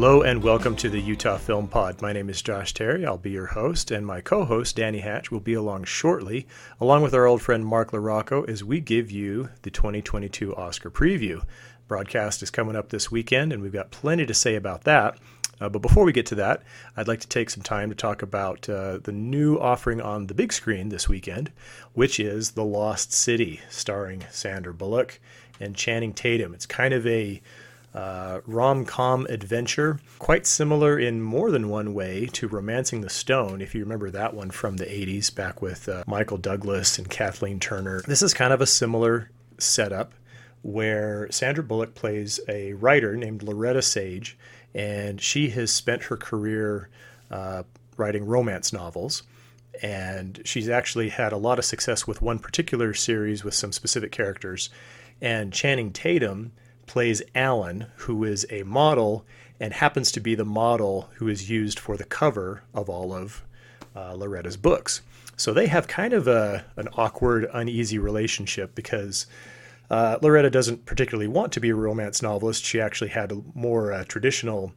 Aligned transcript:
Hello 0.00 0.22
and 0.22 0.44
welcome 0.44 0.76
to 0.76 0.88
the 0.88 1.00
Utah 1.00 1.38
Film 1.38 1.66
Pod. 1.66 2.00
My 2.00 2.12
name 2.12 2.30
is 2.30 2.40
Josh 2.40 2.72
Terry. 2.72 3.04
I'll 3.04 3.18
be 3.18 3.32
your 3.32 3.46
host, 3.46 3.90
and 3.90 4.06
my 4.06 4.20
co 4.20 4.44
host, 4.44 4.76
Danny 4.76 5.00
Hatch, 5.00 5.32
will 5.32 5.40
be 5.40 5.54
along 5.54 5.84
shortly, 5.84 6.46
along 6.80 7.02
with 7.02 7.14
our 7.14 7.26
old 7.26 7.42
friend 7.42 7.66
Mark 7.66 7.90
LaRocco, 7.90 8.48
as 8.48 8.62
we 8.62 8.78
give 8.78 9.10
you 9.10 9.48
the 9.62 9.70
2022 9.70 10.54
Oscar 10.54 10.88
preview. 10.88 11.44
Broadcast 11.88 12.44
is 12.44 12.50
coming 12.52 12.76
up 12.76 12.90
this 12.90 13.10
weekend, 13.10 13.52
and 13.52 13.60
we've 13.60 13.72
got 13.72 13.90
plenty 13.90 14.24
to 14.24 14.32
say 14.34 14.54
about 14.54 14.84
that. 14.84 15.18
Uh, 15.60 15.68
but 15.68 15.82
before 15.82 16.04
we 16.04 16.12
get 16.12 16.26
to 16.26 16.36
that, 16.36 16.62
I'd 16.96 17.08
like 17.08 17.20
to 17.22 17.28
take 17.28 17.50
some 17.50 17.64
time 17.64 17.88
to 17.88 17.96
talk 17.96 18.22
about 18.22 18.68
uh, 18.68 18.98
the 18.98 19.10
new 19.10 19.58
offering 19.58 20.00
on 20.00 20.28
the 20.28 20.34
big 20.34 20.52
screen 20.52 20.90
this 20.90 21.08
weekend, 21.08 21.50
which 21.94 22.20
is 22.20 22.52
The 22.52 22.64
Lost 22.64 23.12
City, 23.12 23.62
starring 23.68 24.24
Sandra 24.30 24.72
Bullock 24.72 25.20
and 25.58 25.74
Channing 25.74 26.12
Tatum. 26.12 26.54
It's 26.54 26.66
kind 26.66 26.94
of 26.94 27.04
a 27.04 27.42
uh, 27.98 28.40
rom 28.46 28.84
com 28.84 29.26
adventure, 29.28 29.98
quite 30.20 30.46
similar 30.46 30.96
in 30.96 31.20
more 31.20 31.50
than 31.50 31.68
one 31.68 31.92
way 31.94 32.26
to 32.26 32.46
Romancing 32.46 33.00
the 33.00 33.10
Stone, 33.10 33.60
if 33.60 33.74
you 33.74 33.80
remember 33.82 34.08
that 34.10 34.34
one 34.34 34.50
from 34.50 34.76
the 34.76 34.84
80s, 34.84 35.34
back 35.34 35.60
with 35.60 35.88
uh, 35.88 36.04
Michael 36.06 36.36
Douglas 36.36 36.96
and 36.96 37.10
Kathleen 37.10 37.58
Turner. 37.58 38.02
This 38.06 38.22
is 38.22 38.32
kind 38.32 38.52
of 38.52 38.60
a 38.60 38.66
similar 38.66 39.32
setup 39.58 40.12
where 40.62 41.26
Sandra 41.32 41.64
Bullock 41.64 41.96
plays 41.96 42.38
a 42.48 42.74
writer 42.74 43.16
named 43.16 43.42
Loretta 43.42 43.82
Sage, 43.82 44.38
and 44.74 45.20
she 45.20 45.50
has 45.50 45.72
spent 45.72 46.04
her 46.04 46.16
career 46.16 46.88
uh, 47.32 47.64
writing 47.96 48.24
romance 48.26 48.72
novels. 48.72 49.24
And 49.82 50.40
she's 50.44 50.68
actually 50.68 51.08
had 51.08 51.32
a 51.32 51.36
lot 51.36 51.58
of 51.58 51.64
success 51.64 52.06
with 52.06 52.22
one 52.22 52.38
particular 52.38 52.94
series 52.94 53.42
with 53.42 53.54
some 53.54 53.72
specific 53.72 54.12
characters. 54.12 54.70
And 55.20 55.52
Channing 55.52 55.92
Tatum 55.92 56.52
plays 56.88 57.22
Alan, 57.34 57.86
who 57.96 58.24
is 58.24 58.46
a 58.50 58.64
model 58.64 59.24
and 59.60 59.72
happens 59.72 60.10
to 60.12 60.20
be 60.20 60.34
the 60.34 60.44
model 60.44 61.08
who 61.16 61.28
is 61.28 61.50
used 61.50 61.78
for 61.78 61.96
the 61.96 62.04
cover 62.04 62.62
of 62.74 62.88
all 62.88 63.12
of 63.12 63.44
uh, 63.94 64.14
Loretta's 64.14 64.56
books. 64.56 65.02
So 65.36 65.52
they 65.52 65.66
have 65.66 65.86
kind 65.86 66.12
of 66.12 66.26
a, 66.26 66.64
an 66.76 66.88
awkward, 66.96 67.48
uneasy 67.52 67.98
relationship 67.98 68.74
because 68.74 69.26
uh, 69.90 70.18
Loretta 70.20 70.50
doesn't 70.50 70.84
particularly 70.84 71.28
want 71.28 71.52
to 71.52 71.60
be 71.60 71.70
a 71.70 71.74
romance 71.74 72.22
novelist. 72.22 72.64
She 72.64 72.80
actually 72.80 73.10
had 73.10 73.32
a 73.32 73.42
more 73.54 73.92
uh, 73.92 74.04
traditional, 74.04 74.72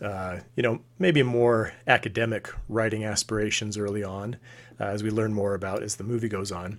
uh, 0.00 0.38
you 0.54 0.62
know, 0.62 0.80
maybe 0.98 1.22
more 1.22 1.72
academic 1.86 2.48
writing 2.68 3.04
aspirations 3.04 3.76
early 3.76 4.04
on, 4.04 4.36
uh, 4.80 4.84
as 4.84 5.02
we 5.02 5.10
learn 5.10 5.34
more 5.34 5.54
about 5.54 5.82
as 5.82 5.96
the 5.96 6.04
movie 6.04 6.28
goes 6.28 6.52
on. 6.52 6.78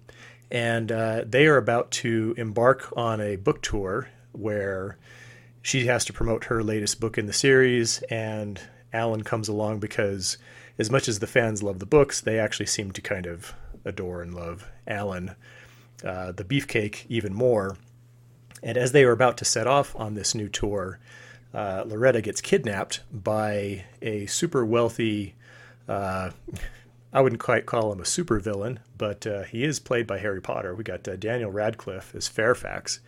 And 0.49 0.91
uh, 0.91 1.23
they 1.25 1.45
are 1.47 1.57
about 1.57 1.91
to 1.91 2.33
embark 2.37 2.91
on 2.95 3.19
a 3.19 3.35
book 3.35 3.61
tour 3.61 4.07
where 4.37 4.97
she 5.61 5.87
has 5.87 6.05
to 6.05 6.13
promote 6.13 6.45
her 6.45 6.63
latest 6.63 6.99
book 6.99 7.17
in 7.17 7.25
the 7.25 7.33
series, 7.33 8.01
and 8.03 8.61
Alan 8.93 9.23
comes 9.23 9.47
along 9.47 9.79
because, 9.79 10.37
as 10.77 10.89
much 10.89 11.07
as 11.07 11.19
the 11.19 11.27
fans 11.27 11.61
love 11.61 11.79
the 11.79 11.85
books, 11.85 12.21
they 12.21 12.39
actually 12.39 12.67
seem 12.67 12.91
to 12.91 13.01
kind 13.01 13.25
of 13.25 13.53
adore 13.83 14.21
and 14.21 14.33
love 14.33 14.69
Alan, 14.87 15.35
uh, 16.03 16.31
the 16.31 16.43
beefcake, 16.43 17.05
even 17.09 17.33
more. 17.33 17.77
And 18.63 18.77
as 18.77 18.91
they 18.91 19.03
are 19.03 19.11
about 19.11 19.37
to 19.37 19.45
set 19.45 19.67
off 19.67 19.95
on 19.95 20.15
this 20.15 20.33
new 20.33 20.49
tour, 20.49 20.99
uh, 21.53 21.83
Loretta 21.85 22.21
gets 22.21 22.41
kidnapped 22.41 23.01
by 23.11 23.85
a 24.01 24.25
super 24.27 24.65
wealthy. 24.65 25.35
Uh, 25.87 26.31
I 27.13 27.21
wouldn't 27.21 27.41
quite 27.41 27.65
call 27.65 27.91
him 27.91 28.01
a 28.01 28.05
super 28.05 28.39
villain, 28.39 28.79
but 28.97 29.25
uh, 29.25 29.43
he 29.43 29.63
is 29.63 29.79
played 29.79 30.05
by 30.05 30.17
Harry 30.19 30.41
Potter. 30.41 30.75
We 30.75 30.83
got 30.83 31.07
uh, 31.07 31.15
Daniel 31.15 31.51
Radcliffe 31.51 32.13
as 32.13 32.27
Fairfax, 32.27 32.99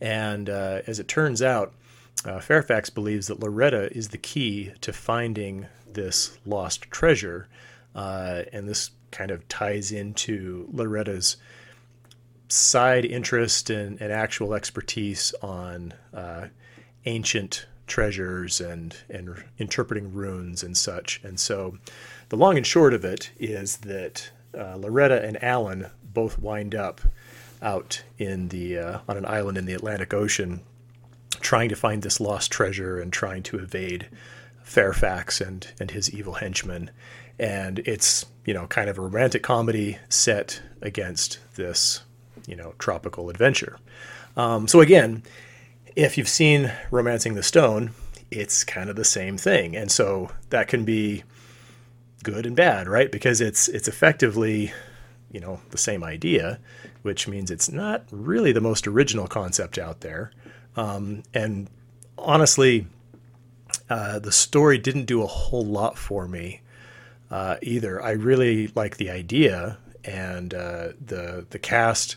and 0.00 0.48
uh, 0.48 0.82
as 0.86 0.98
it 0.98 1.08
turns 1.08 1.42
out, 1.42 1.72
uh, 2.24 2.40
Fairfax 2.40 2.90
believes 2.90 3.28
that 3.28 3.40
Loretta 3.40 3.94
is 3.96 4.08
the 4.08 4.18
key 4.18 4.72
to 4.80 4.92
finding 4.92 5.66
this 5.86 6.38
lost 6.44 6.82
treasure. 6.90 7.48
Uh, 7.94 8.42
and 8.52 8.68
this 8.68 8.90
kind 9.10 9.30
of 9.30 9.46
ties 9.48 9.90
into 9.90 10.68
Loretta's 10.72 11.36
side 12.48 13.04
interest 13.04 13.70
and, 13.70 14.00
and 14.00 14.12
actual 14.12 14.54
expertise 14.54 15.34
on 15.42 15.94
uh, 16.12 16.46
ancient 17.06 17.66
treasures 17.86 18.60
and, 18.60 18.96
and 19.08 19.42
interpreting 19.58 20.12
runes 20.12 20.62
and 20.62 20.76
such. 20.76 21.20
And 21.24 21.38
so 21.38 21.78
the 22.28 22.36
long 22.36 22.56
and 22.56 22.66
short 22.66 22.94
of 22.94 23.04
it 23.04 23.30
is 23.38 23.78
that 23.78 24.30
uh, 24.56 24.76
Loretta 24.76 25.24
and 25.24 25.42
Alan 25.42 25.86
both 26.02 26.38
wind 26.38 26.74
up 26.74 27.00
out 27.62 28.02
in 28.18 28.48
the 28.48 28.78
uh, 28.78 28.98
on 29.08 29.16
an 29.16 29.26
island 29.26 29.58
in 29.58 29.66
the 29.66 29.74
Atlantic 29.74 30.14
Ocean, 30.14 30.60
trying 31.40 31.68
to 31.68 31.76
find 31.76 32.02
this 32.02 32.20
lost 32.20 32.50
treasure 32.50 33.00
and 33.00 33.12
trying 33.12 33.42
to 33.44 33.58
evade 33.58 34.08
Fairfax 34.62 35.40
and 35.40 35.66
and 35.78 35.90
his 35.90 36.12
evil 36.12 36.34
henchmen. 36.34 36.90
And 37.38 37.80
it's 37.80 38.26
you 38.44 38.54
know 38.54 38.66
kind 38.66 38.88
of 38.88 38.98
a 38.98 39.02
romantic 39.02 39.42
comedy 39.42 39.98
set 40.08 40.62
against 40.82 41.38
this 41.56 42.02
you 42.46 42.56
know 42.56 42.74
tropical 42.78 43.30
adventure. 43.30 43.78
Um, 44.36 44.68
so 44.68 44.80
again, 44.80 45.22
if 45.96 46.16
you've 46.16 46.28
seen 46.28 46.72
Romancing 46.90 47.34
the 47.34 47.42
Stone, 47.42 47.92
it's 48.30 48.64
kind 48.64 48.88
of 48.88 48.96
the 48.96 49.04
same 49.04 49.36
thing, 49.36 49.76
and 49.76 49.90
so 49.90 50.30
that 50.50 50.68
can 50.68 50.84
be 50.84 51.24
good 52.22 52.46
and 52.46 52.54
bad, 52.54 52.88
right? 52.88 53.10
Because 53.10 53.40
it's 53.40 53.68
it's 53.68 53.88
effectively 53.88 54.72
you 55.30 55.40
know 55.40 55.60
the 55.70 55.78
same 55.78 56.02
idea, 56.04 56.58
which 57.02 57.28
means 57.28 57.50
it's 57.50 57.70
not 57.70 58.04
really 58.10 58.52
the 58.52 58.60
most 58.60 58.86
original 58.86 59.26
concept 59.26 59.78
out 59.78 60.00
there. 60.00 60.32
Um, 60.76 61.22
and 61.34 61.68
honestly, 62.18 62.86
uh, 63.88 64.18
the 64.18 64.32
story 64.32 64.78
didn't 64.78 65.06
do 65.06 65.22
a 65.22 65.26
whole 65.26 65.64
lot 65.64 65.98
for 65.98 66.26
me 66.26 66.60
uh, 67.30 67.56
either. 67.62 68.02
I 68.02 68.12
really 68.12 68.68
like 68.74 68.96
the 68.96 69.10
idea 69.10 69.78
and 70.04 70.54
uh, 70.54 70.88
the 71.04 71.46
the 71.50 71.58
cast. 71.58 72.16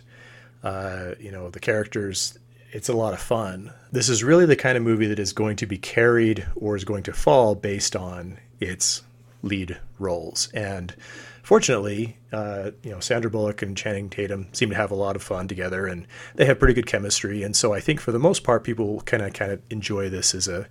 Uh, 0.64 1.16
you 1.20 1.32
know 1.32 1.50
the 1.50 1.60
characters. 1.60 2.38
It's 2.72 2.90
a 2.90 2.94
lot 2.94 3.14
of 3.14 3.20
fun. 3.20 3.72
This 3.92 4.10
is 4.10 4.24
really 4.24 4.48
the 4.48 4.56
kind 4.56 4.78
of 4.78 4.84
movie 4.84 5.06
that 5.08 5.20
is 5.20 5.32
going 5.32 5.58
to 5.58 5.68
be 5.68 5.78
carried 5.78 6.48
or 6.56 6.76
is 6.76 6.84
going 6.84 7.04
to 7.04 7.14
fall 7.14 7.54
based 7.54 7.96
on 7.96 8.40
its 8.60 9.04
lead 9.44 9.78
roles 10.00 10.50
and 10.54 10.96
fortunately, 11.44 12.18
uh, 12.32 12.72
you 12.82 12.90
know, 12.90 13.00
Sandra 13.00 13.30
Bullock 13.30 13.62
and 13.62 13.78
Channing 13.78 14.10
Tatum 14.10 14.48
seem 14.54 14.70
to 14.72 14.76
have 14.76 14.90
a 14.90 14.96
lot 14.96 15.16
of 15.16 15.22
fun 15.22 15.48
together, 15.48 15.86
and 15.86 16.08
they 16.34 16.46
have 16.46 16.58
pretty 16.58 16.74
good 16.74 16.88
chemistry. 16.88 17.44
And 17.44 17.56
so 17.56 17.74
I 17.74 17.80
think 17.80 18.00
for 18.00 18.12
the 18.12 18.20
most 18.20 18.44
part, 18.44 18.64
people 18.64 19.02
kind 19.02 19.22
of 19.22 19.34
kind 19.34 19.52
of 19.52 19.62
enjoy 19.70 20.10
this 20.10 20.34
as 20.34 20.48
a 20.48 20.68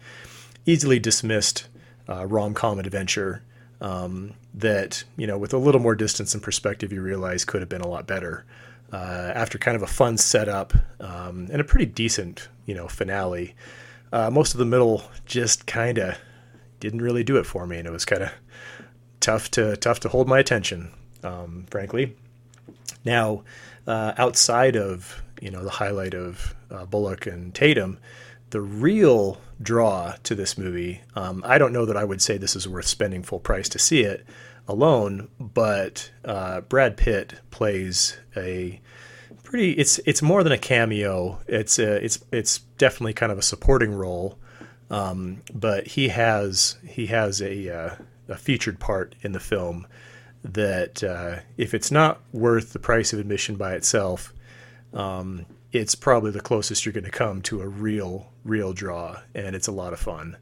easily 0.66 0.98
dismissed 0.98 1.68
uh, 2.08 2.26
rom 2.26 2.54
com 2.54 2.80
adventure 2.80 3.42
um, 3.80 4.34
that 4.54 5.04
you 5.16 5.26
know, 5.26 5.38
with 5.38 5.52
a 5.52 5.58
little 5.58 5.80
more 5.80 5.94
distance 5.94 6.34
and 6.34 6.42
perspective, 6.42 6.92
you 6.92 7.02
realize 7.02 7.44
could 7.44 7.60
have 7.60 7.68
been 7.68 7.82
a 7.82 7.88
lot 7.88 8.06
better. 8.06 8.44
Uh, 8.92 9.32
after 9.34 9.56
kind 9.56 9.74
of 9.74 9.82
a 9.82 9.86
fun 9.86 10.18
setup 10.18 10.74
um, 11.00 11.48
and 11.50 11.62
a 11.62 11.64
pretty 11.64 11.86
decent, 11.86 12.48
you 12.66 12.74
know, 12.74 12.86
finale, 12.86 13.54
uh, 14.12 14.28
most 14.28 14.52
of 14.52 14.58
the 14.58 14.66
middle 14.66 15.02
just 15.24 15.66
kind 15.66 15.96
of 15.96 16.18
didn't 16.78 17.00
really 17.00 17.24
do 17.24 17.38
it 17.38 17.46
for 17.46 17.66
me, 17.66 17.78
and 17.78 17.88
it 17.88 17.90
was 17.90 18.04
kind 18.04 18.22
of 18.22 18.30
tough 19.22 19.50
to 19.52 19.76
tough 19.76 20.00
to 20.00 20.08
hold 20.08 20.28
my 20.28 20.38
attention, 20.38 20.92
um, 21.22 21.66
frankly. 21.70 22.14
Now, 23.04 23.44
uh, 23.86 24.12
outside 24.18 24.76
of 24.76 25.22
you 25.40 25.50
know 25.50 25.64
the 25.64 25.70
highlight 25.70 26.14
of 26.14 26.54
uh, 26.70 26.84
Bullock 26.84 27.26
and 27.26 27.54
Tatum, 27.54 27.98
the 28.50 28.60
real 28.60 29.40
draw 29.62 30.16
to 30.24 30.34
this 30.34 30.58
movie, 30.58 31.00
um, 31.14 31.42
I 31.46 31.58
don't 31.58 31.72
know 31.72 31.86
that 31.86 31.96
I 31.96 32.04
would 32.04 32.20
say 32.20 32.36
this 32.36 32.56
is 32.56 32.68
worth 32.68 32.86
spending 32.86 33.22
full 33.22 33.40
price 33.40 33.68
to 33.70 33.78
see 33.78 34.02
it 34.02 34.26
alone, 34.68 35.28
but 35.38 36.10
uh, 36.24 36.60
Brad 36.62 36.96
Pitt 36.96 37.34
plays 37.50 38.18
a 38.36 38.80
pretty. 39.42 39.72
It's 39.72 39.98
it's 40.06 40.22
more 40.22 40.42
than 40.42 40.52
a 40.52 40.58
cameo. 40.58 41.40
It's 41.46 41.78
a, 41.78 42.04
it's 42.04 42.22
it's 42.32 42.58
definitely 42.78 43.14
kind 43.14 43.32
of 43.32 43.38
a 43.38 43.42
supporting 43.42 43.92
role, 43.92 44.38
um, 44.90 45.42
but 45.52 45.86
he 45.88 46.08
has 46.08 46.76
he 46.86 47.06
has 47.06 47.40
a 47.40 47.74
uh, 47.74 47.94
a 48.28 48.36
featured 48.36 48.78
part 48.78 49.14
in 49.22 49.32
the 49.32 49.40
film 49.40 49.86
that 50.44 51.02
uh, 51.04 51.36
if 51.56 51.74
it's 51.74 51.90
not 51.90 52.20
worth 52.32 52.72
the 52.72 52.78
price 52.78 53.12
of 53.12 53.18
admission 53.18 53.56
by 53.56 53.74
itself, 53.74 54.32
um, 54.92 55.46
it's 55.72 55.94
probably 55.94 56.30
the 56.30 56.40
closest 56.40 56.84
you're 56.84 56.92
going 56.92 57.04
to 57.04 57.10
come 57.10 57.40
to 57.42 57.62
a 57.62 57.68
real, 57.68 58.30
real 58.44 58.72
draw, 58.72 59.20
and 59.34 59.56
it's 59.56 59.68
a 59.68 59.72
lot 59.72 59.92
of 59.92 60.00
fun. 60.00 60.36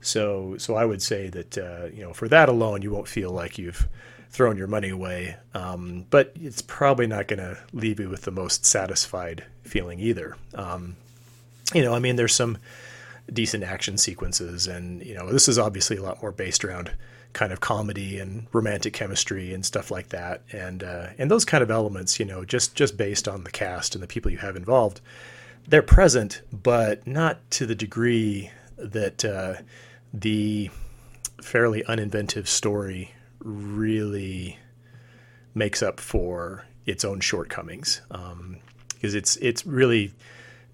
So, 0.00 0.56
so 0.58 0.74
I 0.74 0.84
would 0.84 1.00
say 1.00 1.28
that 1.30 1.56
uh, 1.56 1.86
you 1.92 2.02
know 2.02 2.12
for 2.12 2.28
that 2.28 2.48
alone, 2.48 2.82
you 2.82 2.90
won't 2.90 3.08
feel 3.08 3.30
like 3.30 3.56
you've 3.56 3.88
thrown 4.28 4.58
your 4.58 4.66
money 4.66 4.90
away, 4.90 5.36
um, 5.54 6.06
but 6.10 6.32
it's 6.34 6.60
probably 6.60 7.06
not 7.06 7.28
going 7.28 7.38
to 7.38 7.56
leave 7.72 8.00
you 8.00 8.10
with 8.10 8.22
the 8.22 8.30
most 8.30 8.66
satisfied 8.66 9.44
feeling 9.62 10.00
either. 10.00 10.36
Um, 10.54 10.96
you 11.72 11.82
know, 11.82 11.94
I 11.94 12.00
mean, 12.00 12.16
there's 12.16 12.34
some 12.34 12.58
decent 13.32 13.64
action 13.64 13.98
sequences, 13.98 14.66
and 14.66 15.04
you 15.04 15.14
know, 15.14 15.30
this 15.30 15.48
is 15.48 15.58
obviously 15.58 15.96
a 15.96 16.02
lot 16.02 16.20
more 16.22 16.32
based 16.32 16.64
around 16.64 16.92
kind 17.32 17.52
of 17.52 17.60
comedy 17.60 18.18
and 18.18 18.46
romantic 18.52 18.92
chemistry 18.92 19.52
and 19.52 19.66
stuff 19.66 19.90
like 19.90 20.10
that, 20.10 20.42
and 20.52 20.82
uh, 20.82 21.08
and 21.18 21.30
those 21.30 21.44
kind 21.44 21.62
of 21.62 21.70
elements, 21.70 22.18
you 22.18 22.26
know, 22.26 22.44
just 22.44 22.74
just 22.74 22.96
based 22.96 23.28
on 23.28 23.44
the 23.44 23.50
cast 23.50 23.94
and 23.94 24.02
the 24.02 24.08
people 24.08 24.30
you 24.30 24.38
have 24.38 24.56
involved, 24.56 25.00
they're 25.66 25.82
present, 25.82 26.42
but 26.52 27.06
not 27.06 27.38
to 27.52 27.66
the 27.66 27.74
degree 27.74 28.50
that 28.76 29.24
uh, 29.24 29.54
the 30.12 30.70
fairly 31.42 31.82
uninventive 31.84 32.46
story 32.46 33.14
really 33.40 34.58
makes 35.54 35.82
up 35.82 36.00
for 36.00 36.64
its 36.86 37.04
own 37.04 37.20
shortcomings. 37.20 38.00
Um, 38.10 38.58
because 39.04 39.14
it's 39.14 39.36
it's 39.36 39.66
really 39.66 40.14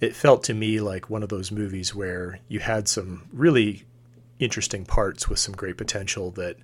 it 0.01 0.17
felt 0.17 0.45
to 0.45 0.55
me 0.55 0.81
like 0.81 1.11
one 1.11 1.23
of 1.23 1.29
those 1.29 1.53
movies 1.53 1.95
where 1.95 2.39
you 2.49 2.61
had 2.61 2.89
some 2.89 3.29
really 3.33 3.85
interesting 4.39 4.85
parts 4.85 5.29
with 5.29 5.39
some 5.39 5.55
great 5.55 5.77
potential 5.77 6.31
that 6.33 6.57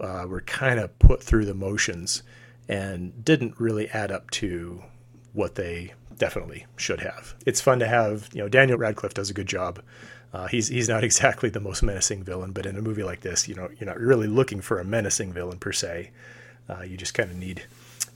uh, 0.00 0.26
were 0.28 0.42
kind 0.42 0.78
of 0.78 0.96
put 0.98 1.22
through 1.22 1.46
the 1.46 1.54
motions 1.54 2.22
and 2.68 3.24
didn't 3.24 3.58
really 3.58 3.88
add 3.90 4.12
up 4.12 4.30
to 4.30 4.82
what 5.32 5.54
they 5.54 5.94
definitely 6.18 6.66
should 6.76 7.00
have. 7.00 7.34
It's 7.46 7.60
fun 7.60 7.78
to 7.78 7.88
have, 7.88 8.28
you 8.32 8.42
know, 8.42 8.48
Daniel 8.48 8.78
Radcliffe 8.78 9.14
does 9.14 9.30
a 9.30 9.34
good 9.34 9.46
job. 9.46 9.80
Uh, 10.32 10.46
he's 10.46 10.68
he's 10.68 10.88
not 10.88 11.04
exactly 11.10 11.48
the 11.48 11.60
most 11.60 11.82
menacing 11.82 12.22
villain, 12.22 12.52
but 12.52 12.66
in 12.66 12.76
a 12.76 12.82
movie 12.82 13.02
like 13.02 13.20
this, 13.20 13.48
you 13.48 13.54
know, 13.54 13.70
you're 13.78 13.88
not 13.88 13.98
really 13.98 14.26
looking 14.26 14.60
for 14.60 14.78
a 14.78 14.84
menacing 14.84 15.32
villain 15.32 15.58
per 15.58 15.72
se. 15.72 16.10
Uh, 16.68 16.82
you 16.82 16.98
just 16.98 17.14
kind 17.14 17.30
of 17.30 17.36
need 17.36 17.62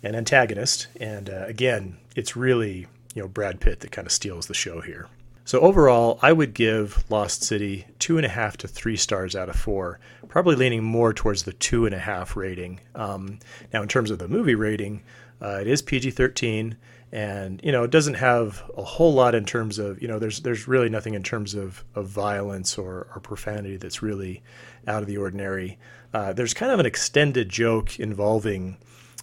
an 0.03 0.15
antagonist, 0.15 0.89
and 1.01 1.31
uh, 1.31 1.45
again, 1.47 1.97
it's 2.15 2.37
really 2.37 2.87
you 3.15 3.23
know 3.23 3.29
Brad 3.29 3.61
Pitt 3.61 3.81
that 3.81 3.93
kind 3.93 4.07
of 4.07 4.13
steals 4.13 4.47
the 4.47 4.55
show 4.55 4.81
here. 4.81 5.09
So 5.45 5.59
overall, 5.61 6.21
I 6.23 6.33
would 6.33 6.55
give 6.55 7.05
Lost 7.11 7.43
City 7.43 7.87
two 7.99 8.17
and 8.17 8.25
a 8.25 8.29
half 8.29 8.57
to 8.59 8.69
three 8.69 8.97
stars 8.97 9.35
out 9.35 9.49
of 9.49 9.57
four, 9.57 9.99
probably 10.29 10.55
leaning 10.55 10.85
more 10.85 11.13
towards 11.13 11.43
the 11.43 11.53
two 11.53 11.85
and 11.85 11.95
a 11.95 11.99
half 11.99 12.37
rating. 12.37 12.81
Um, 12.95 13.41
now, 13.73 13.83
in 13.83 13.89
terms 13.89 14.11
of 14.11 14.19
the 14.19 14.29
movie 14.29 14.55
rating, 14.55 15.03
uh, 15.41 15.59
it 15.61 15.67
is 15.67 15.83
PG 15.83 16.13
thirteen, 16.13 16.77
and 17.11 17.61
you 17.65 17.73
know 17.73 17.83
it 17.83 17.91
doesn't 17.91 18.15
have 18.15 18.63
a 18.77 18.85
whole 18.85 19.13
lot 19.13 19.35
in 19.35 19.45
terms 19.45 19.79
of 19.79 20.01
you 20.01 20.07
know 20.07 20.21
there's 20.21 20.41
there's 20.41 20.69
really 20.69 20.89
nothing 20.89 21.15
in 21.15 21.25
terms 21.25 21.55
of 21.55 21.85
of 21.97 22.07
violence 22.07 22.79
or, 22.79 23.09
or 23.15 23.21
profanity 23.21 23.77
that's 23.77 24.01
really 24.01 24.43
out 24.87 25.03
of 25.03 25.09
the 25.09 25.17
ordinary. 25.17 25.79
Uh, 26.15 26.33
there's 26.33 26.55
kind 26.55 26.71
of 26.71 26.79
an 26.79 26.87
extended 26.87 27.49
joke 27.49 27.99
involving 27.99 28.77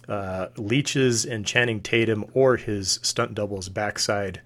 uh, 0.08 0.48
leeches 0.56 1.24
and 1.24 1.46
Channing 1.46 1.80
Tatum 1.80 2.24
or 2.34 2.56
his 2.56 2.98
stunt 3.02 3.34
double's 3.34 3.68
backside 3.68 4.40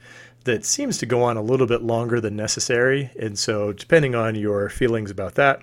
that 0.45 0.65
seems 0.65 0.99
to 0.99 1.07
go 1.07 1.23
on 1.23 1.37
a 1.37 1.43
little 1.43 1.67
bit 1.67 1.83
longer 1.83 2.21
than 2.21 2.37
necessary. 2.37 3.11
And 3.19 3.39
so, 3.39 3.73
depending 3.73 4.15
on 4.15 4.35
your 4.35 4.69
feelings 4.69 5.11
about 5.11 5.35
that, 5.37 5.63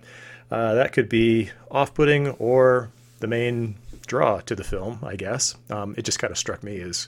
uh, 0.50 0.74
that 0.74 0.92
could 0.92 1.08
be 1.08 1.52
off 1.70 1.94
putting 1.94 2.30
or 2.32 2.92
the 3.20 3.28
main 3.28 3.76
draw 4.08 4.42
to 4.42 4.56
the 4.56 4.64
film, 4.64 5.00
I 5.04 5.16
guess. 5.16 5.56
Um, 5.70 5.96
it 5.98 6.04
just 6.04 6.20
kind 6.20 6.32
of 6.32 6.38
struck 6.38 6.64
me 6.64 6.82
as, 6.82 7.08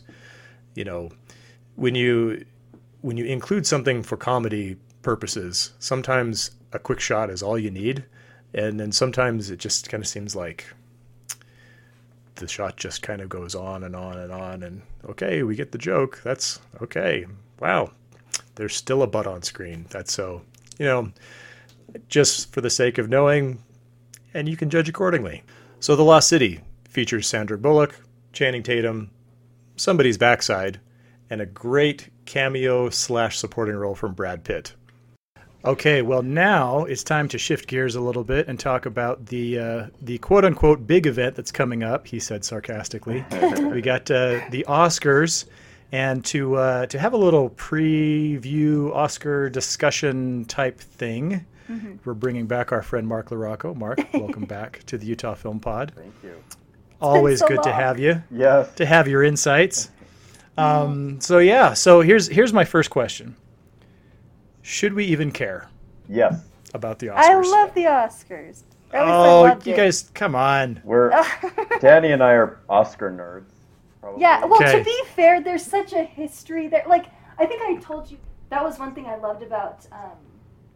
you 0.76 0.86
know, 0.86 1.10
when 1.76 1.96
you 1.96 2.46
when 3.02 3.18
you 3.18 3.26
include 3.26 3.68
something 3.68 4.02
for 4.02 4.16
comedy 4.16 4.78
purposes, 5.02 5.74
sometimes 5.80 6.52
a 6.72 6.80
quick 6.80 7.02
shot 7.02 7.30
is 7.30 7.44
all 7.44 7.60
you 7.60 7.70
need, 7.70 8.06
and 8.54 8.80
then 8.80 8.92
sometimes 8.92 9.50
it 9.50 9.60
just 9.60 9.90
kind 9.90 10.02
of 10.02 10.08
seems 10.08 10.36
like 10.36 10.68
the 12.44 12.50
shot 12.50 12.78
just 12.78 13.02
kind 13.02 13.22
of 13.22 13.30
goes 13.30 13.56
on 13.56 13.84
and 13.84 13.96
on 13.96 14.18
and 14.18 14.32
on 14.32 14.64
and 14.64 14.82
okay 15.10 15.44
we 15.44 15.56
get 15.56 15.72
the 15.72 15.78
joke 15.78 16.20
that's 16.24 16.60
okay 16.82 17.26
wow 17.60 17.90
there's 18.56 18.76
still 18.76 19.02
a 19.02 19.08
butt 19.08 19.26
on 19.26 19.42
screen 19.42 19.86
that's 19.90 20.14
so 20.14 20.42
you 20.78 20.86
know 20.86 21.10
just 22.10 22.52
for 22.52 22.62
the 22.62 22.70
sake 22.70 22.98
of 22.98 23.10
knowing 23.10 23.64
and 24.34 24.50
you 24.50 24.58
can 24.58 24.70
judge 24.70 24.90
accordingly. 24.90 25.44
So 25.80 25.96
the 25.96 26.04
lost 26.04 26.30
city 26.30 26.62
features 26.88 27.28
sandra 27.28 27.58
bullock 27.58 28.00
channing 28.34 28.62
tatum 28.62 29.10
somebody's 29.76 30.18
backside 30.18 30.80
and 31.30 31.42
a 31.42 31.46
great 31.46 32.10
cameo 32.26 32.90
slash 32.92 33.40
supporting 33.40 33.76
role 33.76 33.96
from 33.96 34.14
brad 34.14 34.44
pitt 34.44 34.76
Okay, 35.66 36.02
well 36.02 36.22
now 36.22 36.84
it's 36.84 37.06
time 37.06 37.30
to 37.30 37.38
shift 37.38 37.68
gears 37.68 37.96
a 37.96 38.02
little 38.02 38.26
bit 38.26 38.50
and 38.50 38.60
talk 38.60 38.86
about 38.86 39.28
the 39.28 39.58
uh, 39.58 39.88
the 40.02 40.18
quote 40.18 40.44
unquote 40.44 40.86
big 40.86 41.08
event 41.08 41.36
that's 41.36 41.54
coming 41.54 41.84
up. 41.84 42.06
He 42.06 42.20
said 42.20 42.44
sarcastically. 42.44 43.24
we 43.72 43.82
got 43.82 44.12
uh, 44.12 44.42
the 44.50 44.66
Oscars, 44.68 45.46
and 45.94 46.26
to 46.26 46.56
uh, 46.56 46.86
to 46.88 47.00
have 47.00 47.14
a 47.14 47.18
little 47.18 47.50
preview 47.52 48.94
Oscar 48.94 49.50
discussion 49.50 50.44
type 50.46 50.82
thing, 50.82 51.46
mm-hmm. 51.70 51.96
we're 52.04 52.14
bringing 52.14 52.46
back 52.46 52.74
our 52.74 52.82
friend 52.82 53.08
Mark 53.08 53.30
LaRocco. 53.30 53.74
Mark, 53.74 54.00
welcome 54.14 54.44
back 54.44 54.84
to 54.88 54.98
the 54.98 55.06
Utah 55.06 55.34
Film 55.34 55.62
Pod. 55.62 55.94
Thank 55.96 56.14
you. 56.24 56.44
Always 57.00 57.40
so 57.40 57.48
good 57.48 57.58
long. 57.58 57.64
to 57.64 57.72
have 57.72 58.00
you. 58.00 58.22
Yes. 58.30 58.74
To 58.76 58.86
have 58.86 59.08
your 59.08 59.24
insights. 59.24 59.92
Um, 60.56 61.20
so 61.20 61.40
yeah, 61.40 61.74
so 61.74 62.02
here's 62.02 62.28
here's 62.28 62.54
my 62.54 62.64
first 62.64 62.92
question 62.92 63.36
should 64.64 64.94
we 64.94 65.06
even 65.06 65.32
care? 65.32 65.70
Yes. 66.10 66.44
About 66.74 66.98
the 66.98 67.08
Oscars. 67.08 67.18
I 67.18 67.36
love 67.36 67.74
the 67.76 67.84
Oscars. 67.84 68.64
Oh, 68.96 69.46
you 69.64 69.74
it. 69.74 69.78
guys, 69.78 70.10
come 70.14 70.36
on. 70.36 70.82
We're 70.84 71.12
Danny 71.80 72.12
and 72.12 72.24
I 72.24 72.32
are 72.32 72.60
Oscar 72.70 73.12
nerds. 73.12 73.52
Probably. 74.02 74.22
Yeah. 74.22 74.46
Well, 74.46 74.62
okay. 74.64 74.80
to 74.80 74.84
be 74.84 75.04
fair, 75.16 75.42
there's 75.42 75.64
such 75.64 75.94
a 75.94 76.04
history 76.04 76.68
there. 76.68 76.84
Like, 76.88 77.08
I 77.38 77.46
think 77.46 77.62
I 77.62 77.76
told 77.82 78.10
you 78.10 78.18
that 78.50 78.64
was 78.64 78.80
one 78.80 78.96
thing 78.96 79.06
I 79.06 79.18
loved 79.18 79.44
about 79.44 79.86
um, 79.92 80.18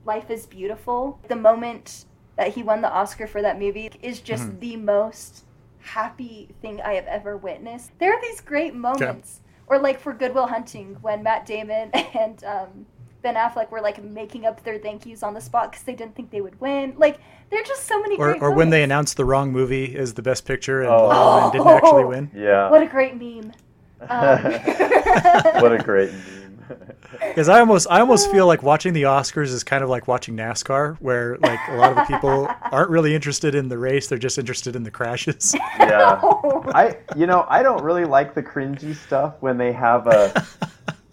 Life 0.05 0.29
Is 0.29 0.45
Beautiful. 0.45 1.19
The 1.27 1.35
moment 1.35 2.05
that 2.35 2.49
he 2.49 2.63
won 2.63 2.81
the 2.81 2.91
Oscar 2.91 3.25
for 3.25 3.41
that 3.41 3.59
movie 3.59 3.89
is 4.01 4.19
just 4.19 4.43
mm-hmm. 4.43 4.59
the 4.59 4.77
most 4.77 5.45
happy 5.79 6.49
thing 6.61 6.81
I 6.81 6.93
have 6.93 7.05
ever 7.05 7.37
witnessed. 7.37 7.91
There 7.99 8.13
are 8.13 8.21
these 8.21 8.41
great 8.41 8.75
moments, 8.75 9.41
okay. 9.41 9.53
or 9.67 9.79
like 9.79 9.99
for 9.99 10.13
Good 10.13 10.33
Will 10.33 10.47
Hunting 10.47 10.97
when 11.01 11.23
Matt 11.23 11.45
Damon 11.45 11.91
and 11.93 12.43
um, 12.43 12.85
Ben 13.21 13.35
Affleck 13.35 13.71
were 13.71 13.81
like 13.81 14.03
making 14.03 14.45
up 14.45 14.63
their 14.63 14.77
thank 14.77 15.05
yous 15.05 15.23
on 15.23 15.33
the 15.33 15.41
spot 15.41 15.71
because 15.71 15.83
they 15.83 15.95
didn't 15.95 16.15
think 16.15 16.31
they 16.31 16.41
would 16.41 16.59
win. 16.61 16.93
Like 16.97 17.19
there 17.49 17.61
are 17.61 17.65
just 17.65 17.85
so 17.85 17.99
many. 18.01 18.17
Or, 18.17 18.37
or 18.41 18.51
when 18.51 18.69
they 18.69 18.83
announced 18.83 19.17
the 19.17 19.25
wrong 19.25 19.51
movie 19.51 19.95
as 19.95 20.13
the 20.13 20.21
best 20.21 20.45
picture 20.45 20.81
and 20.81 20.91
oh. 20.91 21.51
didn't 21.51 21.67
actually 21.67 22.05
win. 22.05 22.31
Yeah. 22.35 22.69
What 22.69 22.81
a 22.81 22.87
great 22.87 23.15
meme. 23.15 23.53
Um. 24.01 24.43
what 25.61 25.71
a 25.71 25.81
great 25.83 26.11
meme. 26.13 26.47
Because 27.19 27.49
I 27.49 27.59
almost, 27.59 27.87
I 27.89 28.01
almost 28.01 28.29
feel 28.31 28.47
like 28.47 28.63
watching 28.63 28.93
the 28.93 29.03
Oscars 29.03 29.47
is 29.47 29.63
kind 29.63 29.83
of 29.83 29.89
like 29.89 30.07
watching 30.07 30.35
NASCAR, 30.35 30.97
where 30.97 31.37
like 31.37 31.59
a 31.69 31.75
lot 31.75 31.91
of 31.91 31.95
the 31.97 32.03
people 32.03 32.49
aren't 32.71 32.89
really 32.89 33.15
interested 33.15 33.55
in 33.55 33.69
the 33.69 33.77
race; 33.77 34.07
they're 34.07 34.17
just 34.17 34.37
interested 34.37 34.75
in 34.75 34.83
the 34.83 34.91
crashes. 34.91 35.55
Yeah, 35.79 36.19
I, 36.21 36.97
you 37.15 37.25
know, 37.25 37.45
I 37.47 37.63
don't 37.63 37.83
really 37.83 38.05
like 38.05 38.33
the 38.33 38.43
cringy 38.43 38.95
stuff 38.95 39.35
when 39.39 39.57
they 39.57 39.71
have 39.71 40.07
a 40.07 40.45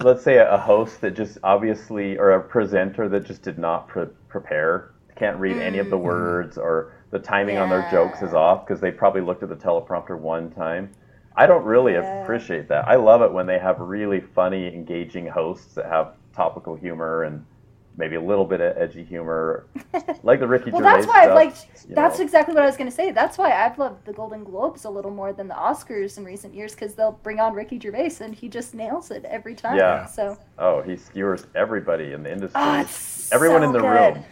let's 0.05 0.23
say 0.23 0.37
a 0.37 0.59
host 0.59 1.01
that 1.01 1.15
just 1.15 1.39
obviously 1.43 2.19
or 2.19 2.33
a 2.33 2.41
presenter 2.43 3.09
that 3.09 3.25
just 3.25 3.43
did 3.43 3.59
not 3.59 3.89
pre- 3.89 4.07
prepare 4.29 4.91
can't 5.17 5.39
read 5.39 5.57
mm. 5.57 5.61
any 5.61 5.79
of 5.79 5.91
the 5.91 5.97
mm-hmm. 5.97 6.05
words 6.05 6.59
or 6.59 6.93
the 7.11 7.19
timing 7.19 7.55
yeah. 7.55 7.63
on 7.63 7.71
their 7.71 7.89
jokes 7.91 8.21
is 8.21 8.35
off 8.35 8.67
because 8.67 8.81
they 8.81 8.91
probably 8.91 9.21
looked 9.21 9.43
at 9.43 9.49
the 9.49 9.57
teleprompter 9.57 10.19
one 10.19 10.51
time 10.51 10.91
i 11.37 11.47
don't 11.47 11.65
really 11.65 11.93
yeah. 11.93 12.23
appreciate 12.23 12.69
that 12.69 12.87
i 12.87 12.97
love 12.97 13.23
it 13.23 13.33
when 13.33 13.47
they 13.47 13.59
have 13.59 13.81
really 13.81 14.21
funny 14.21 14.67
engaging 14.67 15.27
hosts 15.27 15.75
that 15.75 15.87
have 15.87 16.15
topical 16.35 16.75
humor 16.75 17.23
and 17.23 17.45
maybe 17.97 18.17
a 18.17 18.21
little 18.21 18.45
bit 18.45 18.61
of 18.61 18.77
edgy 18.77 19.05
humor, 19.05 19.67
like 20.23 20.41
the 20.41 20.47
Ricky 20.47 20.71
well, 20.71 20.81
Gervais 20.81 20.95
that's 20.95 21.07
why 21.07 21.23
stuff, 21.23 21.29
I've 21.29 21.35
liked. 21.35 21.67
That's 21.91 22.19
know. 22.19 22.25
exactly 22.25 22.55
what 22.55 22.63
I 22.63 22.67
was 22.67 22.77
going 22.77 22.91
to 22.91 22.95
say. 22.95 23.11
That's 23.11 23.39
why 23.39 23.53
I've 23.53 23.79
loved 23.79 24.05
the 24.05 24.13
Golden 24.13 24.45
Globes 24.45 24.85
a 24.85 24.91
little 24.91 25.11
more 25.11 25.33
than 25.33 25.49
the 25.49 25.55
Oscars 25.55 26.19
in 26.19 26.25
recent 26.25 26.55
years 26.55 26.75
because 26.75 26.95
they'll 26.95 27.19
bring 27.23 27.41
on 27.41 27.55
Ricky 27.55 27.79
Gervais 27.79 28.17
and 28.21 28.35
he 28.35 28.49
just 28.49 28.75
nails 28.75 29.11
it 29.11 29.25
every 29.25 29.55
time. 29.55 29.77
Yeah. 29.77 30.07
So. 30.07 30.39
Oh, 30.59 30.83
he 30.83 30.97
skewers 30.97 31.47
everybody 31.55 32.13
in 32.13 32.23
the 32.23 32.33
industry. 32.33 32.61
Oh, 32.63 32.87
Everyone 33.33 33.63
so 33.63 33.67
in 33.67 33.73
the 33.73 33.81
good. 33.81 34.15
room. 34.15 34.25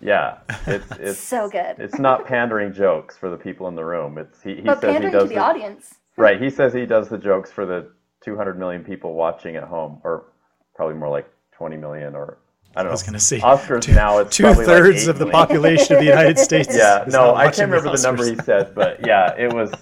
Yeah, 0.00 0.38
it's 0.66 0.90
it's 0.98 1.18
so 1.18 1.48
good. 1.48 1.76
It's 1.78 1.98
not 1.98 2.26
pandering 2.26 2.72
jokes 2.72 3.16
for 3.16 3.30
the 3.30 3.36
people 3.36 3.68
in 3.68 3.74
the 3.74 3.84
room. 3.84 4.18
It's 4.18 4.42
he, 4.42 4.56
he 4.56 4.60
but 4.62 4.80
says 4.80 4.92
pandering 4.92 5.12
he 5.12 5.18
does 5.18 5.22
to 5.24 5.28
the, 5.28 5.34
the 5.34 5.40
audience. 5.40 5.94
Right. 6.18 6.40
He 6.40 6.48
says 6.48 6.72
he 6.72 6.86
does 6.86 7.10
the 7.10 7.18
jokes 7.18 7.52
for 7.52 7.66
the 7.66 7.90
200 8.24 8.58
million 8.58 8.82
people 8.82 9.12
watching 9.12 9.54
at 9.56 9.64
home, 9.64 10.00
or 10.02 10.32
probably 10.74 10.94
more 10.94 11.10
like 11.10 11.28
20 11.52 11.76
million 11.76 12.14
or 12.14 12.38
I 12.76 12.80
don't 12.80 12.86
know. 12.86 12.90
I 12.90 12.92
was 12.92 13.02
going 13.02 13.14
to 13.14 13.20
say 13.20 13.40
Oscars 13.40 13.82
two, 13.82 13.94
now. 13.94 14.18
It's 14.18 14.36
two 14.36 14.52
thirds 14.52 15.06
like 15.06 15.14
of 15.14 15.18
the 15.18 15.30
population 15.30 15.94
of 15.94 16.00
the 16.00 16.06
United 16.06 16.38
States. 16.48 16.76
Yeah, 16.76 17.04
no, 17.08 17.34
I 17.34 17.44
can't 17.44 17.70
remember 17.70 17.90
the, 17.90 17.96
the, 17.96 18.02
number 18.02 18.26
he 18.26 18.36
said, 18.36 18.74
but 18.74 19.00
yeah, 19.06 19.34
it 19.36 19.50
was. 19.52 19.72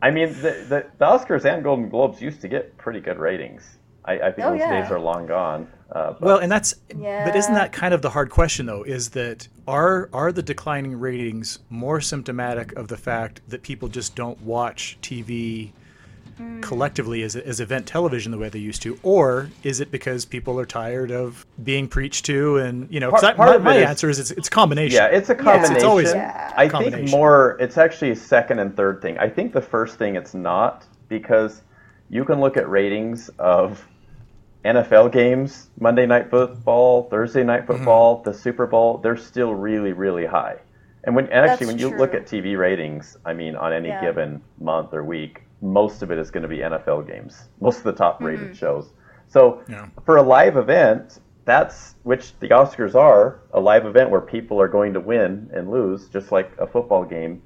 I 0.00 0.10
mean, 0.10 0.28
the, 0.34 0.64
the, 0.68 0.86
the 0.98 1.04
Oscars 1.04 1.44
and 1.44 1.64
Golden 1.64 1.88
Globes 1.88 2.22
used 2.22 2.40
to 2.42 2.48
get 2.48 2.76
pretty 2.78 3.00
good 3.00 3.18
ratings. 3.18 3.78
I, 4.04 4.12
I 4.14 4.32
think 4.32 4.46
oh, 4.46 4.50
those 4.52 4.60
yeah. 4.60 4.80
days 4.80 4.90
are 4.90 5.00
long 5.00 5.26
gone. 5.26 5.68
Uh, 5.92 6.14
well, 6.20 6.38
and 6.38 6.50
that's 6.50 6.74
yeah. 6.96 7.24
but 7.24 7.34
isn't 7.34 7.54
that 7.54 7.72
kind 7.72 7.92
of 7.92 8.00
the 8.00 8.10
hard 8.10 8.30
question 8.30 8.66
though? 8.66 8.84
Is 8.84 9.10
that 9.10 9.48
are 9.66 10.08
are 10.12 10.30
the 10.30 10.42
declining 10.42 10.98
ratings 10.98 11.58
more 11.68 12.00
symptomatic 12.00 12.72
of 12.74 12.86
the 12.86 12.96
fact 12.96 13.40
that 13.48 13.62
people 13.62 13.88
just 13.88 14.14
don't 14.14 14.40
watch 14.42 14.98
TV 15.02 15.72
mm. 16.40 16.62
collectively 16.62 17.22
as, 17.22 17.36
as 17.36 17.60
event 17.60 17.86
television 17.86 18.32
the 18.32 18.38
way 18.38 18.48
they 18.48 18.58
used 18.58 18.82
to, 18.82 18.98
or 19.02 19.50
is 19.62 19.80
it 19.80 19.90
because 19.90 20.24
people 20.24 20.58
are 20.58 20.66
tired 20.66 21.10
of 21.10 21.46
being 21.62 21.88
preached 21.88 22.24
to? 22.26 22.56
And 22.56 22.88
you 22.90 23.00
know, 23.00 23.10
part, 23.10 23.36
part 23.36 23.62
my, 23.62 23.72
my 23.72 23.76
is, 23.76 23.86
answer 23.86 24.08
is 24.08 24.18
it's, 24.18 24.30
it's 24.30 24.48
a 24.48 24.50
combination. 24.50 24.96
Yeah, 24.96 25.06
it's 25.06 25.30
a 25.30 25.34
combination. 25.34 25.76
It's, 25.76 25.84
always 25.84 26.12
yeah. 26.12 26.52
I 26.56 26.68
combination. 26.68 27.06
think 27.06 27.10
more. 27.10 27.56
It's 27.60 27.78
actually 27.78 28.10
a 28.10 28.16
second 28.16 28.58
and 28.58 28.76
third 28.76 29.02
thing. 29.02 29.18
I 29.18 29.28
think 29.28 29.52
the 29.52 29.62
first 29.62 29.96
thing 29.96 30.16
it's 30.16 30.34
not 30.34 30.86
because 31.08 31.62
you 32.08 32.24
can 32.24 32.40
look 32.40 32.56
at 32.56 32.68
ratings 32.68 33.28
of 33.38 33.86
NFL 34.64 35.12
games, 35.12 35.68
Monday 35.78 36.06
Night 36.06 36.30
Football, 36.30 37.08
Thursday 37.08 37.44
Night 37.44 37.66
mm-hmm. 37.66 37.78
Football, 37.78 38.16
mm-hmm. 38.16 38.30
the 38.30 38.36
Super 38.36 38.66
Bowl, 38.66 38.98
they're 38.98 39.16
still 39.16 39.54
really, 39.54 39.92
really 39.92 40.26
high. 40.26 40.56
And 41.04 41.16
when 41.16 41.26
and 41.26 41.46
actually, 41.50 41.66
That's 41.66 41.66
when 41.66 41.78
you 41.78 41.90
true. 41.90 41.98
look 41.98 42.14
at 42.14 42.26
TV 42.26 42.58
ratings, 42.58 43.16
I 43.24 43.32
mean, 43.32 43.56
on 43.56 43.72
any 43.72 43.88
yeah. 43.88 44.02
given 44.02 44.42
month 44.58 44.92
or 44.92 45.02
week, 45.02 45.42
most 45.62 46.02
of 46.02 46.10
it 46.10 46.18
is 46.18 46.30
going 46.30 46.42
to 46.42 46.48
be 46.48 46.58
NFL 46.58 47.06
games. 47.06 47.48
Most 47.60 47.78
of 47.78 47.84
the 47.84 47.92
top 47.92 48.20
rated 48.20 48.46
mm-hmm. 48.46 48.54
shows. 48.54 48.92
So 49.28 49.62
yeah. 49.68 49.88
for 50.04 50.16
a 50.16 50.22
live 50.22 50.56
event, 50.56 51.20
that's 51.44 51.94
which 52.02 52.38
the 52.40 52.48
Oscars 52.48 52.94
are 52.94 53.40
a 53.52 53.60
live 53.60 53.86
event 53.86 54.10
where 54.10 54.20
people 54.20 54.60
are 54.60 54.68
going 54.68 54.92
to 54.94 55.00
win 55.00 55.50
and 55.52 55.70
lose, 55.70 56.08
just 56.08 56.32
like 56.32 56.52
a 56.58 56.66
football 56.66 57.04
game. 57.04 57.42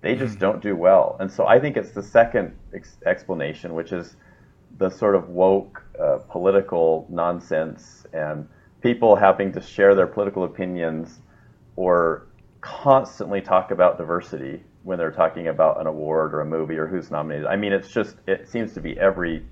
They 0.00 0.14
just 0.14 0.34
mm-hmm. 0.34 0.40
don't 0.40 0.62
do 0.62 0.76
well, 0.76 1.16
and 1.20 1.30
so 1.30 1.46
I 1.46 1.58
think 1.58 1.76
it's 1.76 1.90
the 1.90 2.02
second 2.02 2.54
ex- 2.74 2.98
explanation, 3.06 3.74
which 3.74 3.92
is 3.92 4.16
the 4.78 4.90
sort 4.90 5.14
of 5.14 5.30
woke 5.30 5.82
uh, 5.98 6.18
political 6.28 7.06
nonsense 7.08 8.06
and 8.12 8.46
people 8.82 9.16
having 9.16 9.52
to 9.52 9.60
share 9.60 9.94
their 9.94 10.06
political 10.06 10.44
opinions 10.44 11.20
or 11.76 12.26
constantly 12.60 13.40
talk 13.40 13.70
about 13.70 13.96
diversity 13.96 14.62
when 14.86 14.98
they're 14.98 15.10
talking 15.10 15.48
about 15.48 15.80
an 15.80 15.88
award 15.88 16.32
or 16.32 16.42
a 16.42 16.46
movie 16.46 16.76
or 16.76 16.86
who's 16.86 17.10
nominated. 17.10 17.46
I 17.46 17.56
mean, 17.56 17.72
it's 17.72 17.88
just 17.88 18.14
it 18.28 18.48
seems 18.48 18.72
to 18.74 18.80
be 18.80 18.96
every 18.98 19.44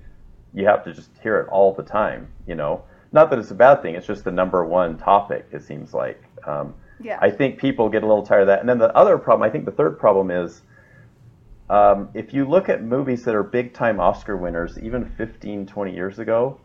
you 0.53 0.65
have 0.65 0.85
to 0.85 0.93
just 0.93 1.11
hear 1.21 1.41
it 1.41 1.49
all 1.49 1.73
the 1.73 1.83
time. 1.83 2.29
You 2.47 2.55
know, 2.55 2.83
not 3.11 3.29
that 3.29 3.39
it's 3.39 3.51
a 3.51 3.55
bad 3.55 3.81
thing. 3.81 3.95
It's 3.95 4.07
just 4.07 4.23
the 4.23 4.31
number 4.31 4.63
one 4.65 4.97
topic. 4.97 5.45
It 5.51 5.61
seems 5.61 5.93
like. 5.93 6.23
Um, 6.47 6.73
yeah. 7.01 7.19
I 7.21 7.29
think 7.29 7.59
people 7.59 7.89
get 7.89 8.03
a 8.03 8.07
little 8.07 8.25
tired 8.25 8.43
of 8.43 8.47
that. 8.47 8.61
And 8.61 8.69
then 8.69 8.77
the 8.77 8.95
other 8.95 9.17
problem, 9.17 9.45
I 9.45 9.51
think 9.51 9.65
the 9.65 9.71
third 9.71 9.99
problem 9.99 10.31
is 10.31 10.61
um, 11.69 12.07
if 12.13 12.33
you 12.33 12.47
look 12.47 12.69
at 12.69 12.81
movies 12.81 13.25
that 13.25 13.35
are 13.35 13.43
big 13.43 13.73
time 13.73 13.99
Oscar 13.99 14.37
winners, 14.37 14.79
even 14.79 15.03
15, 15.17 15.65
20 15.65 15.93
years 15.93 16.19
ago, 16.19 16.61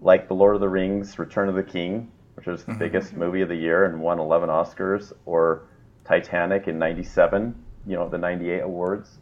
like 0.00 0.26
The 0.26 0.34
Lord 0.34 0.56
of 0.56 0.60
the 0.60 0.68
Rings, 0.68 1.16
Return 1.16 1.48
of 1.48 1.54
the 1.54 1.62
King, 1.62 2.10
which 2.34 2.46
was 2.46 2.64
the 2.64 2.72
mm-hmm. 2.72 2.80
biggest 2.80 3.12
movie 3.12 3.42
of 3.42 3.48
the 3.48 3.54
year 3.54 3.84
and 3.84 4.00
won 4.00 4.18
11 4.18 4.48
Oscars, 4.48 5.12
or 5.26 5.62
Titanic 6.04 6.66
in 6.66 6.76
97, 6.76 7.54
you 7.86 7.96
know, 7.96 8.08
the 8.08 8.18
98 8.18 8.60
awards, 8.60 9.18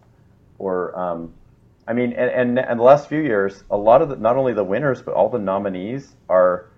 or, 0.59 0.99
um, 0.99 1.33
I 1.87 1.93
mean, 1.93 2.12
and, 2.12 2.31
and, 2.31 2.59
and 2.59 2.79
the 2.79 2.85
last 2.85 3.09
few 3.09 3.21
years, 3.21 3.65
a 3.71 3.77
lot 3.77 4.03
of 4.03 4.09
the, 4.09 4.17
not 4.17 4.37
only 4.37 4.53
the 4.53 4.65
winners, 4.65 5.00
but 5.00 5.15
all 5.15 5.29
the 5.29 5.38
nominees 5.38 6.15
are 6.29 6.69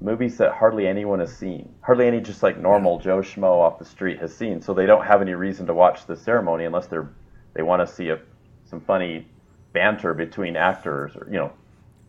movies 0.00 0.36
that 0.36 0.52
hardly 0.52 0.86
anyone 0.86 1.18
has 1.18 1.34
seen. 1.34 1.74
Hardly 1.80 2.06
any 2.06 2.20
just 2.20 2.42
like 2.42 2.58
normal 2.58 2.98
Joe 2.98 3.18
Schmo 3.18 3.58
off 3.58 3.78
the 3.78 3.84
street 3.84 4.20
has 4.20 4.36
seen. 4.36 4.60
So 4.60 4.74
they 4.74 4.86
don't 4.86 5.04
have 5.04 5.22
any 5.22 5.34
reason 5.34 5.66
to 5.66 5.74
watch 5.74 6.06
the 6.06 6.16
ceremony 6.16 6.64
unless 6.64 6.86
they're 6.86 7.08
they 7.54 7.62
want 7.62 7.86
to 7.86 7.92
see 7.92 8.08
a, 8.08 8.18
some 8.64 8.80
funny 8.80 9.26
banter 9.72 10.12
between 10.12 10.56
actors, 10.56 11.16
or 11.16 11.26
you 11.30 11.38
know. 11.38 11.52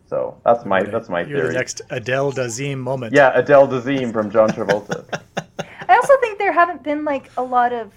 So 0.08 0.40
that's 0.44 0.64
my 0.64 0.82
that's 0.82 1.08
my 1.08 1.20
You're 1.20 1.38
theory. 1.38 1.48
The 1.48 1.54
next 1.54 1.82
Adele 1.90 2.32
Dazeem 2.32 2.78
moment. 2.78 3.14
Yeah, 3.14 3.32
Adele 3.34 3.68
Dazeem 3.68 4.12
from 4.12 4.30
John 4.30 4.50
Travolta. 4.50 5.04
I 5.88 5.96
also 5.96 6.16
think 6.20 6.38
there 6.38 6.52
haven't 6.52 6.82
been 6.82 7.04
like 7.04 7.30
a 7.36 7.42
lot 7.42 7.72
of 7.72 7.92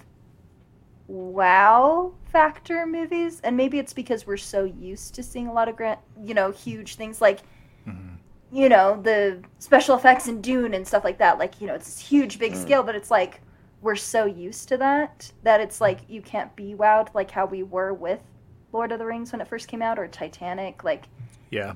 wow 1.10 2.12
factor 2.32 2.86
movies, 2.86 3.40
and 3.42 3.56
maybe 3.56 3.78
it's 3.78 3.92
because 3.92 4.26
we're 4.26 4.36
so 4.36 4.64
used 4.64 5.14
to 5.14 5.22
seeing 5.22 5.48
a 5.48 5.52
lot 5.52 5.68
of 5.68 5.76
grand, 5.76 5.98
you 6.24 6.34
know, 6.34 6.50
huge 6.50 6.94
things 6.96 7.20
like. 7.20 7.40
Mm-hmm. 7.86 8.16
You 8.52 8.68
know 8.68 9.00
the 9.00 9.44
special 9.60 9.94
effects 9.94 10.26
in 10.26 10.40
Dune 10.40 10.74
and 10.74 10.84
stuff 10.84 11.04
like 11.04 11.18
that. 11.18 11.38
Like 11.38 11.60
you 11.60 11.68
know, 11.68 11.74
it's 11.74 11.86
this 11.86 12.00
huge, 12.00 12.40
big 12.40 12.54
mm. 12.54 12.60
scale, 12.60 12.82
but 12.82 12.96
it's 12.96 13.08
like 13.08 13.40
we're 13.80 13.94
so 13.94 14.24
used 14.24 14.68
to 14.70 14.76
that 14.78 15.30
that 15.44 15.60
it's 15.60 15.80
like 15.80 16.00
you 16.08 16.20
can't 16.20 16.54
be 16.56 16.74
wowed 16.74 17.14
like 17.14 17.30
how 17.30 17.46
we 17.46 17.62
were 17.62 17.94
with 17.94 18.18
Lord 18.72 18.92
of 18.92 18.98
the 18.98 19.06
Rings 19.06 19.32
when 19.32 19.40
it 19.40 19.48
first 19.48 19.68
came 19.68 19.82
out 19.82 19.98
or 19.98 20.06
Titanic. 20.08 20.84
Like, 20.84 21.04
yeah, 21.50 21.74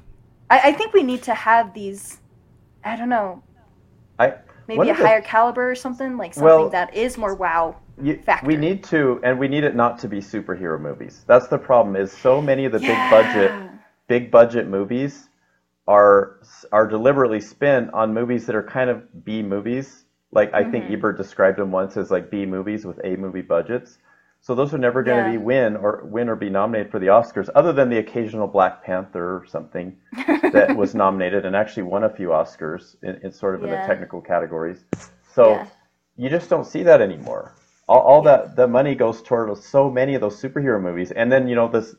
I, 0.51 0.61
I 0.71 0.73
think 0.73 0.93
we 0.93 1.03
need 1.03 1.23
to 1.25 1.35
have 1.35 1.75
these. 1.75 2.21
I 2.85 2.97
don't 2.97 3.09
know. 3.09 3.43
I 4.19 4.35
maybe 4.67 4.89
a 4.91 4.95
higher 4.95 5.21
caliber 5.21 5.71
or 5.71 5.75
something 5.75 6.17
like 6.17 6.35
something 6.35 6.47
well, 6.47 6.71
that 6.71 6.95
is 6.95 7.19
more 7.19 7.35
wow. 7.35 7.77
You, 8.03 8.21
factor. 8.25 8.47
We 8.47 8.57
need 8.57 8.85
to, 8.85 9.21
and 9.23 9.39
we 9.39 9.49
need 9.49 9.65
it 9.65 9.77
not 9.77 9.99
to 10.01 10.09
be 10.09 10.19
superhero 10.19 10.81
movies. 10.81 11.25
That's 11.27 11.49
the 11.49 11.59
problem. 11.59 11.97
Is 11.97 12.13
so 12.13 12.41
many 12.41 12.65
of 12.65 12.73
the 12.73 12.81
yeah. 12.81 13.11
big 13.11 13.11
budget, 13.11 13.71
big 14.09 14.31
budget 14.31 14.67
movies 14.69 15.29
are 15.87 16.41
are 16.73 16.87
deliberately 16.87 17.41
spent 17.41 17.93
on 17.93 18.15
movies 18.15 18.47
that 18.47 18.57
are 18.57 18.63
kind 18.63 18.91
of 18.91 19.25
B 19.25 19.43
movies 19.43 20.05
like 20.35 20.53
I 20.53 20.63
mm-hmm. 20.63 20.73
think 20.73 20.91
Ebert 20.91 21.17
described 21.17 21.59
them 21.59 21.71
once 21.71 21.97
as 21.97 22.11
like 22.11 22.31
B 22.31 22.45
movies 22.45 22.85
with 22.85 23.01
A 23.05 23.17
movie 23.17 23.41
budgets. 23.41 23.99
So 24.41 24.55
those 24.55 24.75
are 24.75 24.79
never 24.79 25.03
going 25.03 25.25
to 25.25 25.31
yeah. 25.31 25.39
be 25.39 25.43
win 25.43 25.77
or 25.77 26.03
win 26.05 26.29
or 26.29 26.37
be 26.37 26.51
nominated 26.51 26.91
for 26.91 26.99
the 26.99 27.07
Oscars, 27.07 27.49
other 27.55 27.73
than 27.73 27.89
the 27.89 27.97
occasional 27.97 28.47
Black 28.47 28.85
Panther 28.85 29.37
or 29.37 29.47
something 29.47 29.97
that 30.53 30.77
was 30.77 30.95
nominated 30.95 31.47
and 31.47 31.57
actually 31.57 31.85
won 31.85 32.05
a 32.05 32.11
few 32.11 32.29
Oscars 32.29 32.97
in, 33.03 33.19
in 33.23 33.33
sort 33.33 33.55
of 33.55 33.63
yeah. 33.63 33.69
in 33.69 33.81
the 33.81 33.87
technical 33.87 34.21
categories. 34.21 34.85
So 35.33 35.67
you 36.17 36.29
just 36.29 36.51
don't 36.51 36.67
see 36.67 36.83
that 36.83 37.01
anymore. 37.01 37.55
All, 37.89 38.01
all 38.01 38.23
that 38.23 38.57
the 38.57 38.67
money 38.67 38.95
goes 38.95 39.23
toward 39.23 39.57
so 39.59 39.91
many 39.91 40.15
of 40.15 40.21
those 40.21 40.41
superhero 40.41 40.81
movies, 40.81 41.11
and 41.11 41.31
then 41.31 41.49
you 41.49 41.55
know 41.55 41.69
this 41.69 41.95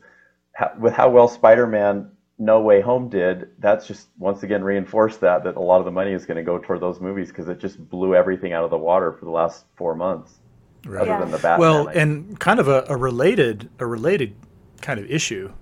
with 0.78 0.94
how 0.94 1.10
well 1.10 1.28
Spider-Man 1.28 2.10
no 2.38 2.60
Way 2.60 2.80
Home 2.82 3.08
did, 3.08 3.48
that's 3.58 3.86
just 3.86 4.08
once 4.18 4.42
again 4.42 4.62
reinforced 4.62 5.20
that 5.20 5.44
that 5.44 5.56
a 5.56 5.60
lot 5.60 5.78
of 5.78 5.84
the 5.84 5.90
money 5.90 6.12
is 6.12 6.26
going 6.26 6.36
to 6.36 6.42
go 6.42 6.58
toward 6.58 6.80
those 6.80 7.00
movies 7.00 7.28
because 7.28 7.48
it 7.48 7.58
just 7.58 7.88
blew 7.88 8.14
everything 8.14 8.52
out 8.52 8.64
of 8.64 8.70
the 8.70 8.78
water 8.78 9.12
for 9.12 9.24
the 9.24 9.30
last 9.30 9.64
four 9.76 9.94
months. 9.94 10.40
Right. 10.84 11.02
Other 11.02 11.12
yeah. 11.12 11.20
than 11.20 11.30
the 11.30 11.38
Batman. 11.38 11.60
Well, 11.60 11.88
and 11.88 12.38
kind 12.38 12.60
of 12.60 12.68
a, 12.68 12.84
a, 12.88 12.96
related 12.96 13.70
a 13.78 13.86
related 13.86 14.36
kind 14.82 15.00
of 15.00 15.10
issue. 15.10 15.52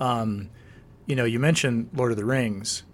Um, 0.00 0.50
you 1.06 1.14
know, 1.14 1.24
you 1.24 1.38
mentioned 1.38 1.90
Lord 1.94 2.10
of 2.10 2.16
the 2.16 2.24
Rings, 2.24 2.84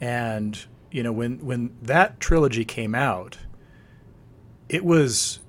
and 0.00 0.58
you 0.90 1.02
know 1.02 1.12
when 1.12 1.44
when 1.44 1.76
that 1.82 2.20
trilogy 2.20 2.64
came 2.64 2.94
out, 2.94 3.38
it 4.68 4.84
was 4.84 5.40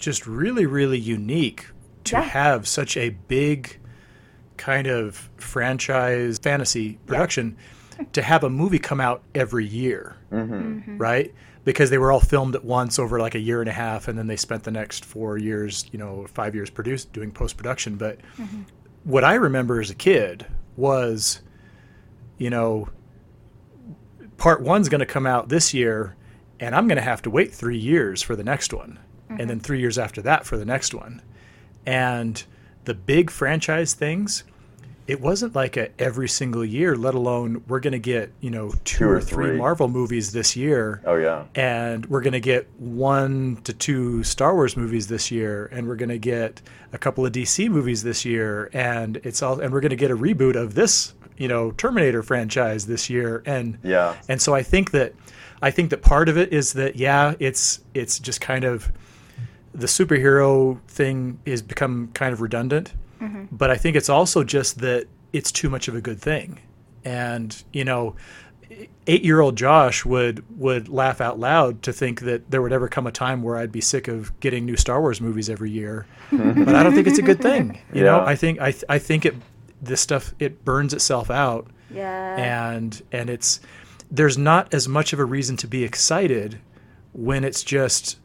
just 0.00 0.26
really 0.26 0.66
really 0.66 0.98
unique 0.98 1.66
to 2.04 2.16
yeah. 2.16 2.22
have 2.22 2.66
such 2.66 2.96
a 2.96 3.10
big 3.10 3.78
kind 4.60 4.86
of 4.86 5.30
franchise 5.38 6.38
fantasy 6.38 6.98
production 7.06 7.56
yeah. 7.98 8.04
to 8.12 8.22
have 8.22 8.44
a 8.44 8.50
movie 8.50 8.78
come 8.78 9.00
out 9.00 9.22
every 9.34 9.66
year, 9.66 10.16
mm-hmm. 10.30 10.52
Mm-hmm. 10.52 10.98
right? 10.98 11.34
Because 11.64 11.88
they 11.88 11.96
were 11.96 12.12
all 12.12 12.20
filmed 12.20 12.54
at 12.54 12.64
once 12.64 12.98
over 12.98 13.18
like 13.18 13.34
a 13.34 13.38
year 13.38 13.60
and 13.60 13.70
a 13.70 13.72
half, 13.72 14.06
and 14.06 14.18
then 14.18 14.26
they 14.26 14.36
spent 14.36 14.64
the 14.64 14.70
next 14.70 15.04
four 15.04 15.38
years, 15.38 15.86
you 15.92 15.98
know, 15.98 16.26
five 16.26 16.54
years 16.54 16.68
produced 16.68 17.12
doing 17.12 17.30
post 17.32 17.56
production. 17.56 17.96
But 17.96 18.18
mm-hmm. 18.36 18.62
what 19.04 19.24
I 19.24 19.34
remember 19.34 19.80
as 19.80 19.90
a 19.90 19.94
kid 19.94 20.46
was, 20.76 21.40
you 22.36 22.50
know, 22.50 22.88
part 24.36 24.60
one's 24.60 24.90
going 24.90 25.00
to 25.00 25.06
come 25.06 25.26
out 25.26 25.48
this 25.48 25.72
year, 25.72 26.16
and 26.58 26.74
I'm 26.74 26.86
going 26.86 26.96
to 26.96 27.02
have 27.02 27.22
to 27.22 27.30
wait 27.30 27.54
three 27.54 27.78
years 27.78 28.20
for 28.20 28.36
the 28.36 28.44
next 28.44 28.74
one, 28.74 28.98
and 29.38 29.50
then 29.50 29.58
mm-hmm. 29.58 29.58
three 29.60 29.80
years 29.80 29.98
after 29.98 30.22
that 30.22 30.46
for 30.46 30.56
the 30.56 30.64
next 30.64 30.94
one, 30.94 31.22
and 31.86 32.44
the 32.84 32.94
big 32.94 33.30
franchise 33.30 33.94
things 33.94 34.44
it 35.10 35.20
wasn't 35.20 35.56
like 35.56 35.76
a 35.76 35.90
every 36.00 36.28
single 36.28 36.64
year, 36.64 36.94
let 36.94 37.14
alone 37.14 37.64
we're 37.66 37.80
going 37.80 37.94
to 37.94 37.98
get, 37.98 38.32
you 38.40 38.48
know, 38.48 38.70
two, 38.84 38.98
two 38.98 39.04
or, 39.08 39.14
or 39.16 39.20
three. 39.20 39.46
three 39.48 39.58
Marvel 39.58 39.88
movies 39.88 40.30
this 40.30 40.54
year. 40.54 41.02
Oh, 41.04 41.16
yeah. 41.16 41.46
And 41.56 42.06
we're 42.06 42.20
going 42.20 42.34
to 42.34 42.40
get 42.40 42.68
one 42.78 43.56
to 43.64 43.72
two 43.72 44.22
Star 44.22 44.54
Wars 44.54 44.76
movies 44.76 45.08
this 45.08 45.32
year. 45.32 45.68
And 45.72 45.88
we're 45.88 45.96
going 45.96 46.10
to 46.10 46.18
get 46.18 46.62
a 46.92 46.98
couple 46.98 47.26
of 47.26 47.32
DC 47.32 47.68
movies 47.68 48.04
this 48.04 48.24
year. 48.24 48.70
And 48.72 49.16
it's 49.24 49.42
all, 49.42 49.58
and 49.58 49.72
we're 49.72 49.80
going 49.80 49.90
to 49.90 49.96
get 49.96 50.12
a 50.12 50.16
reboot 50.16 50.54
of 50.54 50.76
this, 50.76 51.12
you 51.36 51.48
know, 51.48 51.72
Terminator 51.72 52.22
franchise 52.22 52.86
this 52.86 53.10
year. 53.10 53.42
And, 53.46 53.78
yeah. 53.82 54.14
And 54.28 54.40
so 54.40 54.54
I 54.54 54.62
think 54.62 54.92
that, 54.92 55.12
I 55.60 55.72
think 55.72 55.90
that 55.90 56.02
part 56.02 56.28
of 56.28 56.38
it 56.38 56.52
is 56.52 56.74
that, 56.74 56.94
yeah, 56.94 57.34
it's, 57.40 57.80
it's 57.94 58.20
just 58.20 58.40
kind 58.40 58.62
of, 58.62 58.92
the 59.80 59.86
superhero 59.86 60.80
thing 60.88 61.40
is 61.44 61.62
become 61.62 62.10
kind 62.14 62.32
of 62.32 62.40
redundant 62.40 62.92
Mm-hmm. 63.20 63.54
But 63.54 63.70
I 63.70 63.76
think 63.76 63.96
it's 63.96 64.08
also 64.08 64.44
just 64.44 64.78
that 64.80 65.06
it's 65.32 65.52
too 65.52 65.68
much 65.68 65.88
of 65.88 65.94
a 65.94 66.00
good 66.00 66.20
thing. 66.20 66.58
And, 67.04 67.62
you 67.72 67.84
know, 67.84 68.16
eight 69.06 69.24
year 69.24 69.40
old 69.40 69.56
Josh 69.56 70.04
would 70.04 70.44
would 70.58 70.88
laugh 70.88 71.20
out 71.20 71.38
loud 71.38 71.82
to 71.82 71.92
think 71.92 72.20
that 72.20 72.50
there 72.50 72.62
would 72.62 72.72
ever 72.72 72.88
come 72.88 73.06
a 73.06 73.12
time 73.12 73.42
where 73.42 73.56
I'd 73.56 73.72
be 73.72 73.80
sick 73.80 74.08
of 74.08 74.38
getting 74.40 74.64
new 74.64 74.76
Star 74.76 75.00
Wars 75.00 75.20
movies 75.20 75.50
every 75.50 75.70
year. 75.70 76.06
but 76.32 76.74
I 76.74 76.82
don't 76.82 76.94
think 76.94 77.06
it's 77.06 77.18
a 77.18 77.22
good 77.22 77.40
thing. 77.40 77.80
You 77.92 78.04
yeah. 78.04 78.10
know, 78.10 78.20
I 78.20 78.36
think 78.36 78.60
I 78.60 78.74
I 78.88 78.98
think 78.98 79.26
it 79.26 79.34
this 79.82 80.00
stuff 80.00 80.34
it 80.38 80.64
burns 80.64 80.94
itself 80.94 81.30
out. 81.30 81.68
Yeah. 81.92 82.36
And 82.36 83.00
and 83.12 83.28
it's 83.28 83.60
there's 84.10 84.38
not 84.38 84.72
as 84.72 84.88
much 84.88 85.12
of 85.12 85.18
a 85.20 85.24
reason 85.24 85.56
to 85.58 85.66
be 85.66 85.84
excited 85.84 86.60
when 87.12 87.44
it's 87.44 87.62
just, 87.62 88.18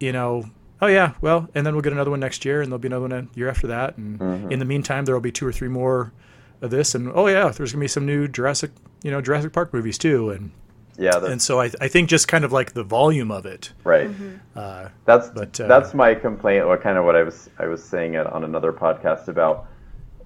you 0.00 0.12
know, 0.12 0.44
oh 0.80 0.86
yeah, 0.86 1.14
well, 1.20 1.48
and 1.54 1.66
then 1.66 1.74
we'll 1.74 1.82
get 1.82 1.92
another 1.92 2.10
one 2.10 2.20
next 2.20 2.44
year, 2.44 2.62
and 2.62 2.70
there'll 2.70 2.78
be 2.78 2.88
another 2.88 3.08
one 3.08 3.12
a 3.12 3.38
year 3.38 3.48
after 3.48 3.66
that, 3.68 3.96
and 3.96 4.18
mm-hmm. 4.18 4.52
in 4.52 4.58
the 4.58 4.64
meantime, 4.64 5.04
there 5.04 5.14
will 5.14 5.22
be 5.22 5.32
two 5.32 5.46
or 5.46 5.52
three 5.52 5.68
more 5.68 6.12
of 6.60 6.70
this, 6.70 6.94
and 6.94 7.10
oh 7.14 7.26
yeah, 7.26 7.48
there's 7.50 7.72
gonna 7.72 7.80
be 7.80 7.88
some 7.88 8.06
new 8.06 8.28
Jurassic, 8.28 8.70
you 9.02 9.10
know, 9.10 9.20
Jurassic 9.20 9.52
Park 9.52 9.72
movies 9.72 9.98
too, 9.98 10.30
and 10.30 10.50
yeah, 10.96 11.24
and 11.24 11.42
so 11.42 11.60
I, 11.60 11.70
I 11.80 11.88
think 11.88 12.08
just 12.08 12.28
kind 12.28 12.44
of 12.44 12.52
like 12.52 12.72
the 12.72 12.84
volume 12.84 13.30
of 13.30 13.46
it, 13.46 13.72
right? 13.82 14.08
Mm-hmm. 14.08 14.36
Uh, 14.54 14.88
that's 15.04 15.28
but, 15.28 15.60
uh, 15.60 15.66
that's 15.66 15.94
my 15.94 16.14
complaint, 16.14 16.64
or 16.64 16.76
kind 16.78 16.98
of 16.98 17.04
what 17.04 17.16
I 17.16 17.22
was 17.22 17.50
I 17.58 17.66
was 17.66 17.82
saying 17.82 18.16
on 18.16 18.44
another 18.44 18.72
podcast 18.72 19.28
about 19.28 19.66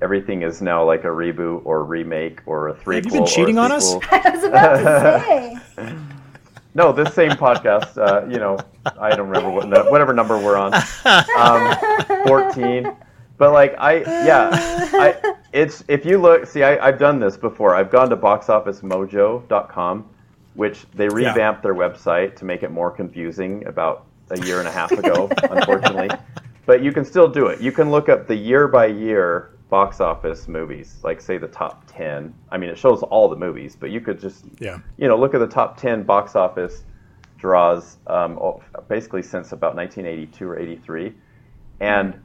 everything 0.01 0.43
is 0.43 0.63
now 0.63 0.85
like 0.85 1.05
a 1.05 1.09
reboot 1.09 1.63
or 1.65 1.85
remake 1.85 2.41
or 2.47 2.69
a 2.69 2.75
threequel. 2.75 2.95
Have 2.95 3.05
you 3.07 3.11
been 3.13 3.27
cheating 3.27 3.59
on 3.59 3.73
us? 3.73 3.95
I 4.11 4.31
was 4.31 4.45
about 4.45 4.77
to 4.77 5.63
say. 5.77 5.99
No, 6.79 6.93
this 6.93 7.13
same 7.13 7.33
podcast. 7.33 7.99
Uh, 7.99 8.25
you 8.29 8.39
know, 8.39 8.57
I 9.01 9.11
don't 9.17 9.29
remember 9.29 9.51
what 9.51 9.69
no, 9.69 9.91
whatever 9.91 10.13
number 10.13 10.39
we're 10.39 10.57
on. 10.57 10.73
Um, 11.37 11.77
Fourteen. 12.25 12.97
But 13.37 13.53
like 13.53 13.75
I, 13.79 13.97
yeah, 14.25 14.51
I, 14.53 15.35
it's 15.53 15.83
if 15.89 16.07
you 16.07 16.19
look, 16.19 16.47
see, 16.47 16.63
I, 16.63 16.87
I've 16.87 17.01
done 17.01 17.19
this 17.19 17.37
before. 17.37 17.75
I've 17.75 17.91
gone 17.91 18.09
to 18.11 18.17
boxofficemojo.com, 18.17 20.09
which 20.55 20.87
they 20.95 21.09
revamped 21.09 21.65
their 21.65 21.75
website 21.75 22.37
to 22.37 22.45
make 22.45 22.63
it 22.63 22.71
more 22.71 22.93
confusing 22.93 23.67
about 23.67 24.07
a 24.31 24.39
year 24.47 24.61
and 24.61 24.69
a 24.69 24.73
half 24.73 24.93
ago, 24.93 25.29
unfortunately. 25.51 26.11
But 26.65 26.83
you 26.83 26.93
can 26.93 27.03
still 27.07 27.29
do 27.29 27.47
it. 27.47 27.63
You 27.63 27.73
can 27.73 27.91
look 27.91 28.11
up 28.11 28.27
the 28.27 28.37
year 28.37 28.69
by 28.69 28.89
year 28.89 29.53
box 29.71 30.01
office 30.01 30.49
movies, 30.49 30.99
like 31.03 31.21
say 31.21 31.39
the 31.39 31.49
top 31.49 31.85
10. 31.89 32.35
I 32.51 32.57
mean, 32.57 32.71
it 32.71 32.79
shows 32.79 33.03
all 33.03 33.29
the 33.29 33.37
movies, 33.37 33.77
but 33.79 33.91
you 33.91 34.01
could 34.01 34.19
just, 34.21 34.45
Yeah. 34.59 34.79
you 34.97 35.09
know, 35.09 35.17
look 35.19 35.35
at 35.35 35.41
the 35.41 35.47
top 35.47 35.77
10 35.77 36.05
box 36.05 36.35
office 36.37 36.85
draws 37.39 37.99
um, 38.07 38.39
basically 38.89 39.23
since 39.23 39.53
about 39.53 39.77
1982 39.77 40.49
or 40.49 40.59
83. 40.59 41.13
And 41.81 42.21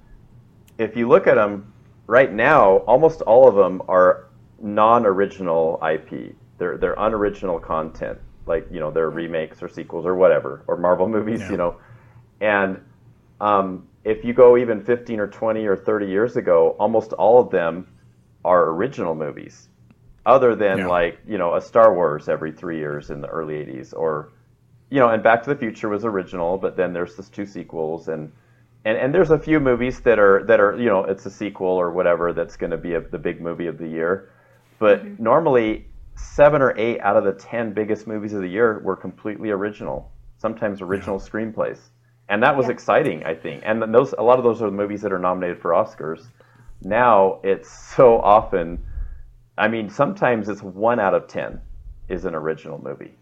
if 0.78 0.96
you 0.96 1.08
look 1.08 1.28
at 1.28 1.36
them 1.36 1.72
right 2.08 2.32
now, 2.32 2.78
almost 2.78 3.22
all 3.22 3.48
of 3.48 3.56
them 3.56 3.82
are 3.88 4.26
non-original 4.62 5.80
IP. 5.84 6.36
They're 6.58 6.78
they're 6.78 6.96
unoriginal 6.98 7.60
content, 7.60 8.20
like 8.46 8.68
you 8.72 8.80
know 8.80 8.90
they're 8.92 9.10
remakes 9.10 9.62
or 9.62 9.68
sequels 9.68 10.06
or 10.06 10.16
whatever, 10.16 10.64
or 10.68 10.78
Marvel 10.78 11.08
movies, 11.08 11.42
Yeah. 11.42 11.52
you 11.52 11.58
know. 11.58 11.76
And 12.42 12.82
um, 13.42 13.88
if 14.04 14.26
you 14.26 14.34
go 14.34 14.58
even 14.58 14.82
15 14.82 15.20
or 15.20 15.28
20 15.28 15.66
or 15.66 15.76
30 15.76 16.08
years 16.08 16.36
ago, 16.36 16.76
almost 16.80 17.14
all 17.14 17.40
of 17.40 17.50
them 17.50 17.88
are 18.44 18.70
original 18.72 19.16
movies, 19.16 19.70
other 20.26 20.56
than 20.56 20.80
Yeah. 20.80 20.88
like 20.88 21.20
you 21.26 21.38
know 21.38 21.56
a 21.56 21.62
Star 21.62 21.94
Wars 21.94 22.28
every 22.28 22.52
three 22.52 22.78
years 22.78 23.10
in 23.10 23.22
the 23.22 23.28
early 23.28 23.56
80s, 23.56 23.94
or 23.96 24.30
you 24.90 25.00
know, 25.00 25.10
and 25.10 25.24
Back 25.24 25.44
to 25.44 25.50
the 25.50 25.56
Future 25.56 25.90
was 25.90 26.06
original, 26.06 26.58
but 26.58 26.76
then 26.76 26.94
there's 26.94 27.16
this 27.16 27.30
two 27.30 27.46
sequels 27.46 28.08
and. 28.08 28.32
And, 28.86 28.98
and 28.98 29.14
there's 29.14 29.32
a 29.32 29.40
few 29.40 29.62
movies 29.62 30.02
that 30.02 30.20
are 30.20 30.44
that 30.44 30.60
are 30.60 30.78
you 30.78 30.90
know 30.90 31.06
it's 31.06 31.26
a 31.26 31.30
sequel 31.30 31.70
or 31.70 31.90
whatever 31.92 32.34
that's 32.34 32.58
going 32.58 32.72
to 32.72 32.78
be 32.78 32.96
a, 32.96 33.00
the 33.00 33.18
big 33.18 33.40
movie 33.40 33.68
of 33.68 33.78
the 33.78 33.88
year, 33.88 34.30
but 34.78 35.00
mm-hmm. 35.06 35.24
normally 35.24 35.88
seven 36.16 36.62
or 36.62 36.78
eight 36.78 37.00
out 37.00 37.16
of 37.16 37.24
the 37.24 37.32
ten 37.32 37.72
biggest 37.72 38.08
movies 38.08 38.34
of 38.34 38.42
the 38.42 38.48
year 38.50 38.80
were 38.80 38.98
completely 38.98 39.52
original, 39.52 40.12
sometimes 40.38 40.82
original 40.82 41.18
screenplays, 41.18 41.80
and 42.30 42.42
that 42.44 42.56
was 42.56 42.68
Yeah. 42.68 42.74
exciting 42.74 43.24
I 43.26 43.36
think. 43.36 43.64
And 43.66 43.82
those 43.94 44.14
a 44.18 44.24
lot 44.24 44.38
of 44.38 44.44
those 44.44 44.62
are 44.62 44.66
the 44.66 44.72
movies 44.76 45.02
that 45.02 45.12
are 45.12 45.20
nominated 45.20 45.60
for 45.62 45.72
Oscars. 45.72 46.28
Now 46.82 47.40
it's 47.44 47.70
so 47.70 48.20
often, 48.20 48.80
I 49.58 49.68
mean 49.68 49.90
sometimes 49.90 50.50
it's 50.50 50.64
one 50.64 51.00
out 51.00 51.14
of 51.14 51.28
ten 51.28 51.62
is 52.10 52.26
an 52.26 52.36
original 52.36 52.82
movie, 52.84 53.14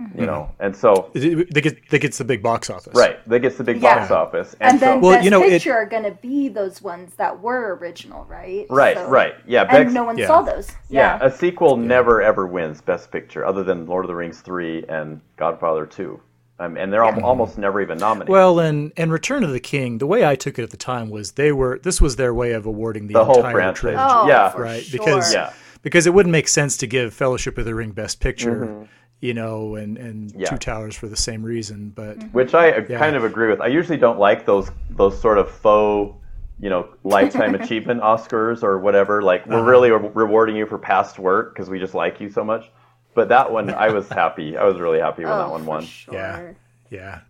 mm-hmm. 0.00 0.20
you 0.20 0.26
know, 0.26 0.50
and 0.60 0.76
so 0.76 1.10
It- 1.14 1.24
it- 1.24 1.54
That 1.54 1.60
gets, 1.62 1.80
that 1.90 1.98
gets 2.00 2.18
the 2.18 2.24
big 2.24 2.42
box 2.42 2.68
office. 2.68 2.94
right 2.94 3.16
that 3.28 3.40
gets 3.40 3.56
the 3.56 3.64
big 3.64 3.80
Yeah. 3.80 3.98
box 3.98 4.10
office, 4.10 4.54
And, 4.60 4.78
so, 4.78 4.84
then 4.86 5.00
Well, 5.00 5.12
Best 5.12 5.24
you 5.24 5.30
know, 5.30 5.42
it- 5.42 5.48
Picture 5.50 5.72
are 5.74 5.86
going 5.86 6.02
to 6.04 6.10
be 6.20 6.48
those 6.48 6.82
ones 6.82 7.14
that 7.14 7.40
were 7.40 7.76
original, 7.80 8.24
right? 8.26 8.66
right 8.68 8.96
So- 8.96 9.08
right 9.08 9.34
yeah 9.46 9.62
And 9.70 9.94
no 9.94 10.04
one 10.04 10.18
yeah. 10.18 10.26
saw 10.26 10.42
those. 10.42 10.70
Yeah, 10.90 11.18
Yeah. 11.18 11.26
a 11.26 11.30
sequel 11.30 11.76
never 11.76 12.20
ever 12.20 12.46
wins 12.46 12.80
Best 12.82 13.10
Picture, 13.10 13.46
other 13.46 13.62
than 13.62 13.86
Lord 13.86 14.04
of 14.04 14.08
the 14.08 14.14
Rings 14.16 14.40
three 14.42 14.84
and 14.88 15.20
Godfather 15.38 15.86
two, 15.86 16.20
um, 16.64 16.76
and 16.76 16.92
they're 16.92 17.02
al- 17.04 17.16
Yeah. 17.16 17.24
almost 17.24 17.58
never 17.58 17.80
even 17.80 17.98
nominated. 17.98 18.30
Well, 18.30 18.58
and 18.60 18.92
and 18.96 19.10
Return 19.12 19.44
of 19.44 19.50
the 19.52 19.60
King, 19.60 19.98
the 19.98 20.06
way 20.06 20.24
I 20.26 20.34
took 20.36 20.58
it 20.58 20.62
at 20.62 20.70
the 20.70 20.76
time 20.76 21.10
was 21.10 21.32
they 21.32 21.52
were 21.52 21.78
this 21.82 22.00
was 22.00 22.16
their 22.16 22.32
way 22.34 22.52
of 22.52 22.66
awarding 22.66 23.06
the, 23.08 23.14
The 23.14 23.24
whole 23.24 23.36
entire 23.38 23.52
franchise. 23.52 23.80
trilogy. 23.80 24.02
Oh, 24.08 24.28
Yeah. 24.28 24.48
for 24.50 24.62
right 24.62 24.82
sure. 24.84 24.98
because 24.98 25.32
Yeah. 25.34 25.52
because 25.82 26.06
it 26.06 26.14
wouldn't 26.14 26.32
make 26.32 26.48
sense 26.48 26.76
to 26.78 26.86
give 26.86 27.12
Fellowship 27.14 27.58
of 27.58 27.64
the 27.64 27.74
Ring 27.74 27.90
Best 27.90 28.20
Picture, 28.20 28.86
you 29.20 29.34
know, 29.34 29.74
and 29.76 29.96
and 29.98 30.30
Mm-hmm. 30.30 30.40
Yeah. 30.40 30.48
Two 30.50 30.58
Towers 30.58 30.94
for 30.96 31.06
the 31.08 31.16
same 31.16 31.42
reason. 31.42 31.92
But 31.94 32.18
Mm-hmm. 32.18 32.28
which 32.28 32.54
I 32.54 32.70
uh, 32.72 32.82
kind 32.98 33.16
of 33.16 33.24
agree 33.24 33.48
with. 33.48 33.60
I 33.60 33.66
usually 33.68 33.98
don't 33.98 34.18
like 34.18 34.46
those 34.46 34.70
those 34.90 35.20
sort 35.20 35.38
of 35.38 35.50
faux, 35.50 36.14
you 36.60 36.70
know, 36.70 36.86
lifetime 37.02 37.54
achievement 37.60 38.00
Oscars 38.02 38.62
or 38.62 38.78
whatever. 38.78 39.20
Like 39.22 39.46
we're 39.46 39.64
really 39.64 39.90
re- 39.90 40.10
rewarding 40.14 40.54
you 40.56 40.66
for 40.66 40.78
past 40.78 41.18
work 41.18 41.54
because 41.54 41.68
we 41.70 41.78
just 41.78 41.94
like 41.94 42.20
you 42.20 42.28
so 42.30 42.44
much. 42.44 42.70
But 43.14 43.28
that 43.28 43.52
one, 43.52 43.70
I 43.70 43.88
was 43.90 44.08
happy. 44.08 44.56
I 44.56 44.64
was 44.64 44.78
really 44.80 44.98
happy 45.00 45.24
when 45.24 45.32
Oh, 45.32 45.38
that 45.38 45.50
one 45.50 45.62
for 45.64 45.68
won. 45.68 45.84
Sure. 45.84 46.14
Yeah. 46.14 46.52
yeah, 46.90 47.20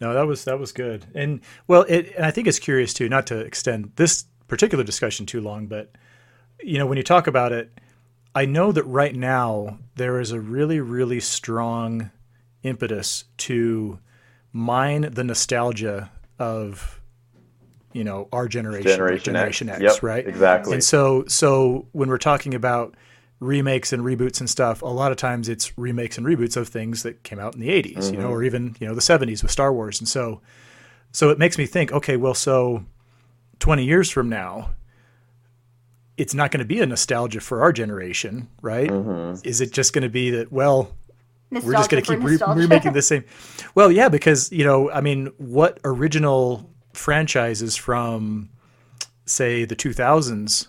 no, 0.00 0.14
that 0.14 0.26
was 0.26 0.44
that 0.44 0.58
was 0.58 0.72
good. 0.72 1.04
And 1.14 1.40
well, 1.66 1.84
it 1.88 2.12
and 2.16 2.24
I 2.24 2.30
think 2.30 2.46
it's 2.48 2.58
curious 2.58 2.94
too, 2.94 3.08
not 3.08 3.26
to 3.28 3.38
extend 3.38 3.92
this 3.96 4.24
particular 4.48 4.82
discussion 4.84 5.26
too 5.26 5.40
long, 5.40 5.66
but 5.66 5.92
you 6.62 6.78
know, 6.78 6.86
when 6.86 6.96
you 6.96 7.04
talk 7.04 7.26
about 7.26 7.52
it, 7.52 7.70
I 8.34 8.46
know 8.46 8.72
that 8.72 8.84
right 8.84 9.14
now 9.14 9.78
there 9.96 10.20
is 10.20 10.32
a 10.32 10.40
really 10.40 10.80
really 10.80 11.20
strong 11.20 12.10
impetus 12.62 13.24
to 13.38 13.98
mine 14.52 15.02
the 15.12 15.22
nostalgia 15.24 16.10
of 16.38 17.00
you 17.92 18.04
know 18.04 18.28
our 18.32 18.48
generation 18.48 18.90
Generation 18.90 19.36
X. 19.36 19.58
generation 19.58 19.68
X, 19.68 19.80
Yep, 19.82 20.02
right 20.02 20.26
exactly. 20.26 20.74
and 20.74 20.84
so 20.84 21.24
so 21.28 21.86
when 21.92 22.08
we're 22.08 22.18
talking 22.18 22.54
about 22.54 22.94
remakes 23.40 23.92
and 23.92 24.02
reboots 24.02 24.40
and 24.40 24.48
stuff 24.48 24.80
a 24.82 24.86
lot 24.86 25.10
of 25.12 25.18
times 25.18 25.48
it's 25.48 25.76
remakes 25.76 26.16
and 26.16 26.26
reboots 26.26 26.56
of 26.56 26.68
things 26.68 27.02
that 27.02 27.22
came 27.22 27.38
out 27.38 27.54
in 27.54 27.60
the 27.60 27.68
80s 27.68 27.86
you 27.86 27.94
Mm-hmm. 28.12 28.22
know 28.22 28.30
or 28.30 28.42
even 28.42 28.74
you 28.80 28.86
know 28.88 28.94
the 28.94 29.00
70s 29.02 29.42
with 29.42 29.50
Star 29.50 29.72
Wars 29.72 30.00
and 30.00 30.08
so 30.08 30.40
so 31.12 31.28
it 31.30 31.38
makes 31.38 31.58
me 31.58 31.66
think 31.66 31.92
okay 31.92 32.16
well 32.16 32.32
so 32.34 32.84
20 33.58 33.84
years 33.84 34.10
from 34.10 34.28
now 34.30 34.70
it's 36.16 36.32
not 36.32 36.50
going 36.50 36.60
to 36.60 36.64
be 36.66 36.80
a 36.80 36.86
nostalgia 36.86 37.40
for 37.40 37.60
our 37.62 37.72
generation 37.72 38.48
right 38.62 38.88
Mm-hmm. 38.90 39.46
is 39.46 39.60
it 39.60 39.72
just 39.72 39.92
going 39.92 40.02
to 40.02 40.08
be 40.08 40.30
that 40.30 40.50
well 40.50 40.94
we're 41.50 41.72
just 41.74 41.90
going 41.90 42.02
to 42.02 42.10
keep 42.16 42.24
re- 42.24 42.38
remaking 42.56 42.92
the 42.92 43.02
same. 43.12 43.24
Well, 43.76 43.92
yeah, 43.92 44.08
because 44.08 44.50
you 44.50 44.64
know, 44.64 44.90
I 44.90 45.00
mean, 45.00 45.30
what 45.38 45.78
original 45.84 46.68
franchises 46.92 47.76
from, 47.76 48.50
say, 49.26 49.64
the 49.64 49.76
2000s 49.76 50.66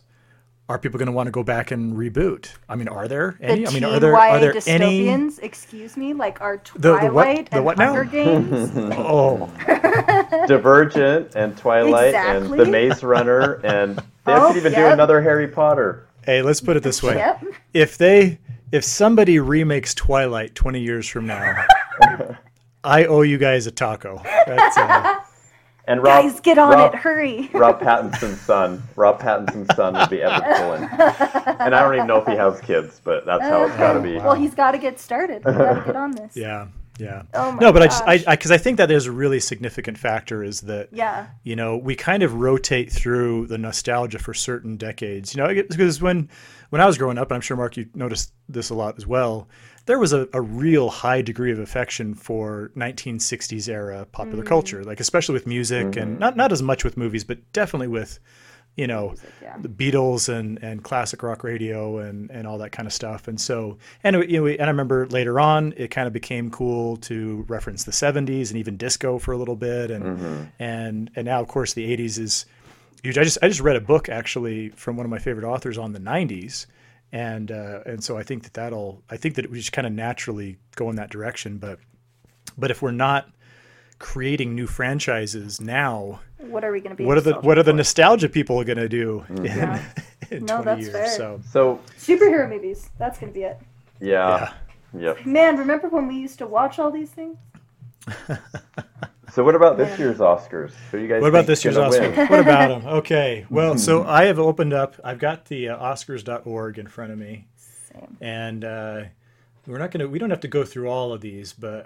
are 0.70 0.78
people 0.78 0.98
going 0.98 1.06
to 1.08 1.14
want 1.14 1.28
to 1.28 1.32
go 1.32 1.44
back 1.44 1.72
and 1.72 1.96
reboot? 1.96 2.50
I 2.68 2.76
mean, 2.76 2.88
are 2.90 3.08
there 3.08 3.38
The 3.40 3.46
any? 3.46 3.68
I 3.68 3.72
mean, 3.72 3.84
are 3.86 4.00
there 4.00 4.12
YA 4.12 4.18
are 4.18 4.40
there 4.40 4.54
any? 4.68 5.08
excuse 5.42 5.96
me, 5.96 6.14
like 6.14 6.42
our 6.42 6.62
the 6.76 6.92
what- 6.92 7.00
Twilight 7.00 7.50
the 7.52 7.56
and 7.58 7.66
what 7.66 7.78
now? 7.78 7.94
Hunger 7.94 8.04
Games. 8.04 8.72
Oh, 8.98 9.50
Divergent 10.48 11.36
and 11.36 11.58
Twilight 11.58 12.08
Exactly. 12.10 12.52
and 12.52 12.60
The 12.60 12.66
Maze 12.72 13.04
Runner 13.04 13.54
and 13.64 13.98
they 14.26 14.34
Oh, 14.34 14.48
could 14.50 14.58
even 14.58 14.74
do 14.74 14.86
another 14.88 15.22
Harry 15.22 15.48
Potter. 15.48 16.06
hey, 16.26 16.42
let's 16.42 16.60
put 16.62 16.76
it 16.76 16.84
this 16.84 17.02
way: 17.02 17.16
Yep. 17.16 17.44
if 17.74 17.98
they, 17.98 18.40
if 18.74 18.84
somebody 18.84 19.40
remakes 19.40 19.94
Twilight 19.94 20.54
20 20.56 20.82
years 20.82 21.08
from 21.08 21.28
now, 21.28 21.66
I 22.84 23.06
owe 23.06 23.22
you 23.22 23.38
guys 23.38 23.68
a 23.68 23.72
taco. 23.72 24.22
That's, 24.46 24.78
uh, 24.78 25.16
And 25.88 26.04
Rob, 26.04 26.24
Guys, 26.24 26.40
get 26.42 26.58
on 26.58 26.72
Rob, 26.74 26.94
it, 26.94 27.00
hurry. 27.00 27.50
Rob 27.54 27.80
Pattinson's 27.80 28.42
son. 28.42 28.84
Rob 28.98 29.22
Pattinson's 29.22 29.74
son 29.76 29.94
would 29.94 30.10
be 30.10 30.22
Everett 30.22 30.58
Cullen. 30.58 30.84
And 31.60 31.74
I 31.74 31.82
don't 31.82 31.96
even 31.96 32.08
know 32.08 32.18
if 32.22 32.28
he 32.28 32.36
has 32.36 32.60
kids, 32.62 33.02
but 33.04 33.26
that's 33.26 33.44
how 33.44 33.64
it's 33.66 33.76
got 33.78 33.94
to 33.94 34.02
be. 34.02 34.18
Well, 34.18 34.36
he's 34.36 34.54
got 34.54 34.72
to 34.72 34.78
get 34.78 35.00
started. 35.00 35.44
We 35.46 35.54
got 35.54 35.74
to 35.80 35.84
get 35.86 35.96
on 35.96 36.12
this. 36.12 36.36
yeah, 36.36 36.68
yeah. 37.00 37.24
Oh 37.34 37.52
my 37.54 37.60
no, 37.60 37.72
but 37.74 37.84
I 37.84 37.86
just, 37.88 38.04
I, 38.04 38.18
gosh. 38.18 38.28
I, 38.28 38.36
because 38.36 38.52
I 38.52 38.58
think 38.58 38.78
that 38.78 38.88
there's 38.88 39.06
a 39.06 39.12
really 39.12 39.40
significant 39.40 39.98
factor 39.98 40.44
is 40.44 40.62
that 40.62 40.90
Yeah. 40.92 41.28
you 41.44 41.56
know 41.56 41.78
we 41.78 41.96
kind 41.96 42.22
of 42.24 42.34
rotate 42.36 42.92
through 42.92 43.48
the 43.48 43.58
nostalgia 43.58 44.20
for 44.20 44.34
certain 44.34 44.76
decades 44.78 45.34
you 45.36 45.42
know 45.42 45.48
because 45.70 46.02
when 46.02 46.30
when 46.70 46.82
i 46.82 46.86
was 46.86 46.98
growing 46.98 47.18
up 47.18 47.30
and 47.32 47.36
i'm 47.36 47.42
sure 47.42 47.56
mark 47.56 47.78
you 47.78 47.86
noticed 47.94 48.34
this 48.50 48.70
a 48.72 48.76
lot 48.76 48.96
as 48.98 49.06
well 49.08 49.48
there 49.88 49.98
was 49.98 50.14
a, 50.14 50.30
a 50.34 50.42
real 50.42 50.90
high 50.90 51.22
degree 51.22 51.52
of 51.52 51.60
affection 51.60 52.14
for 52.14 52.72
1960s 52.78 53.68
era 53.68 54.06
popular 54.12 54.44
mm. 54.44 54.48
culture 54.48 54.84
like 54.84 55.00
especially 55.00 55.34
with 55.34 55.48
music 55.48 55.96
and 55.96 56.12
mm-hmm. 56.12 56.20
not 56.20 56.38
not 56.38 56.52
as 56.52 56.62
much 56.62 56.84
with 56.84 56.96
movies 56.96 57.24
but 57.24 57.40
definitely 57.54 57.88
with 57.88 58.20
you 58.78 58.88
know 58.88 59.16
yeah. 59.42 59.58
the 59.60 59.68
Beatles 59.68 60.30
and, 60.30 60.64
and 60.64 60.84
classic 60.84 61.22
rock 61.24 61.44
radio 61.44 61.98
and, 61.98 62.30
and 62.32 62.48
all 62.48 62.60
that 62.60 62.72
kind 62.72 62.86
of 62.86 62.94
stuff. 62.94 63.28
And 63.28 63.42
so, 63.42 63.78
and 64.04 64.16
you 64.30 64.40
know, 64.40 64.48
and 64.48 64.62
I 64.62 64.68
remember 64.68 65.08
later 65.08 65.40
on, 65.40 65.74
it 65.76 65.90
kind 65.90 66.08
of 66.08 66.14
became 66.14 66.50
cool 66.50 66.98
to 66.98 67.44
reference 67.50 67.84
the 67.84 67.92
'70s 67.92 68.50
and 68.50 68.58
even 68.58 68.78
disco 68.78 69.18
for 69.18 69.34
a 69.34 69.38
little 69.38 69.56
bit. 69.56 69.92
And 69.92 70.04
mm-hmm. 70.04 70.44
and 70.60 71.12
and 71.16 71.26
now, 71.26 71.42
of 71.42 71.48
course, 71.48 71.74
the 71.74 71.98
'80s 71.98 72.20
is 72.20 72.46
huge. 73.04 73.18
I 73.18 73.24
just 73.24 73.40
I 73.42 73.48
just 73.50 73.62
read 73.62 73.76
a 73.76 73.82
book 73.82 74.08
actually 74.08 74.70
from 74.70 74.96
one 74.96 75.06
of 75.06 75.10
my 75.10 75.20
favorite 75.20 75.46
authors 75.46 75.78
on 75.78 75.92
the 75.92 76.00
'90s. 76.00 76.68
And 77.12 77.52
uh, 77.52 77.80
and 77.86 78.04
so 78.04 78.18
I 78.18 78.24
think 78.24 78.44
that 78.44 78.54
that'll 78.54 79.02
I 79.10 79.18
think 79.18 79.36
that 79.36 79.46
it 79.46 79.52
would 79.52 79.58
just 79.58 79.72
kind 79.72 79.88
of 79.88 79.94
naturally 79.94 80.58
go 80.76 80.90
in 80.90 80.98
that 80.98 81.10
direction. 81.10 81.58
But 81.58 81.80
but 82.58 82.70
if 82.72 82.82
we're 82.82 82.92
not 82.92 83.30
creating 84.00 84.54
new 84.56 84.68
franchises 84.68 85.60
now, 85.62 86.20
What 86.38 86.64
are 86.64 86.72
we 86.72 86.80
going 86.82 86.92
to 86.92 86.96
be? 86.96 87.06
what 87.06 87.18
are 87.18 87.22
the 87.22 87.36
what 87.36 87.58
are 87.58 87.64
the 87.64 87.74
nostalgia 87.74 88.28
people 88.30 88.62
going 88.64 88.78
to 88.78 88.90
do 88.90 89.26
Yeah. 89.42 89.82
in, 90.32 90.38
in 90.40 90.46
No, 90.46 90.62
20 90.62 90.66
that's 90.66 90.82
years? 90.82 90.92
fair. 90.94 91.08
So 91.18 91.42
So, 91.50 91.80
superhero 91.98 92.50
movies? 92.50 92.90
That's 93.00 93.18
going 93.20 93.32
to 93.32 93.40
be 93.40 93.46
it. 93.46 93.58
yeah. 94.00 94.54
Yep. 94.98 95.26
Man, 95.26 95.58
remember 95.58 95.88
when 95.90 96.08
we 96.08 96.16
used 96.16 96.38
to 96.40 96.48
watch 96.48 96.78
all 96.80 96.92
these 96.92 97.10
things? 97.12 97.38
So 99.38 99.44
what 99.44 99.54
about 99.54 99.78
this 99.78 100.00
year's 100.00 100.18
Oscars? 100.18 100.72
Who 100.90 100.98
you 100.98 101.08
guys? 101.08 101.22
What 101.22 101.28
about 101.28 101.46
this 101.46 101.64
year's 101.64 101.78
Oscars? 101.78 102.18
win? 102.18 102.28
what 102.28 102.40
about 102.40 102.70
them? 102.70 102.92
Okay. 102.92 103.46
Well, 103.52 103.78
so 103.78 104.04
I 104.04 104.26
have 104.26 104.40
opened 104.40 104.74
up. 104.74 104.96
I've 105.04 105.20
got 105.20 105.46
the 105.46 105.70
uh, 105.70 105.78
Oscars.org 105.78 106.80
in 106.80 106.88
front 106.88 107.12
of 107.12 107.20
me, 107.20 107.46
Same. 107.56 108.18
and 108.20 108.66
uh, 108.66 109.04
we're 109.68 109.78
not 109.78 109.92
gonna. 109.92 110.08
We 110.08 110.18
don't 110.18 110.32
have 110.32 110.40
to 110.40 110.48
go 110.48 110.64
through 110.64 110.90
all 110.90 111.14
of 111.14 111.22
these, 111.22 111.54
but 111.54 111.86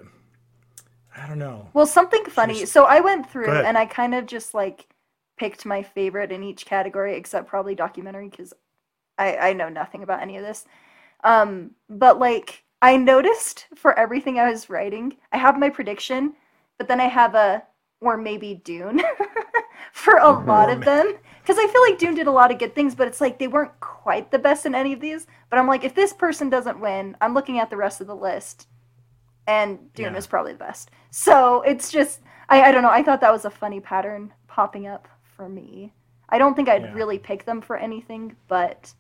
I 1.14 1.28
don't 1.28 1.40
know. 1.40 1.68
Well, 1.74 1.86
something 1.86 2.24
funny. 2.24 2.66
So 2.66 2.86
I 2.86 3.02
went 3.02 3.30
through 3.30 3.52
and 3.52 3.78
I 3.78 3.86
kind 3.86 4.16
of 4.16 4.28
just 4.28 4.54
like 4.54 4.88
picked 5.36 5.66
my 5.66 5.84
favorite 5.84 6.32
in 6.32 6.44
each 6.44 6.66
category, 6.66 7.18
except 7.18 7.50
probably 7.50 7.76
documentary 7.76 8.30
because 8.30 8.54
I 9.18 9.36
I 9.36 9.52
know 9.52 9.68
nothing 9.68 10.04
about 10.04 10.22
any 10.22 10.38
of 10.38 10.44
this. 10.46 10.64
Um, 11.26 11.72
but 11.90 12.18
like 12.18 12.64
I 12.82 12.96
noticed 12.96 13.68
for 13.76 14.00
everything 14.00 14.40
I 14.40 14.50
was 14.50 14.70
writing, 14.70 15.18
I 15.34 15.38
have 15.38 15.60
my 15.60 15.70
prediction, 15.70 16.36
but 16.82 16.88
then 16.88 17.00
I 17.00 17.10
have 17.10 17.36
a 17.36 17.62
or 18.00 18.18
maybe 18.18 18.56
Dune 18.56 19.04
for 19.94 20.16
a 20.16 20.24
oh, 20.24 20.44
lot 20.48 20.72
of 20.72 20.84
them 20.84 21.14
because 21.44 21.60
I 21.60 21.68
feel 21.68 21.82
like 21.84 22.00
Dune 22.00 22.16
did 22.16 22.26
a 22.26 22.32
lot 22.32 22.52
of 22.52 22.58
good 22.58 22.74
things, 22.74 22.96
but 22.96 23.08
it's 23.08 23.22
like 23.22 23.38
they 23.38 23.48
weren't 23.48 23.80
quite 23.80 24.32
the 24.32 24.40
best 24.40 24.66
in 24.66 24.74
any 24.74 24.94
of 24.94 25.00
these. 25.00 25.28
But 25.52 25.60
I'm 25.60 25.68
like, 25.68 25.84
if 25.84 25.94
this 25.94 26.12
person 26.12 26.50
doesn't 26.50 26.80
win, 26.80 27.16
I'm 27.22 27.36
looking 27.36 27.60
at 27.60 27.70
the 27.70 27.78
rest 27.78 28.02
of 28.02 28.08
the 28.08 28.16
list, 28.16 28.66
and 29.46 29.94
Dune 29.94 30.14
Yeah. 30.14 30.18
is 30.18 30.26
probably 30.26 30.54
the 30.54 30.58
best. 30.58 30.90
So 31.12 31.62
it's 31.62 31.92
just, 31.92 32.22
I, 32.50 32.64
I 32.64 32.72
don't 32.72 32.82
know. 32.82 32.90
I 32.90 33.04
thought 33.04 33.22
that 33.22 33.32
was 33.32 33.46
a 33.46 33.52
funny 33.52 33.80
pattern 33.80 34.34
popping 34.48 34.88
up 34.88 35.08
for 35.22 35.48
me. 35.48 35.94
I 36.30 36.40
don't 36.40 36.56
think 36.56 36.68
I'd 36.68 36.86
Yeah. 36.86 36.94
really 36.96 37.20
pick 37.20 37.46
them 37.46 37.62
for 37.62 37.78
anything, 37.78 38.36
but 38.48 38.92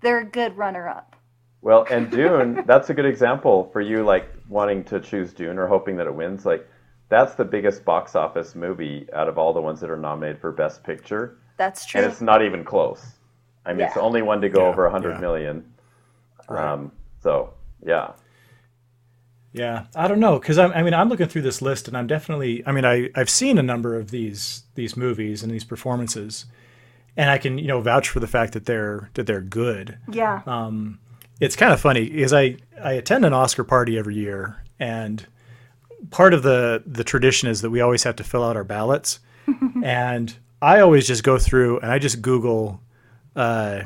they're 0.00 0.20
a 0.20 0.24
good 0.24 0.56
runner 0.56 0.88
up. 0.88 1.14
Well, 1.60 1.86
and 1.90 2.10
Dune, 2.10 2.62
that's 2.66 2.88
a 2.88 2.94
good 2.94 3.04
example 3.04 3.68
for 3.70 3.82
you, 3.82 4.02
like 4.02 4.30
wanting 4.48 4.82
to 4.84 4.98
choose 4.98 5.34
Dune 5.34 5.58
or 5.58 5.66
hoping 5.66 5.96
that 5.96 6.06
it 6.06 6.14
wins. 6.14 6.46
Like, 6.46 6.66
that's 7.08 7.34
the 7.34 7.44
biggest 7.44 7.84
box 7.84 8.14
office 8.14 8.54
movie 8.54 9.08
out 9.12 9.28
of 9.28 9.38
all 9.38 9.52
the 9.52 9.60
ones 9.60 9.80
that 9.80 9.90
are 9.90 9.96
nominated 9.96 10.40
for 10.40 10.52
Best 10.52 10.82
Picture, 10.84 11.38
That's 11.56 11.84
true. 11.86 12.02
and 12.02 12.10
it's 12.10 12.20
not 12.20 12.42
even 12.42 12.64
close. 12.64 13.04
I 13.66 13.72
mean, 13.74 13.86
it's 13.86 13.94
the 13.94 14.00
only 14.00 14.22
one 14.22 14.40
to 14.42 14.48
go 14.48 14.62
Yeah, 14.62 14.68
over 14.68 14.86
a 14.86 14.90
hundred 14.90 15.16
yeah. 15.16 15.20
million. 15.20 15.64
Right. 16.48 16.72
Um, 16.72 16.92
so 17.22 17.54
yeah, 17.84 18.12
Yeah, 19.52 19.86
I 19.96 20.08
don't 20.08 20.20
know 20.20 20.38
because 20.38 20.58
I 20.58 20.82
mean 20.82 20.94
I'm 20.94 21.08
looking 21.08 21.26
through 21.28 21.42
this 21.42 21.62
list 21.62 21.88
and 21.88 21.96
I'm 21.96 22.06
definitely 22.06 22.62
I 22.66 22.72
mean 22.72 22.84
I 22.84 23.08
I've 23.14 23.30
seen 23.30 23.58
a 23.58 23.62
number 23.62 23.96
of 23.96 24.10
these 24.10 24.64
these 24.74 24.96
movies 24.96 25.42
and 25.42 25.50
these 25.50 25.64
performances, 25.64 26.44
and 27.16 27.30
I 27.30 27.38
can 27.38 27.58
you 27.58 27.66
know 27.66 27.80
vouch 27.80 28.08
for 28.08 28.20
the 28.20 28.26
fact 28.26 28.52
that 28.52 28.66
they're 28.66 29.10
that 29.14 29.26
they're 29.26 29.40
good. 29.40 29.98
yeah. 30.10 30.42
Um, 30.46 31.00
it's 31.40 31.56
kind 31.56 31.72
of 31.72 31.80
funny 31.80 32.08
because 32.10 32.32
I 32.32 32.56
I 32.82 32.92
attend 32.92 33.24
an 33.24 33.32
Oscar 33.32 33.64
party 33.64 33.98
every 33.98 34.16
year, 34.16 34.62
and 34.78 35.26
part 36.10 36.34
of 36.34 36.42
the 36.42 36.82
the 36.86 37.04
tradition 37.04 37.48
is 37.48 37.62
that 37.62 37.70
we 37.70 37.80
always 37.80 38.02
have 38.04 38.16
to 38.16 38.24
fill 38.24 38.44
out 38.44 38.56
our 38.56 38.64
ballots, 38.64 39.20
and 39.82 40.36
I 40.60 40.80
always 40.80 41.06
just 41.06 41.22
go 41.22 41.38
through 41.38 41.80
and 41.80 41.90
I 41.90 41.98
just 41.98 42.22
Google, 42.22 42.80
uh, 43.36 43.82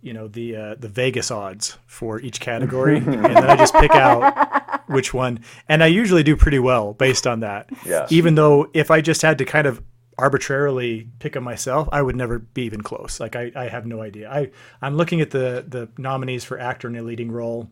you 0.00 0.12
know 0.12 0.28
the 0.28 0.56
uh, 0.56 0.74
the 0.78 0.88
Vegas 0.88 1.30
odds 1.30 1.78
for 1.86 2.20
each 2.20 2.40
category, 2.40 2.96
and 2.98 3.24
then 3.24 3.50
I 3.50 3.56
just 3.56 3.74
pick 3.74 3.92
out 3.92 4.88
which 4.88 5.14
one, 5.14 5.40
and 5.68 5.82
I 5.82 5.86
usually 5.86 6.22
do 6.22 6.36
pretty 6.36 6.58
well 6.58 6.92
based 6.92 7.26
on 7.26 7.40
that. 7.40 7.70
Yeah. 7.86 8.06
Even 8.10 8.34
though 8.34 8.70
if 8.74 8.90
I 8.90 9.00
just 9.00 9.22
had 9.22 9.38
to 9.38 9.44
kind 9.44 9.66
of 9.66 9.82
arbitrarily 10.18 11.08
pick 11.18 11.32
them 11.32 11.44
myself, 11.44 11.88
I 11.90 12.02
would 12.02 12.16
never 12.16 12.38
be 12.38 12.62
even 12.62 12.82
close. 12.82 13.18
Like 13.20 13.36
I, 13.36 13.50
I 13.54 13.68
have 13.68 13.86
no 13.86 14.02
idea. 14.02 14.30
I 14.30 14.50
I'm 14.80 14.96
looking 14.96 15.20
at 15.20 15.30
the 15.30 15.64
the 15.66 15.88
nominees 15.96 16.44
for 16.44 16.58
actor 16.58 16.88
in 16.88 16.96
a 16.96 17.02
leading 17.02 17.30
role, 17.30 17.70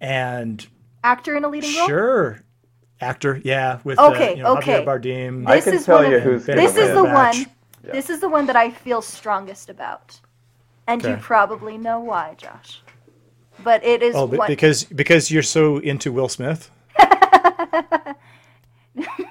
and 0.00 0.66
Actor 1.04 1.36
in 1.36 1.44
a 1.44 1.48
leading 1.48 1.74
role? 1.76 1.86
sure, 1.86 2.40
actor, 3.00 3.40
yeah, 3.44 3.78
with 3.84 3.98
Okay, 3.98 4.32
uh, 4.32 4.36
you 4.36 4.42
know, 4.42 4.56
okay. 4.58 4.82
Javier 4.82 4.86
Bardem. 4.86 5.46
I 5.46 5.56
This 5.56 5.64
can 5.64 5.74
is 5.74 5.84
tell 5.86 6.02
one 6.02 6.10
you 6.10 6.16
of- 6.18 6.22
who's 6.22 6.46
This 6.46 6.76
is 6.76 6.94
the 6.94 7.02
Batch. 7.04 7.36
one. 7.36 7.46
This 7.82 8.10
is 8.10 8.20
the 8.20 8.28
one 8.28 8.46
that 8.46 8.56
I 8.56 8.70
feel 8.70 9.00
strongest 9.00 9.70
about. 9.70 10.20
And 10.86 11.02
you 11.04 11.16
probably 11.20 11.76
know 11.78 12.00
why, 12.00 12.34
Josh. 12.36 12.82
But 13.62 13.84
it 13.84 14.02
is 14.02 14.14
oh, 14.14 14.26
but 14.26 14.38
one. 14.40 14.48
because 14.48 14.84
because 14.84 15.30
you're 15.30 15.42
so 15.42 15.78
into 15.78 16.12
Will 16.12 16.28
Smith. 16.28 16.70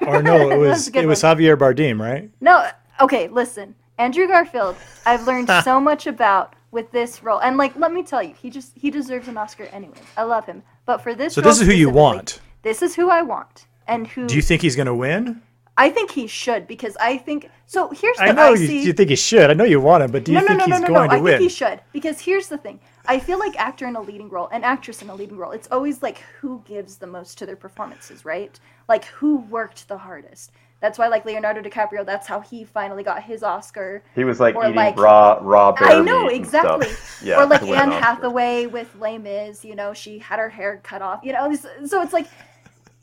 or 0.06 0.22
no, 0.22 0.50
it 0.50 0.50
That's 0.50 0.60
was 0.60 0.88
a 0.88 0.92
good 0.92 1.04
it 1.04 1.08
was. 1.08 1.22
Javier 1.22 1.58
Bardem, 1.58 2.00
right? 2.00 2.30
No, 2.42 2.70
okay, 3.02 3.28
listen. 3.28 3.76
Andrew 3.98 4.28
Garfield, 4.28 4.76
I've 5.06 5.26
learned 5.26 5.50
so 5.64 5.80
much 5.80 6.08
about 6.08 6.54
with 6.72 6.92
this 6.92 7.24
role. 7.24 7.40
And 7.40 7.58
like 7.58 7.76
let 7.76 7.92
me 7.92 8.04
tell 8.04 8.22
you, 8.22 8.34
he 8.34 8.50
just 8.50 8.74
he 8.76 8.90
deserves 8.92 9.28
an 9.28 9.38
Oscar 9.38 9.64
anyway. 9.66 9.98
I 10.16 10.24
love 10.24 10.46
him. 10.46 10.62
But 10.88 11.04
for 11.04 11.14
this 11.14 11.36
So 11.36 11.42
this 11.42 11.62
is 11.62 11.68
who 11.68 11.74
you 11.74 11.92
want. 11.92 12.40
This 12.64 12.82
is 12.82 12.96
who 12.96 13.10
I 13.12 13.22
want. 13.22 13.68
And 13.88 14.08
who 14.08 14.26
Do 14.26 14.36
you 14.36 14.42
think 14.42 14.62
he's 14.64 14.76
going 14.76 14.88
to 14.88 14.96
win? 14.96 15.44
I 15.78 15.92
think 15.92 16.10
he 16.10 16.26
should 16.26 16.66
because 16.66 16.98
I 16.98 17.18
think 17.18 17.52
so 17.68 17.90
here's 17.90 18.18
the 18.18 18.24
thing. 18.24 18.30
I 18.30 18.32
know 18.32 18.54
you, 18.54 18.66
see, 18.66 18.84
you 18.84 18.94
think 18.94 19.10
he 19.10 19.16
should. 19.16 19.52
I 19.52 19.54
know 19.54 19.64
you 19.64 19.80
want 19.80 20.04
him, 20.04 20.12
but 20.12 20.24
do 20.24 20.32
you 20.32 20.40
no, 20.40 20.48
think 20.48 20.60
no, 20.60 20.66
no, 20.66 20.76
he's 20.76 20.82
no, 20.82 20.88
no, 20.88 20.94
going 20.94 21.10
no. 21.10 21.16
to 21.16 21.20
I 21.20 21.22
win? 21.22 21.38
think 21.38 21.52
he 21.52 21.56
should 21.56 21.82
because 21.94 22.20
here's 22.20 22.48
the 22.48 22.58
thing. 22.58 22.80
I 23.06 23.20
feel 23.20 23.38
like 23.38 23.56
actor 23.60 23.86
in 23.86 23.96
a 23.96 24.02
leading 24.02 24.30
role 24.30 24.50
and 24.52 24.66
actress 24.66 25.04
in 25.04 25.10
a 25.10 25.16
leading 25.16 25.38
role. 25.38 25.52
It's 25.52 25.68
always 25.70 26.02
like 26.02 26.18
who 26.40 26.64
gives 26.66 26.96
the 26.98 27.06
most 27.06 27.38
to 27.38 27.46
their 27.46 27.56
performances, 27.56 28.26
right? 28.26 28.60
Like 28.90 29.06
who 29.06 29.42
worked 29.42 29.88
the 29.88 29.98
hardest. 29.98 30.52
That's 30.80 31.00
why, 31.00 31.08
like 31.08 31.26
Leonardo 31.26 31.62
DiCaprio, 31.62 32.06
that's 32.06 32.28
how 32.28 32.40
he 32.40 32.64
finally 32.64 33.02
got 33.04 33.24
his 33.24 33.42
Oscar. 33.42 34.04
He 34.14 34.24
was 34.24 34.40
like 34.40 34.56
Or 34.56 34.66
eating 34.66 34.76
like- 34.76 34.98
raw 34.98 35.40
raw 35.42 35.72
bear 35.72 35.88
I 35.90 36.02
know 36.02 36.26
meat 36.26 36.36
and 36.36 36.46
exactly. 36.46 36.88
stuff. 36.94 37.22
Yeah, 37.24 37.42
or 37.42 37.48
like 37.48 37.62
to 37.62 37.66
win 37.68 37.80
Anne 37.80 37.90
Oscar. 37.94 38.06
Hathaway 38.06 38.66
with 38.68 38.96
Les 39.00 39.18
Mis. 39.18 39.66
You 39.66 39.76
know, 39.76 39.94
she 39.94 40.20
had 40.20 40.38
her 40.38 40.50
hair 40.50 40.80
cut 40.84 41.02
off. 41.02 41.22
You 41.24 41.34
know, 41.34 41.54
so 41.56 42.02
it's 42.02 42.14
like, 42.14 42.28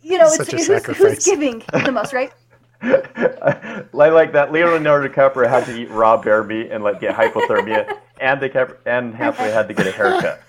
you 0.03 0.19
know, 0.19 0.27
it's 0.27 0.37
Such 0.37 0.53
a 0.53 0.57
who's, 0.57 0.97
who's 0.97 1.25
giving 1.25 1.65
the 1.73 1.91
most, 1.91 2.13
right? 2.13 2.33
I 2.83 3.85
like 3.93 4.33
that 4.33 4.53
Leonardo 4.53 5.09
DiCaprio 5.09 5.49
had 5.49 5.65
to 5.67 5.77
eat 5.77 5.91
raw 5.91 6.17
bear 6.17 6.45
meat 6.45 6.71
and 6.71 6.85
like 6.85 7.01
get 7.01 7.17
hypothermia, 7.17 7.99
and 8.21 8.41
DiCaprio 8.41 8.77
and 8.87 9.15
Hathaway 9.15 9.51
had 9.51 9.67
to 9.69 9.75
get 9.75 9.87
a 9.87 9.91
haircut. 9.91 10.43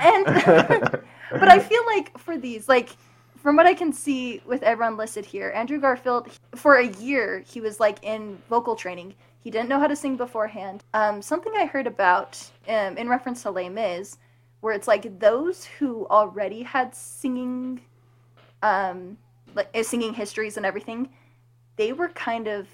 And 0.00 0.24
but 1.30 1.48
I 1.48 1.58
feel 1.60 1.84
like 1.86 2.16
for 2.18 2.36
these, 2.36 2.68
like 2.68 2.96
from 3.44 3.56
what 3.56 3.66
I 3.66 3.74
can 3.74 3.92
see 3.92 4.40
with 4.46 4.62
everyone 4.62 4.96
listed 4.96 5.26
here, 5.26 5.52
Andrew 5.54 5.78
Garfield 5.78 6.30
for 6.56 6.76
a 6.76 6.86
year 6.86 7.44
he 7.46 7.60
was 7.60 7.78
like 7.78 8.02
in 8.02 8.38
vocal 8.48 8.74
training. 8.74 9.14
He 9.38 9.50
didn't 9.50 9.68
know 9.68 9.78
how 9.78 9.86
to 9.86 9.94
sing 9.94 10.16
beforehand. 10.16 10.82
Um, 10.94 11.20
something 11.20 11.52
I 11.54 11.66
heard 11.66 11.86
about 11.86 12.42
um, 12.68 12.96
in 12.96 13.06
reference 13.06 13.42
to 13.42 13.50
Les 13.50 13.68
Mis, 13.68 14.16
where 14.62 14.72
it's 14.72 14.88
like 14.88 15.18
those 15.20 15.66
who 15.66 16.06
already 16.06 16.62
had 16.62 16.94
singing, 16.94 17.82
um, 18.62 19.18
like 19.54 19.68
uh, 19.74 19.82
singing 19.82 20.14
histories 20.14 20.56
and 20.56 20.64
everything, 20.64 21.10
they 21.76 21.92
were 21.92 22.08
kind 22.08 22.48
of 22.48 22.66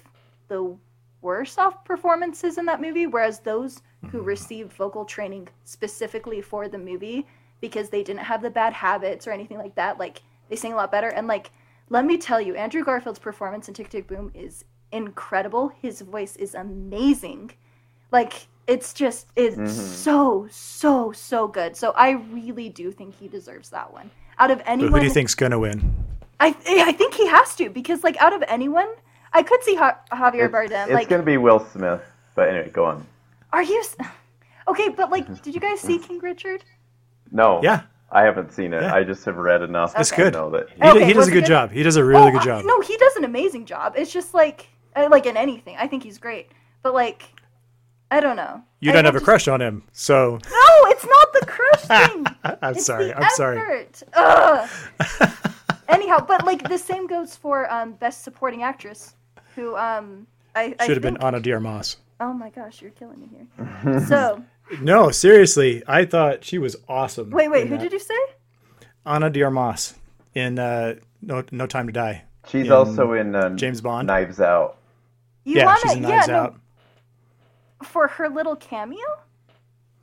the 0.47 0.73
worse 1.21 1.57
off 1.57 1.83
performances 1.83 2.57
in 2.57 2.65
that 2.67 2.79
movie, 2.79 3.07
whereas 3.07 3.41
those 3.41 3.81
who 4.09 4.21
received 4.21 4.71
vocal 4.71 5.03
training 5.03 5.49
specifically 5.65 6.41
for 6.41 6.69
the 6.69 6.77
movie 6.77 7.27
because 7.59 7.89
they 7.89 8.03
didn't 8.03 8.23
have 8.23 8.41
the 8.41 8.49
bad 8.49 8.71
habits 8.71 9.27
or 9.27 9.31
anything 9.31 9.57
like 9.57 9.75
that, 9.75 9.99
like 9.99 10.21
they 10.51 10.57
sing 10.57 10.73
a 10.73 10.75
lot 10.75 10.91
better. 10.91 11.07
And 11.07 11.27
like, 11.27 11.49
let 11.89 12.05
me 12.05 12.17
tell 12.17 12.41
you, 12.41 12.55
Andrew 12.55 12.83
Garfield's 12.83 13.19
performance 13.19 13.69
in 13.69 13.73
Tick 13.73 13.89
Tick 13.89 14.05
Boom 14.05 14.31
is 14.35 14.65
incredible. 14.91 15.69
His 15.81 16.01
voice 16.01 16.35
is 16.35 16.53
amazing. 16.53 17.51
Like, 18.11 18.47
it's 18.67 18.93
just 18.93 19.27
it's 19.37 19.55
mm-hmm. 19.55 19.67
so 19.67 20.47
so 20.51 21.13
so 21.13 21.47
good. 21.47 21.75
So 21.75 21.91
I 21.91 22.11
really 22.11 22.67
do 22.67 22.91
think 22.91 23.15
he 23.15 23.29
deserves 23.29 23.69
that 23.69 23.91
one. 23.91 24.11
Out 24.39 24.51
of 24.51 24.59
But 24.59 24.67
anyone, 24.67 24.91
who 24.91 24.99
do 24.99 25.05
you 25.05 25.13
think's 25.13 25.35
going 25.35 25.53
to 25.53 25.59
win? 25.59 25.95
I 26.41 26.49
I 26.67 26.91
think 26.91 27.13
he 27.13 27.27
has 27.27 27.55
to 27.55 27.69
because 27.69 28.03
like 28.03 28.17
out 28.21 28.33
of 28.33 28.43
anyone, 28.49 28.89
I 29.31 29.43
could 29.43 29.63
see 29.63 29.75
ha- 29.75 29.99
Javier 30.11 30.45
It's, 30.45 30.53
Bardem. 30.53 30.83
it's 30.83 30.93
like, 30.93 31.07
gonna 31.07 31.23
be 31.23 31.37
Will 31.37 31.59
Smith. 31.59 32.01
But 32.35 32.49
anyway, 32.49 32.69
go 32.69 32.85
on. 32.85 33.05
are 33.53 33.63
you? 33.63 33.83
Okay, 34.67 34.89
but 34.89 35.09
like, 35.09 35.41
did 35.43 35.55
you 35.55 35.59
guys 35.59 35.81
see 35.81 35.97
King 35.97 36.19
Richard? 36.19 36.63
No. 37.31 37.61
Yeah. 37.63 37.81
I 38.11 38.23
haven't 38.23 38.51
seen 38.51 38.73
it. 38.73 38.81
Yeah. 38.81 38.93
I 38.93 39.03
just 39.03 39.23
have 39.25 39.37
read 39.37 39.61
enough 39.61 39.93
It's 39.97 40.09
to 40.09 40.15
good. 40.15 40.33
know 40.33 40.49
that. 40.51 40.69
He, 40.69 40.81
Okay, 40.83 41.05
he 41.05 41.13
does 41.13 41.27
a 41.27 41.31
good 41.31 41.41
good? 41.43 41.47
job. 41.47 41.71
He 41.71 41.81
does 41.83 41.95
a 41.95 42.03
really 42.03 42.27
Oh, 42.27 42.31
good 42.31 42.41
I- 42.41 42.45
job. 42.45 42.65
no, 42.65 42.81
he 42.81 42.97
does 42.97 43.15
an 43.15 43.23
amazing 43.23 43.65
job. 43.65 43.93
It's 43.95 44.11
just 44.11 44.33
like, 44.33 44.67
uh, 44.95 45.07
like 45.09 45.25
in 45.25 45.37
anything, 45.37 45.77
I 45.79 45.87
think 45.87 46.03
he's 46.03 46.17
great. 46.17 46.51
But 46.83 46.93
like, 46.93 47.23
I 48.11 48.19
don't 48.19 48.35
know. 48.35 48.61
You 48.81 48.89
I- 48.91 48.93
don't 48.95 49.05
I 49.05 49.07
have 49.07 49.15
a 49.15 49.19
just- 49.19 49.25
crush 49.25 49.47
on 49.47 49.61
him, 49.61 49.83
so 49.93 50.31
No, 50.43 50.89
it's 50.89 51.05
not 51.05 51.33
the 51.33 51.45
crush 51.45 51.81
thing. 52.11 52.25
I'm 52.43 52.73
It's 52.75 52.85
sorry. 52.85 53.05
the 53.07 53.17
I'm 53.17 53.29
sorry. 53.31 53.59
effort. 53.59 54.03
Ugh. 54.13 54.69
Anyhow, 55.87 56.23
but 56.25 56.45
like 56.45 56.67
the 56.67 56.77
same 56.77 57.07
goes 57.07 57.35
for 57.35 57.71
um, 57.71 57.93
best 57.93 58.23
supporting 58.23 58.63
actress, 58.63 59.15
who 59.55 59.75
um, 59.77 60.25
I, 60.55 60.75
I 60.79 60.85
Should 60.85 60.95
have 60.97 61.01
been 61.03 61.17
Ana 61.17 61.39
de 61.39 61.51
Armas. 61.51 61.97
Oh 62.19 62.33
my 62.33 62.49
gosh, 62.49 62.81
you're 62.81 62.91
killing 62.91 63.19
me 63.21 63.29
here. 63.29 63.99
so 64.07 64.43
No, 64.79 65.11
seriously, 65.11 65.83
I 65.87 66.05
thought 66.05 66.43
she 66.45 66.57
was 66.57 66.75
awesome. 66.87 67.29
wait, 67.31 67.49
wait, 67.49 67.67
who 67.67 67.75
that. 67.77 67.83
did 67.83 67.91
you 67.91 67.99
say? 67.99 68.13
Ana 69.05 69.29
de 69.29 69.41
Armas 69.43 69.95
in 70.35 70.59
uh, 70.59 70.95
No 71.21 71.43
No 71.51 71.67
Time 71.67 71.87
to 71.87 71.93
Die. 71.93 72.23
She's 72.47 72.67
in 72.67 72.71
also 72.71 73.13
in 73.13 73.35
um, 73.35 73.57
James 73.57 73.81
Bond. 73.81 74.07
Knives 74.07 74.39
Out. 74.39 74.77
You 75.43 75.57
yeah, 75.57 75.65
wanna, 75.65 75.79
she's 75.81 75.91
in 75.93 76.03
yeah, 76.03 76.09
Knives 76.09 76.27
no, 76.27 76.35
Out. 76.35 76.55
for 77.83 78.07
her 78.07 78.29
little 78.29 78.55
cameo. 78.55 78.99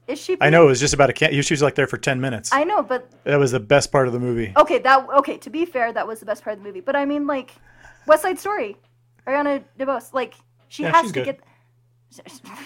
Is 0.06 0.18
she? 0.18 0.36
I 0.40 0.50
know 0.50 0.64
it 0.64 0.68
was 0.68 0.80
just 0.80 0.94
about 0.94 1.10
a 1.10 1.12
cat. 1.12 1.32
She 1.44 1.52
was 1.52 1.62
like 1.62 1.74
there 1.74 1.86
for 1.86 1.98
ten 1.98 2.20
minutes. 2.20 2.50
I 2.52 2.64
know, 2.64 2.82
but 2.82 3.08
that 3.24 3.36
was 3.36 3.52
the 3.52 3.60
best 3.60 3.92
part 3.92 4.06
of 4.06 4.12
the 4.12 4.18
movie. 4.20 4.52
okay, 4.56 4.78
that 4.78 5.06
okay. 5.18 5.36
To 5.38 5.50
be 5.50 5.64
fair, 5.66 5.92
that 5.92 6.06
was 6.06 6.20
the 6.20 6.26
best 6.26 6.42
part 6.42 6.56
of 6.56 6.62
the 6.62 6.66
movie. 6.68 6.80
But 6.80 6.96
I 6.96 7.04
mean, 7.04 7.26
like, 7.26 7.52
West 8.06 8.22
Side 8.22 8.38
Story. 8.38 8.76
Ariana 9.26 9.62
DeBose. 9.78 10.14
Like 10.14 10.34
she 10.68 10.82
Yeah, 10.84 10.92
has 10.92 11.02
she's 11.02 11.12
to 11.12 11.24
good. 11.24 11.24
get. 11.26 11.40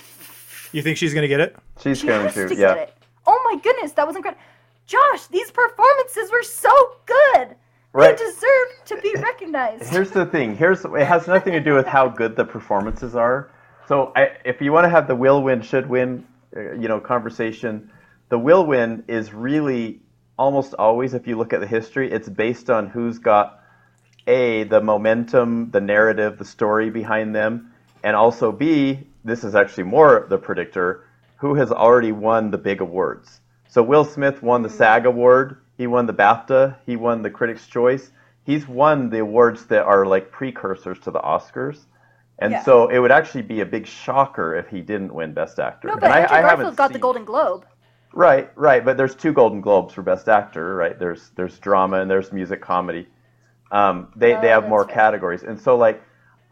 You 0.73 0.83
think 0.83 0.97
she's 0.97 1.15
gonna 1.15 1.29
get 1.29 1.41
it? 1.41 1.57
She's 1.81 2.01
She 2.01 2.07
going 2.07 2.23
has 2.23 2.35
to, 2.35 2.49
to 2.49 2.55
yeah. 2.55 2.75
get 2.75 2.89
it. 2.89 2.95
Oh 3.27 3.41
my 3.53 3.61
goodness, 3.61 3.93
that 3.93 4.07
was 4.07 4.17
incredible. 4.17 4.43
Josh, 4.87 5.27
these 5.29 5.51
performances 5.51 6.31
were 6.31 6.43
so 6.43 6.73
good. 7.07 7.57
Right. 7.93 8.17
They 8.17 8.25
deserve 8.25 8.69
to 8.87 8.97
be 9.03 9.15
recognized. 9.21 9.85
Here's 9.85 10.11
the 10.11 10.25
thing. 10.27 10.57
Here's 10.57 10.85
it 10.85 11.07
has 11.07 11.27
nothing 11.29 11.53
to 11.53 11.61
do 11.61 11.75
with 11.75 11.87
how 11.87 12.09
good 12.09 12.37
the 12.37 12.45
performances 12.45 13.15
are. 13.15 13.51
So 13.87 14.13
I, 14.17 14.31
if 14.45 14.61
you 14.61 14.73
want 14.73 14.85
to 14.85 14.89
have 14.89 15.07
the 15.07 15.15
will 15.15 15.43
win 15.43 15.61
should 15.61 15.89
win, 15.89 16.27
uh, 16.57 16.73
you 16.73 16.89
know, 16.89 16.99
conversation, 17.01 17.91
the 18.31 18.39
will 18.39 18.65
win 18.65 19.05
is 19.09 19.35
really 19.35 20.01
almost 20.39 20.73
always, 20.75 21.13
if 21.13 21.27
you 21.27 21.37
look 21.37 21.53
at 21.53 21.61
the 21.61 21.67
history, 21.67 22.11
it's 22.11 22.29
based 22.29 22.71
on 22.71 22.89
who's 22.89 23.19
got 23.19 23.61
a 24.27 24.65
the 24.65 24.81
momentum, 24.81 25.71
the 25.71 25.81
narrative, 25.81 26.39
the 26.39 26.45
story 26.45 26.89
behind 26.89 27.35
them, 27.35 27.73
and 28.03 28.17
also 28.17 28.53
b 28.53 29.07
this 29.25 29.45
is 29.45 29.55
actually 29.55 29.85
more 29.85 30.27
the 30.29 30.39
predictor 30.39 31.05
who 31.37 31.55
has 31.55 31.71
already 31.73 32.13
won 32.13 32.51
the 32.51 32.59
big 32.59 32.81
awards. 32.81 33.41
So 33.69 33.83
Will 33.83 34.05
Smith 34.05 34.43
won 34.43 34.63
the 34.63 34.69
SAG 34.69 35.07
award, 35.07 35.57
he 35.77 35.87
won 35.87 36.07
the 36.07 36.13
BAFTA, 36.13 36.77
he 36.87 36.97
won 36.97 37.23
the 37.23 37.31
Critics' 37.31 37.67
Choice. 37.67 38.11
He's 38.45 38.67
won 38.69 39.09
the 39.11 39.21
awards 39.21 39.67
that 39.67 39.85
are 39.85 40.05
like 40.05 40.31
precursors 40.31 40.99
to 41.01 41.11
the 41.11 41.21
Oscars. 41.21 41.87
And 42.39 42.53
Yeah. 42.53 42.63
so 42.63 42.89
it 42.89 42.99
would 42.99 43.13
actually 43.13 43.43
be 43.43 43.61
a 43.61 43.67
big 43.67 43.87
shocker 43.87 44.55
if 44.57 44.69
he 44.69 44.81
didn't 44.81 45.15
win 45.15 45.33
Best 45.33 45.59
Actor. 45.61 45.89
no, 45.89 45.93
And 45.95 46.01
but 46.01 46.11
I- 46.11 46.21
Andrew 46.21 46.37
I 46.37 46.41
haven't 46.41 46.57
Garfield 46.57 46.77
got 46.77 46.93
the 46.93 46.99
Golden 46.99 47.25
Globe. 47.25 47.65
Right, 48.13 48.51
right, 48.57 48.85
but 48.85 48.97
there's 48.97 49.15
two 49.15 49.33
Golden 49.33 49.61
Globes 49.61 49.95
for 49.95 50.03
Best 50.03 50.29
Actor, 50.29 50.75
right? 50.75 50.99
There's 50.99 51.31
there's 51.31 51.59
drama 51.61 51.99
and 52.01 52.11
there's 52.11 52.33
music 52.33 52.61
comedy. 52.61 53.09
Um, 53.71 54.09
they 54.17 54.33
they 54.33 54.49
Oh, 54.53 54.61
have 54.61 54.69
more 54.69 54.83
right. 54.85 54.93
categories, 54.95 55.45
and 55.45 55.59
so 55.59 55.77
like 55.77 56.03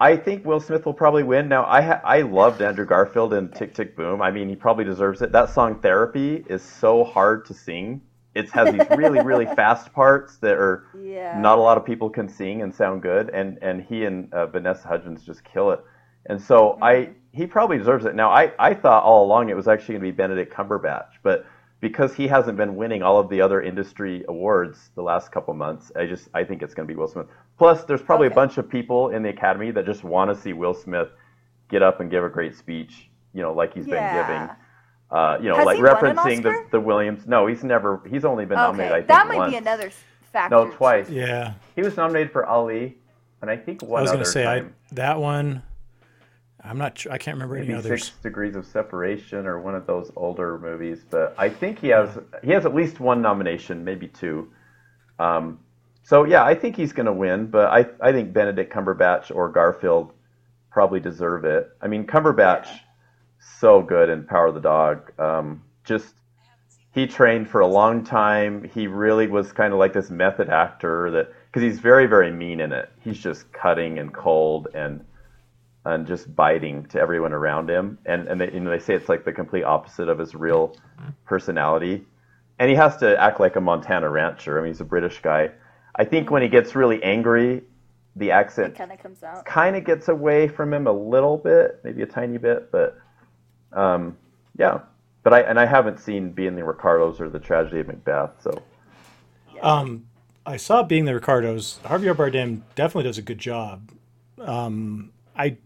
I 0.01 0.17
think 0.17 0.47
Will 0.47 0.61
Smith 0.61 0.87
will 0.87 0.95
probably 0.95 1.23
win. 1.23 1.49
Now 1.49 1.67
I 1.67 1.83
ha- 1.83 2.01
I 2.05 2.23
loved 2.23 2.63
Andrew 2.63 2.87
Garfield 2.87 3.35
in 3.35 3.51
Tick 3.51 3.75
Tick 3.75 3.95
Boom. 3.97 4.23
I 4.23 4.31
mean 4.31 4.49
he 4.49 4.57
probably 4.57 4.85
deserves 4.85 5.21
it. 5.21 5.31
That 5.33 5.51
song 5.51 5.79
Therapy 5.81 6.43
is 6.49 6.63
so 6.63 7.05
hard 7.05 7.45
to 7.47 7.55
sing. 7.55 8.01
It 8.35 8.49
has 8.51 8.73
these 8.73 8.87
really 8.97 9.21
really 9.23 9.47
fast 9.47 9.93
parts 9.93 10.39
that 10.39 10.55
are 10.57 10.87
Yeah. 10.99 11.39
not 11.39 11.59
a 11.59 11.61
lot 11.61 11.77
of 11.77 11.85
people 11.85 12.09
can 12.09 12.29
sing 12.29 12.63
and 12.63 12.75
sound 12.75 13.03
good, 13.03 13.29
and 13.31 13.59
and 13.63 13.83
he 13.83 14.05
and 14.07 14.33
uh, 14.33 14.47
Vanessa 14.47 14.89
Hudgens 14.89 15.23
just 15.23 15.45
kill 15.45 15.71
it. 15.73 15.81
And 16.27 16.41
so 16.41 16.79
I 16.81 17.11
he 17.33 17.47
probably 17.47 17.77
deserves 17.77 18.07
it. 18.07 18.15
Now 18.15 18.31
I 18.31 18.53
I 18.59 18.73
thought 18.75 19.03
all 19.03 19.25
along 19.25 19.51
it 19.51 19.57
was 19.57 19.69
actually 19.69 19.95
going 19.99 20.03
to 20.07 20.13
be 20.13 20.17
Benedict 20.17 20.53
Cumberbatch, 20.55 21.11
but 21.23 21.45
because 21.81 22.15
he 22.15 22.27
hasn't 22.29 22.57
been 22.57 22.77
winning 22.77 23.03
all 23.03 23.19
of 23.19 23.29
the 23.29 23.41
other 23.41 23.63
industry 23.63 24.25
awards 24.29 24.91
the 24.95 25.03
last 25.03 25.33
couple 25.33 25.55
months, 25.55 25.91
I 25.97 26.07
just 26.07 26.29
I 26.35 26.45
think 26.45 26.63
it's 26.63 26.75
going 26.75 26.87
to 26.87 26.93
be 26.93 26.97
Will 26.99 27.09
Smith. 27.09 27.27
Plus, 27.59 27.85
there's 27.85 28.03
probably 28.03 28.27
a 28.27 28.31
bunch 28.33 28.59
of 28.59 28.69
people 28.69 29.11
in 29.11 29.23
the 29.23 29.31
Academy 29.31 29.71
that 29.73 29.87
just 29.87 30.05
want 30.05 30.31
to 30.35 30.41
see 30.41 30.53
Will 30.53 30.75
Smith 30.75 31.09
get 31.71 31.83
up 31.83 32.01
and 32.01 32.11
give 32.11 32.25
a 32.25 32.29
great 32.29 32.55
speech, 32.57 33.09
you 33.33 33.43
know, 33.43 33.53
like 33.53 33.73
he's 33.75 33.87
been 33.87 34.15
giving. 34.15 34.49
Uh, 35.11 35.39
you 35.41 35.49
know, 35.49 35.57
Has 35.57 35.67
like 35.67 35.77
he 35.77 35.83
won 35.83 36.05
an 36.07 36.17
referencing 36.17 36.43
the, 36.43 36.67
the 36.71 36.81
Williams. 36.81 37.27
No, 37.27 37.47
he's 37.47 37.65
never. 37.65 38.01
He's 38.09 38.25
only 38.25 38.45
been 38.45 38.57
nominated. 38.57 38.93
I 38.93 38.97
Okay, 38.99 38.99
think 39.01 39.09
that 39.09 39.27
might 39.29 39.37
once. 39.39 39.51
be 39.53 39.57
another 39.57 39.87
s- 39.89 39.99
factor. 40.33 40.55
No, 40.55 40.71
twice. 40.71 41.11
Yeah. 41.11 41.55
He 41.75 41.83
was 41.83 41.97
nominated 41.97 42.31
for 42.31 42.47
Ali, 42.47 42.97
and 43.43 43.51
I 43.51 43.57
think 43.57 43.83
one 43.83 43.99
I 43.99 44.03
was 44.03 44.13
gonna 44.13 44.25
say. 44.25 44.47
I 44.47 44.65
that 44.93 45.19
one. 45.19 45.63
I'm 46.65 46.79
not. 46.79 46.99
Sure, 46.99 47.13
I 47.13 47.19
can't 47.19 47.37
remember 47.37 47.57
any 47.57 47.69
Maybe 47.69 47.79
others. 47.79 48.05
Six 48.05 48.17
Degrees 48.23 48.57
of 48.57 48.67
Separation 48.67 49.47
or 49.47 49.61
one 49.61 49.75
of 49.75 49.87
those 49.87 50.11
older 50.17 50.59
movies, 50.59 51.05
but 51.09 51.35
I 51.39 51.49
think 51.49 51.79
he 51.79 51.89
has 51.89 52.19
he 52.43 52.51
has 52.51 52.67
at 52.67 52.75
least 52.75 53.01
one 53.01 53.23
nomination, 53.23 53.85
maybe 53.85 54.09
two. 54.09 54.51
Um, 55.19 55.61
so 56.03 56.25
yeah, 56.25 56.45
I 56.45 56.55
think 56.55 56.77
he's 56.77 56.93
going 56.93 57.07
to 57.07 57.13
win, 57.13 57.47
but 57.47 57.67
I 57.67 57.87
I 58.01 58.13
think 58.13 58.33
Benedict 58.33 58.73
Cumberbatch 58.73 59.35
or 59.35 59.49
Garfield 59.49 60.13
probably 60.71 61.01
deserve 61.01 61.45
it. 61.45 61.71
I 61.81 61.89
mean, 61.89 62.07
Cumberbatch 62.07 62.69
so 63.59 63.83
good 63.83 64.09
in 64.09 64.25
Power 64.25 64.49
of 64.49 64.55
the 64.55 64.61
Dog. 64.61 65.19
Um, 65.19 65.63
just 65.85 66.15
he 66.93 67.07
trained 67.07 67.49
for 67.49 67.61
a 67.61 67.67
long 67.67 68.05
time. 68.05 68.69
He 68.75 68.87
really 68.87 69.27
was 69.27 69.53
kind 69.53 69.73
of 69.73 69.79
like 69.79 69.93
this 69.93 70.11
method 70.11 70.49
actor 70.49 71.11
that 71.13 71.33
because 71.47 71.63
he's 71.63 71.81
very 71.81 72.07
very 72.07 72.31
mean 72.31 72.61
in 72.61 72.73
it. 72.73 72.91
He's 73.01 73.19
just 73.19 73.51
cutting 73.53 73.99
and 73.99 74.13
cold 74.13 74.69
and 74.75 75.05
and 75.85 76.07
just 76.07 76.35
biting 76.37 76.85
to 76.87 77.01
everyone 77.01 77.33
around 77.33 77.71
him. 77.71 77.99
And 78.07 78.29
and 78.29 78.41
they, 78.41 78.53
you 78.53 78.61
know 78.61 78.71
they 78.71 78.79
say 78.79 78.95
it's 78.95 79.09
like 79.09 79.25
the 79.25 79.33
complete 79.33 79.65
opposite 79.65 80.09
of 80.09 80.19
his 80.19 80.35
real 80.35 80.77
personality. 81.25 82.05
And 82.59 82.69
he 82.69 82.77
has 82.77 82.97
to 82.99 83.19
act 83.19 83.41
like 83.41 83.57
a 83.57 83.61
Montana 83.61 84.09
rancher. 84.11 84.59
I 84.59 84.63
mean, 84.63 84.73
he's 84.73 84.83
a 84.83 84.85
British 84.85 85.21
guy. 85.23 85.51
I 85.97 86.05
think 86.05 86.31
when 86.31 86.43
he 86.43 86.49
gets 86.49 86.75
really 86.75 87.03
angry, 87.03 87.63
the 88.17 88.29
It 88.29 88.33
accent 88.33 88.75
kind 88.77 88.93
of 88.93 88.99
comes 88.99 89.23
out. 89.23 89.45
kind 89.47 89.77
of 89.77 89.85
gets 89.85 90.09
away 90.09 90.47
from 90.49 90.73
him 90.75 90.87
a 90.87 90.93
little 90.93 91.39
bit, 91.39 91.81
maybe 91.85 92.03
a 92.03 92.07
tiny 92.07 92.37
bit, 92.39 92.71
but 92.71 92.99
um, 93.73 94.17
yeah. 94.59 94.81
But 95.23 95.33
I 95.35 95.41
and 95.41 95.59
I 95.59 95.67
haven't 95.67 96.01
seen 96.01 96.31
Being 96.33 96.57
the 96.57 96.65
Ricardos 96.65 97.21
or 97.21 97.29
The 97.31 97.39
Tragedy 97.39 97.81
of 97.81 97.87
Macbeth, 97.89 98.31
so 98.43 98.63
Um, 99.63 100.07
I 100.47 100.57
saw 100.57 100.83
being 100.83 101.05
the 101.05 101.15
Ricardos. 101.15 101.79
Javier 101.85 102.15
Bardem 102.15 102.63
definitely 102.75 103.05
does 103.05 103.19
a 103.19 103.23
good 103.23 103.39
job. 103.39 103.91
Um, 104.39 105.13
I 105.37 105.57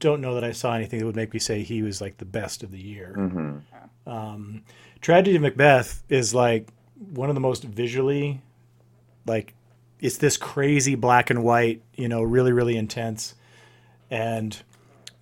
don't 0.00 0.20
know 0.20 0.34
that 0.34 0.44
I 0.44 0.52
saw 0.52 0.74
anything 0.74 0.98
that 0.98 1.06
would 1.06 1.16
make 1.16 1.32
me 1.32 1.38
say 1.38 1.62
he 1.62 1.82
was 1.82 2.00
like 2.00 2.16
the 2.18 2.24
best 2.24 2.62
of 2.62 2.72
the 2.72 2.80
year. 2.80 3.14
Um, 4.06 4.62
Tragedy 5.00 5.36
of 5.36 5.42
Macbeth 5.42 6.02
is 6.08 6.34
like 6.34 6.68
one 7.14 7.28
of 7.28 7.34
the 7.34 7.40
most 7.40 7.62
visually, 7.62 8.40
like, 9.26 9.54
it's 10.00 10.16
this 10.18 10.36
crazy 10.36 10.94
black 10.94 11.30
and 11.30 11.44
white, 11.44 11.82
you 11.94 12.08
know, 12.08 12.22
really 12.22 12.52
really 12.52 12.76
intense, 12.76 13.34
and 14.10 14.62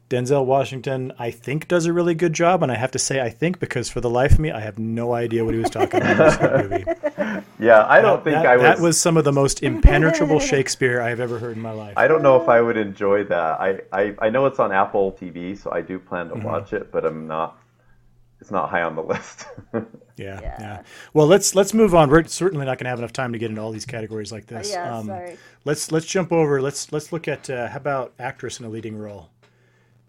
Denzel 0.09 0.47
Washington, 0.47 1.13
I 1.19 1.31
think, 1.31 1.69
does 1.69 1.85
a 1.85 1.93
really 1.93 2.15
good 2.15 2.33
job, 2.33 2.63
and 2.63 2.73
I 2.73 2.77
have 2.77 2.93
to 2.93 2.99
say, 2.99 3.21
I 3.21 3.29
think 3.29 3.61
because 3.61 3.91
for 3.91 4.01
the 4.01 4.09
life 4.09 4.33
of 4.33 4.39
me, 4.39 4.51
I 4.51 4.61
have 4.61 4.79
no 4.79 5.13
idea 5.13 5.45
what 5.45 5.53
he 5.53 5.61
was 5.61 5.69
talking 5.69 6.01
about 6.01 6.13
in 6.13 6.71
this 6.71 6.87
movie. 7.17 7.28
Yeah. 7.59 7.85
I 7.89 8.01
don't 8.01 8.23
That- 8.23 8.25
think 8.25 8.43
that, 8.43 8.47
I 8.47 8.57
was. 8.57 8.63
that 8.63 8.79
was 8.81 9.01
some 9.01 9.17
of 9.17 9.25
the 9.25 9.33
most 9.33 9.63
impenetrable 9.63 10.41
Shakespeare 10.41 11.01
I've 11.01 11.21
ever 11.21 11.39
heard 11.39 11.57
in 11.57 11.63
my 11.63 11.73
life. 11.73 11.95
I 11.97 12.07
don't 12.09 12.23
know 12.23 12.41
if 12.41 12.49
I 12.49 12.61
would 12.61 12.77
enjoy 12.77 13.25
that. 13.25 13.61
I, 13.61 13.81
I, 13.93 14.15
I 14.21 14.31
know 14.31 14.47
it's 14.47 14.59
on 14.59 14.73
Apple 14.73 15.13
TV, 15.21 15.57
so 15.57 15.71
I 15.73 15.81
do 15.83 15.99
plan 15.99 16.29
to 16.29 16.35
Mm-hmm. 16.35 16.45
watch 16.47 16.73
it, 16.73 16.91
but 16.93 17.05
I'm 17.05 17.27
not. 17.27 17.59
It's 18.41 18.53
not 18.53 18.71
high 18.71 18.83
on 18.83 18.95
the 18.95 19.03
list. 19.13 19.47
yeah, 19.73 19.83
Yeah. 20.17 20.41
yeah, 20.61 20.83
Well, 21.13 21.27
let's 21.27 21.57
let's 21.57 21.75
move 21.75 21.93
on. 21.95 22.09
We're 22.09 22.23
certainly 22.25 22.65
not 22.67 22.79
going 22.79 22.85
to 22.85 22.91
have 22.91 23.01
enough 23.01 23.13
time 23.13 23.33
to 23.33 23.39
get 23.39 23.51
into 23.51 23.61
all 23.61 23.73
these 23.73 23.85
categories 23.87 24.31
like 24.31 24.47
this. 24.47 24.71
yeah, 24.71 24.97
Um, 24.97 25.07
sorry. 25.07 25.37
Let's 25.65 25.91
let's 25.91 26.07
jump 26.07 26.31
over. 26.33 26.63
Let's 26.63 26.93
let's 26.93 27.13
look 27.13 27.27
at 27.27 27.51
uh, 27.51 27.67
how 27.69 27.77
about 27.79 28.13
actress 28.21 28.61
in 28.61 28.67
a 28.67 28.69
leading 28.69 28.97
role. 28.97 29.31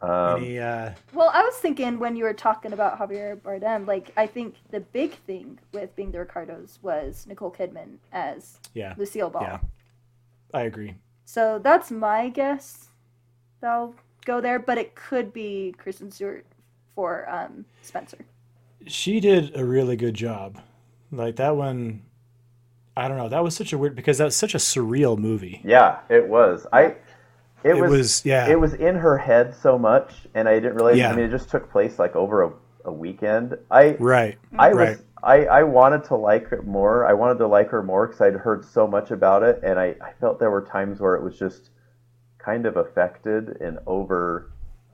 Um, 0.02 0.38
Any, 0.38 0.60
uh, 0.60 0.92
Well, 1.14 1.30
I 1.34 1.42
was 1.44 1.56
thinking 1.56 2.00
when 2.00 2.16
you 2.16 2.24
were 2.24 2.34
talking 2.34 2.72
about 2.74 2.98
Javier 2.98 3.36
Bardem, 3.40 3.86
like 3.86 4.12
I 4.16 4.28
think 4.28 4.56
the 4.72 4.80
big 4.80 5.14
thing 5.26 5.60
with 5.74 5.94
being 5.96 6.12
the 6.12 6.20
Ricardos 6.20 6.80
was 6.82 7.26
Nicole 7.28 7.52
Kidman 7.52 7.98
as 8.14 8.60
yeah, 8.74 8.94
Lucille 8.98 9.30
Ball. 9.30 9.44
yeah, 9.44 9.60
I 10.54 10.62
agree. 10.64 10.96
So 11.26 11.60
that's 11.62 11.92
my 11.92 12.30
guess. 12.30 12.88
That'll 13.62 13.94
go 14.26 14.40
there, 14.40 14.58
but 14.60 14.78
it 14.78 14.96
could 14.96 15.34
be 15.34 15.76
Kristen 15.78 16.12
Stewart 16.12 16.46
for 16.96 17.30
um, 17.30 17.66
Spencer. 17.82 18.20
She 18.88 19.20
did 19.20 19.56
a 19.56 19.66
really 19.66 19.98
good 19.98 20.14
job. 20.14 20.62
Like 21.12 21.36
that 21.36 21.56
one, 21.58 22.04
I 22.96 23.08
don't 23.08 23.18
know. 23.18 23.30
That 23.30 23.44
was 23.44 23.56
such 23.56 23.74
a 23.74 23.78
weird 23.78 23.96
because 23.96 24.20
that 24.20 24.26
was 24.26 24.36
such 24.36 24.56
a 24.56 24.60
surreal 24.60 25.18
movie. 25.18 25.62
yeah, 25.66 26.00
it 26.10 26.28
was. 26.28 26.66
I. 26.72 26.96
It, 27.64 27.72
It 27.76 27.82
was, 27.82 27.92
was- 27.92 28.26
yeah. 28.26 28.48
It 28.50 28.60
was 28.60 28.74
in 28.74 28.96
her 28.96 29.18
head 29.18 29.54
so 29.56 29.78
much, 29.78 30.14
and 30.34 30.48
I 30.48 30.56
didn't 30.56 30.76
realize. 30.76 30.98
Yeah. 30.98 31.12
I 31.12 31.16
mean, 31.16 31.26
it 31.26 31.32
just 31.32 31.50
took 31.50 31.70
place 31.72 32.00
like 32.00 32.16
over 32.16 32.44
a, 32.44 32.52
a 32.86 32.92
weekend. 32.92 33.58
I 33.70 33.92
Right. 34.00 34.38
I 34.58 34.70
was 34.70 34.78
Right. 34.78 34.98
I, 35.22 35.46
I 35.48 35.64
wanted 35.64 36.06
to 36.06 36.16
like 36.16 36.54
it 36.54 36.66
more. 36.66 37.06
I 37.06 37.12
wanted 37.14 37.40
to 37.40 37.48
like 37.48 37.70
her 37.72 37.84
more 37.84 38.08
because 38.08 38.22
I'd 38.22 38.36
heard 38.36 38.64
so 38.64 38.88
much 38.88 39.12
about 39.12 39.44
it, 39.44 39.60
and 39.64 39.78
I, 39.78 39.96
I 40.02 40.14
felt 40.22 40.40
there 40.40 40.50
were 40.52 40.62
times 40.62 41.02
where 41.02 41.16
it 41.16 41.22
was 41.24 41.38
just 41.38 41.72
kind 42.38 42.66
of 42.66 42.78
affected 42.78 43.58
and 43.60 43.80
over. 43.86 44.52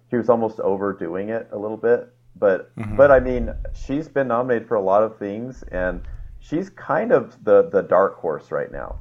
She 0.09 0.17
was 0.17 0.29
almost 0.29 0.59
overdoing 0.59 1.29
it 1.29 1.47
a 1.51 1.57
little 1.57 1.77
bit, 1.77 2.11
but 2.35 2.75
Mm-hmm. 2.75 2.95
but 2.95 3.11
I 3.11 3.19
mean, 3.19 3.53
she's 3.73 4.07
been 4.07 4.27
nominated 4.29 4.67
for 4.67 4.75
a 4.75 4.81
lot 4.81 5.03
of 5.03 5.17
things, 5.19 5.63
and 5.71 6.01
she's 6.39 6.71
kind 6.71 7.11
of 7.11 7.43
the 7.43 7.69
the 7.69 7.83
dark 7.83 8.15
horse 8.17 8.49
right 8.51 8.71
now 8.71 8.97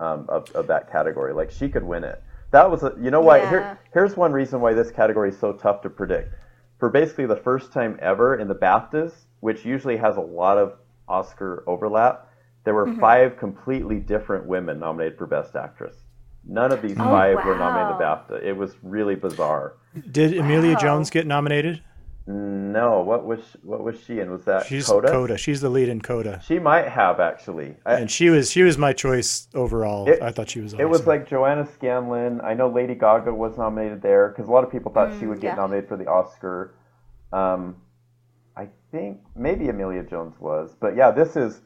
um, 0.00 0.26
of 0.28 0.50
of 0.50 0.66
that 0.66 0.92
category. 0.92 1.32
Like 1.32 1.50
she 1.50 1.70
could 1.70 1.82
win 1.84 2.04
it. 2.04 2.22
That 2.50 2.70
was 2.70 2.82
a, 2.82 2.94
you 3.00 3.10
know 3.10 3.20
why 3.20 3.38
Yeah. 3.38 3.50
here 3.50 3.78
here's 3.92 4.16
one 4.16 4.32
reason 4.32 4.60
why 4.60 4.72
this 4.74 4.90
category 4.90 5.30
is 5.30 5.38
so 5.38 5.52
tough 5.52 5.82
to 5.82 5.90
predict. 5.90 6.34
For 6.78 6.88
basically 6.88 7.26
the 7.26 7.36
first 7.36 7.72
time 7.72 7.98
ever 8.00 8.36
in 8.36 8.48
the 8.48 8.54
BAFTAs, 8.54 9.12
which 9.40 9.64
usually 9.64 9.96
has 9.96 10.16
a 10.16 10.20
lot 10.20 10.58
of 10.58 10.74
Oscar 11.08 11.64
overlap, 11.66 12.26
there 12.64 12.74
were 12.74 12.86
Mm-hmm. 12.86 13.00
five 13.00 13.36
completely 13.38 13.98
different 14.00 14.46
women 14.46 14.78
nominated 14.78 15.18
for 15.18 15.26
Best 15.26 15.56
Actress. 15.56 15.96
None 16.46 16.72
of 16.72 16.80
these 16.82 16.96
five 16.96 17.36
were 17.44 17.56
nominated 17.58 17.96
Oh, 17.96 17.98
wow. 18.00 18.24
to 18.26 18.34
BAFTA. 18.34 18.42
It 18.44 18.56
was 18.56 18.74
really 18.82 19.14
bizarre. 19.14 19.74
Did 20.10 20.34
Emilia 20.36 20.72
Wow. 20.74 20.78
Jones 20.78 21.10
get 21.10 21.26
nominated? 21.26 21.82
No, 22.30 23.00
what 23.00 23.24
was 23.24 23.40
what 23.62 23.82
was 23.82 23.96
she 24.04 24.20
in? 24.20 24.30
Was 24.30 24.44
that 24.44 24.66
She's 24.66 24.86
Coda? 24.86 25.08
Coda. 25.08 25.38
She's 25.38 25.62
the 25.62 25.70
lead 25.70 25.88
in 25.88 26.02
Coda. 26.02 26.42
She 26.46 26.58
might 26.58 26.86
have 26.86 27.20
actually. 27.20 27.74
I, 27.86 27.94
And 27.94 28.10
she 28.10 28.28
was 28.28 28.50
she 28.50 28.62
was 28.62 28.76
my 28.76 28.92
choice 28.92 29.48
overall. 29.54 30.06
It- 30.06 30.20
I 30.20 30.30
thought 30.30 30.50
she 30.50 30.60
was 30.60 30.74
awesome. 30.74 30.84
It 30.84 30.90
was 30.90 31.06
like 31.06 31.26
Joanna 31.26 31.66
Scanlon. 31.72 32.42
I 32.42 32.52
know 32.52 32.68
Lady 32.68 32.94
Gaga 32.94 33.32
was 33.32 33.56
nominated 33.56 34.02
there 34.02 34.28
because 34.28 34.46
a 34.46 34.52
lot 34.52 34.62
of 34.62 34.70
people 34.70 34.92
thought 34.92 35.10
she 35.18 35.24
Mm, 35.24 35.28
would 35.30 35.40
get 35.40 35.52
yeah. 35.52 35.54
nominated 35.54 35.88
for 35.88 35.96
the 35.96 36.06
Oscar. 36.06 36.74
Um, 37.32 37.76
I 38.54 38.68
think 38.92 39.20
maybe 39.34 39.68
Emilia 39.70 40.02
Jones 40.02 40.34
was, 40.38 40.76
but 40.78 40.96
yeah, 40.96 41.10
this 41.10 41.34
is. 41.34 41.62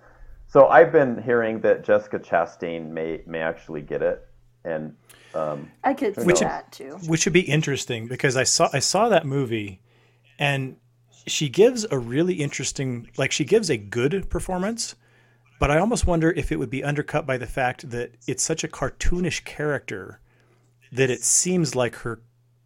So 0.46 0.68
I've 0.68 0.92
been 0.92 1.20
hearing 1.22 1.60
that 1.62 1.82
Jessica 1.82 2.20
Chastain 2.20 2.88
may 2.90 3.22
may 3.26 3.40
actually 3.40 3.80
get 3.82 4.00
it, 4.00 4.24
and 4.64 4.94
um, 5.34 5.72
I 5.82 5.92
could 5.94 6.14
see 6.14 6.22
Which- 6.24 6.38
that 6.38 6.70
too. 6.70 6.98
which 7.08 7.24
would 7.26 7.32
be 7.32 7.40
interesting 7.40 8.06
because 8.06 8.36
I 8.36 8.44
saw 8.44 8.68
I 8.72 8.78
saw 8.78 9.08
that 9.08 9.26
movie, 9.26 9.80
and 10.42 10.76
she 11.26 11.48
gives 11.48 11.86
a 11.90 11.98
really 11.98 12.34
interesting 12.34 13.08
like 13.16 13.30
she 13.30 13.44
gives 13.44 13.70
a 13.70 13.76
good 13.76 14.28
performance, 14.28 14.96
but 15.60 15.70
I 15.70 15.78
almost 15.78 16.04
wonder 16.06 16.32
if 16.32 16.50
it 16.50 16.56
would 16.58 16.68
be 16.70 16.82
undercut 16.82 17.26
by 17.26 17.36
the 17.38 17.46
fact 17.46 17.90
that 17.90 18.10
it's 18.26 18.42
such 18.42 18.64
a 18.64 18.68
cartoonish 18.68 19.44
character 19.44 20.20
that 20.90 21.10
it 21.10 21.22
seems 21.22 21.76
like 21.76 21.94
her 21.96 22.20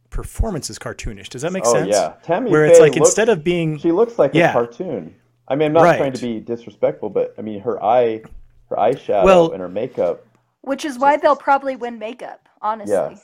performance 0.08 0.70
is 0.70 0.78
cartoonish. 0.78 1.28
Does 1.28 1.42
that 1.42 1.52
make 1.52 1.64
oh 1.66 1.72
sense? 1.74 1.88
yeah, 1.90 2.14
Tammy 2.22 2.50
Where 2.50 2.64
Faye 2.66 2.70
it's 2.72 2.80
like 2.80 2.94
looks- 2.94 3.08
instead 3.10 3.28
of 3.28 3.44
being 3.44 3.78
she 3.78 3.92
looks 3.92 4.18
like 4.18 4.32
Yeah. 4.32 4.50
a 4.50 4.52
cartoon. 4.54 5.14
I 5.48 5.54
mean, 5.54 5.66
I'm 5.66 5.72
not 5.74 5.82
Right. 5.84 5.98
trying 5.98 6.12
to 6.14 6.20
be 6.22 6.40
disrespectful, 6.40 7.10
but 7.10 7.34
I 7.38 7.42
mean 7.42 7.60
her 7.60 7.82
eye, 7.84 8.22
her 8.70 8.76
eyeshadow, 8.76 9.24
Well- 9.24 9.52
and 9.52 9.60
her 9.60 9.68
makeup. 9.68 10.24
Which 10.62 10.84
is 10.84 10.98
why 10.98 11.18
they'll 11.18 11.36
probably 11.36 11.76
win 11.76 11.98
makeup, 11.98 12.48
honestly. 12.62 12.94
Yeah, 12.94 13.14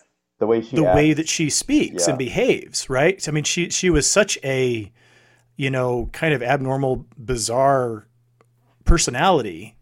the 0.43 0.47
way 0.49 0.61
she 0.61 0.75
the 0.75 0.85
acts. 0.85 0.97
way 0.97 1.13
that 1.13 1.29
she 1.29 1.49
speaks 1.49 2.05
Yeah. 2.05 2.11
and 2.11 2.19
behaves, 2.19 2.91
right? 2.91 3.27
I 3.29 3.31
mean, 3.31 3.45
she 3.45 3.71
she 3.71 3.89
was 3.91 4.11
such 4.11 4.37
a, 4.43 4.91
you 5.57 5.71
know, 5.71 6.11
kind 6.13 6.35
of 6.35 6.43
abnormal, 6.43 7.07
bizarre 7.17 8.09
personality 8.85 9.77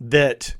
that 0.00 0.54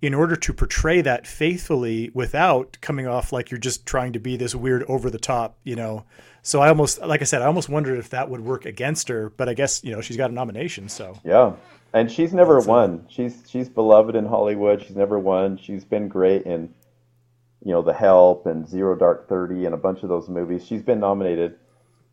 in 0.00 0.14
order 0.14 0.36
to 0.36 0.52
portray 0.52 1.00
that 1.00 1.26
faithfully 1.26 2.10
without 2.14 2.76
coming 2.80 3.06
off 3.06 3.32
like 3.32 3.50
you're 3.50 3.58
just 3.58 3.86
trying 3.86 4.12
to 4.12 4.18
be 4.20 4.36
this 4.36 4.54
weird 4.54 4.84
over 4.88 5.10
the 5.10 5.18
top, 5.18 5.56
you 5.64 5.76
know. 5.76 6.04
So 6.42 6.60
I 6.60 6.68
almost 6.68 7.00
like 7.02 7.20
I 7.20 7.24
said, 7.24 7.42
I 7.42 7.46
almost 7.46 7.68
wondered 7.68 7.98
if 7.98 8.10
that 8.10 8.28
would 8.30 8.40
work 8.40 8.64
against 8.66 9.08
her, 9.08 9.30
but 9.30 9.48
I 9.48 9.54
guess, 9.54 9.82
you 9.84 9.92
know, 9.92 10.00
she's 10.00 10.16
got 10.16 10.30
a 10.30 10.34
nomination, 10.34 10.88
so 10.88 11.18
Yeah, 11.24 11.52
and 11.92 12.10
she's 12.10 12.32
never 12.32 12.60
won. 12.60 13.04
She's 13.08 13.42
she's 13.48 13.68
beloved 13.68 14.14
in 14.16 14.26
Hollywood. 14.26 14.82
She's 14.82 14.96
never 14.96 15.18
won. 15.18 15.56
She's 15.56 15.84
been 15.84 16.08
great 16.08 16.42
in, 16.42 16.72
you 17.64 17.72
know, 17.72 17.82
The 17.82 17.92
Help 17.92 18.46
and 18.46 18.66
Zero 18.66 18.96
Dark 18.96 19.28
Thirty 19.28 19.66
and 19.66 19.74
a 19.74 19.78
bunch 19.78 20.02
of 20.02 20.08
those 20.08 20.28
movies. 20.28 20.66
She's 20.66 20.82
been 20.82 21.00
nominated. 21.00 21.58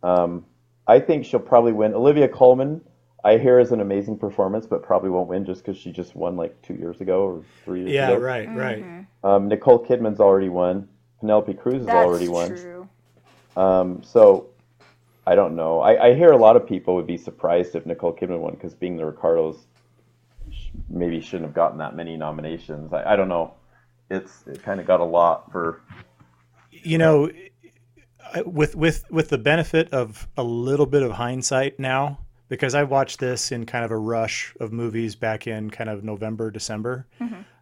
Um, 0.03 0.45
I 0.87 0.99
think 0.99 1.25
she'll 1.25 1.39
probably 1.39 1.71
win. 1.71 1.93
Olivia 1.93 2.27
Colman, 2.27 2.81
I 3.23 3.37
hear 3.37 3.59
is 3.59 3.71
an 3.71 3.81
amazing 3.81 4.17
performance, 4.17 4.65
but 4.65 4.81
probably 4.81 5.09
won't 5.09 5.27
win 5.27 5.45
just 5.45 5.63
because 5.63 5.77
she 5.77 5.91
just 5.91 6.15
won 6.15 6.35
like 6.35 6.59
two 6.61 6.75
years 6.75 7.01
ago 7.01 7.23
or 7.23 7.43
three 7.65 7.81
years 7.81 7.91
yeah, 7.91 8.09
ago. 8.09 8.19
Yeah, 8.19 8.25
right, 8.25 8.55
right. 8.55 9.05
Um, 9.23 9.47
Nicole 9.47 9.85
Kidman's 9.85 10.19
already 10.19 10.49
won. 10.49 10.87
Penelope 11.19 11.53
Cruz 11.55 11.79
has 11.79 11.85
That's 11.87 11.95
already 11.95 12.27
won. 12.27 12.49
true. 12.49 12.89
Um, 13.57 14.01
so 14.03 14.49
I 15.27 15.35
don't 15.35 15.55
know. 15.55 15.81
I, 15.81 16.07
I 16.07 16.13
hear 16.15 16.31
a 16.31 16.37
lot 16.37 16.55
of 16.55 16.65
people 16.65 16.95
would 16.95 17.07
be 17.07 17.17
surprised 17.17 17.75
if 17.75 17.85
Nicole 17.85 18.13
Kidman 18.13 18.39
won 18.39 18.53
because 18.53 18.73
being 18.73 18.95
the 18.97 19.05
Ricardos, 19.05 19.57
maybe 20.89 21.19
shouldn't 21.19 21.43
have 21.43 21.53
gotten 21.53 21.77
that 21.79 21.95
many 21.95 22.15
nominations. 22.17 22.93
I, 22.93 23.13
I 23.13 23.15
don't 23.15 23.29
know. 23.29 23.53
It's 24.09 24.43
it 24.47 24.63
kind 24.63 24.79
of 24.79 24.87
got 24.87 24.99
a 24.99 25.05
lot 25.05 25.51
for 25.51 25.81
you 26.71 26.97
know 26.97 27.29
with 28.45 28.75
with 28.75 29.09
with 29.11 29.29
the 29.29 29.37
benefit 29.37 29.93
of 29.93 30.27
a 30.37 30.43
little 30.43 30.85
bit 30.85 31.03
of 31.03 31.11
hindsight 31.11 31.79
now 31.79 32.19
because 32.47 32.73
I 32.75 32.83
watched 32.83 33.19
this 33.19 33.51
in 33.51 33.65
kind 33.65 33.85
of 33.85 33.91
a 33.91 33.97
rush 33.97 34.55
of 34.59 34.71
movies 34.71 35.15
back 35.15 35.47
in 35.47 35.69
kind 35.69 35.89
of 35.89 36.03
November 36.03 36.51
December 36.51 37.07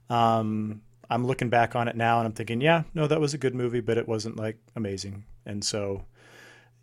um, 0.09 0.81
I'm 1.09 1.25
looking 1.25 1.49
back 1.49 1.75
on 1.75 1.87
it 1.87 1.95
now 1.95 2.19
and 2.19 2.27
I'm 2.27 2.33
thinking 2.33 2.61
yeah 2.61 2.83
no 2.93 3.07
that 3.07 3.19
was 3.19 3.33
a 3.33 3.37
good 3.37 3.55
movie 3.55 3.81
but 3.81 3.97
it 3.97 4.07
wasn't 4.07 4.37
like 4.37 4.57
amazing. 4.75 5.25
And 5.45 5.63
so 5.63 6.05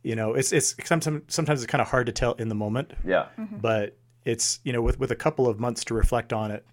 you 0.03 0.17
know 0.17 0.35
it's 0.35 0.53
it's 0.53 0.75
sometimes 0.85 1.23
sometimes 1.29 1.63
it's 1.63 1.71
kind 1.71 1.83
of 1.83 1.89
hard 1.89 2.07
to 2.07 2.13
tell 2.13 2.33
in 2.35 2.49
the 2.49 2.55
moment. 2.55 2.93
Yeah. 3.05 3.27
but 3.39 3.97
it's 4.25 4.61
you 4.65 4.73
know 4.73 4.83
with 4.83 4.99
with 4.99 5.11
a 5.11 5.17
couple 5.17 5.47
of 5.47 5.61
months 5.61 5.85
to 5.85 5.95
reflect 5.95 6.33
on 6.33 6.51
it 6.51 6.65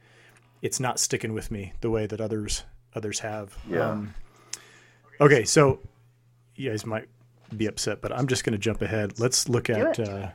it's 0.62 0.80
not 0.80 0.99
sticking 0.99 1.34
with 1.34 1.51
me 1.51 1.73
the 1.82 1.89
way 1.89 2.06
that 2.06 2.21
others 2.21 2.63
others 2.95 3.19
have 3.19 3.56
Yeah. 3.69 3.89
um, 3.91 4.13
okay 5.19 5.43
so 5.43 5.80
you 6.56 6.69
guys 6.69 6.86
might 6.86 7.08
be 7.58 7.65
upset 7.67 8.01
but 8.01 8.12
i'm 8.12 8.27
just 8.27 8.43
going 8.43 8.54
to 8.54 8.60
jump 8.60 8.82
ahead 8.82 9.19
let's 9.19 9.49
look 9.49 9.69
at 9.69 9.99
uh 9.99 10.30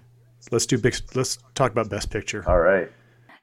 let's 0.51 0.67
do 0.67 0.77
big 0.79 0.95
let's 1.15 1.39
talk 1.55 1.73
about 1.73 1.89
best 1.89 2.11
picture 2.11 2.45
All 2.47 2.61
right. 2.61 2.91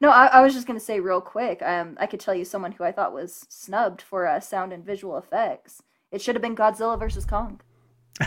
No, 0.01 0.09
I, 0.09 0.25
I 0.27 0.41
was 0.41 0.53
just 0.53 0.67
gonna 0.67 0.81
say 0.81 0.99
real 0.99 1.21
quick. 1.21 1.61
Um, 1.61 1.97
I 1.97 2.07
could 2.07 2.19
tell 2.19 2.35
you 2.35 2.43
someone 2.43 2.73
who 2.73 2.83
I 2.83 2.91
thought 2.91 3.13
was 3.13 3.45
snubbed 3.47 4.01
for 4.01 4.27
uh, 4.27 4.41
sound 4.41 4.73
and 4.73 4.83
visual 4.83 5.17
effects. 5.17 5.81
It 6.11 6.21
should 6.21 6.35
have 6.35 6.41
been 6.41 6.57
Godzilla 6.57 6.99
versus 6.99 7.23
Kong. 7.23 7.61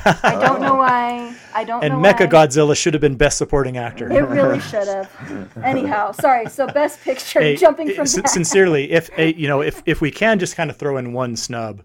I 0.05 0.37
don't 0.41 0.61
know 0.61 0.75
why. 0.75 1.35
I 1.55 1.63
don't 1.65 1.83
and 1.85 2.03
know 2.03 2.13
mecha 2.13 2.29
godzilla 2.29 2.77
should 2.77 2.93
have 2.95 3.01
been 3.01 3.15
best 3.17 3.39
supporting 3.39 3.77
actor 3.79 4.11
It 4.13 4.29
really 4.29 4.59
should 4.61 4.89
have. 4.89 5.57
Anyhow, 5.63 6.13
sorry. 6.13 6.47
So 6.49 6.67
best 6.67 7.01
picture. 7.03 7.41
Hey, 7.41 7.57
jumping 7.57 7.91
eh, 7.91 7.95
from 7.95 8.05
that. 8.07 8.29
sincerely 8.29 8.91
if 8.91 9.11
eh, 9.19 9.33
you 9.37 9.47
know 9.49 9.61
if 9.63 9.83
if 9.87 10.01
we 10.01 10.11
can 10.11 10.39
just 10.39 10.57
kind 10.57 10.71
of 10.71 10.77
throw 10.77 10.97
in 10.97 11.13
one 11.13 11.37
snub 11.37 11.83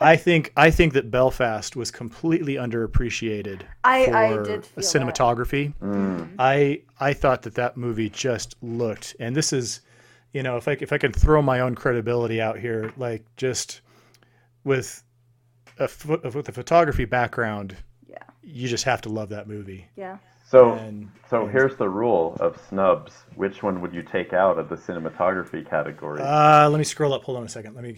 i 0.00 0.16
think 0.16 0.52
i 0.56 0.70
think 0.70 0.92
that 0.94 1.10
belfast 1.10 1.76
was 1.76 1.90
completely 1.90 2.54
underappreciated 2.54 3.62
I- 3.84 4.06
for 4.06 4.16
I 4.16 4.28
did 4.42 4.64
feel 4.64 4.74
that. 4.76 4.80
cinematography 4.84 5.74
Mm. 5.82 6.28
i 6.38 6.80
i 6.98 7.12
thought 7.12 7.42
that 7.42 7.54
that 7.56 7.76
movie 7.76 8.08
just 8.08 8.56
looked 8.62 9.16
and 9.20 9.34
this 9.36 9.52
is 9.52 9.80
you 10.32 10.42
know 10.42 10.56
if 10.56 10.66
i 10.68 10.72
if 10.80 10.92
i 10.92 10.98
can 10.98 11.12
throw 11.12 11.42
my 11.42 11.60
own 11.60 11.74
credibility 11.74 12.40
out 12.40 12.58
here 12.58 12.92
like 12.96 13.24
just 13.36 13.80
with 14.64 15.02
a 15.78 15.88
pho- 15.88 16.20
with 16.34 16.48
a 16.48 16.52
photography 16.52 17.04
background 17.04 17.76
Yeah. 18.08 18.18
you 18.42 18.68
just 18.68 18.84
have 18.84 19.00
to 19.02 19.08
love 19.08 19.28
that 19.30 19.46
movie 19.48 19.86
Yeah. 19.96 20.18
So 20.46 20.72
and 20.72 21.10
so 21.28 21.46
here's 21.46 21.76
the 21.76 21.88
rule 21.90 22.34
of 22.40 22.58
snubs. 22.70 23.12
Which 23.34 23.62
one 23.62 23.82
would 23.82 23.92
you 23.92 24.02
take 24.02 24.32
out 24.32 24.58
of 24.58 24.70
the 24.70 24.76
cinematography 24.76 25.68
category? 25.68 26.22
Uh, 26.22 26.70
let 26.70 26.78
me 26.78 26.84
scroll 26.84 27.12
up. 27.12 27.22
Hold 27.24 27.36
on 27.36 27.44
a 27.44 27.48
second. 27.50 27.74
Let 27.74 27.84
me. 27.84 27.96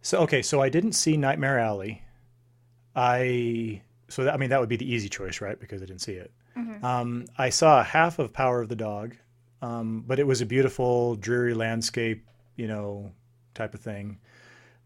So 0.00 0.20
okay, 0.20 0.40
so 0.40 0.62
I 0.62 0.70
didn't 0.70 0.92
see 0.92 1.18
Nightmare 1.18 1.58
Alley. 1.58 2.02
I 2.96 3.82
so 4.08 4.24
that, 4.24 4.34
I 4.34 4.36
mean 4.36 4.50
that 4.50 4.60
would 4.60 4.68
be 4.68 4.76
the 4.76 4.90
easy 4.90 5.08
choice, 5.08 5.40
right? 5.40 5.58
Because 5.58 5.82
I 5.82 5.86
didn't 5.86 6.00
see 6.00 6.14
it. 6.14 6.32
Um, 6.82 7.24
I 7.38 7.48
saw 7.50 7.82
half 7.82 8.18
of 8.18 8.32
Power 8.34 8.60
of 8.60 8.68
the 8.68 8.76
Dog, 8.76 9.16
um, 9.62 10.04
but 10.06 10.18
it 10.18 10.26
was 10.26 10.40
a 10.42 10.46
beautiful, 10.46 11.14
dreary 11.16 11.54
landscape, 11.54 12.26
you 12.56 12.66
know, 12.68 13.12
type 13.54 13.72
of 13.74 13.80
thing. 13.80 14.18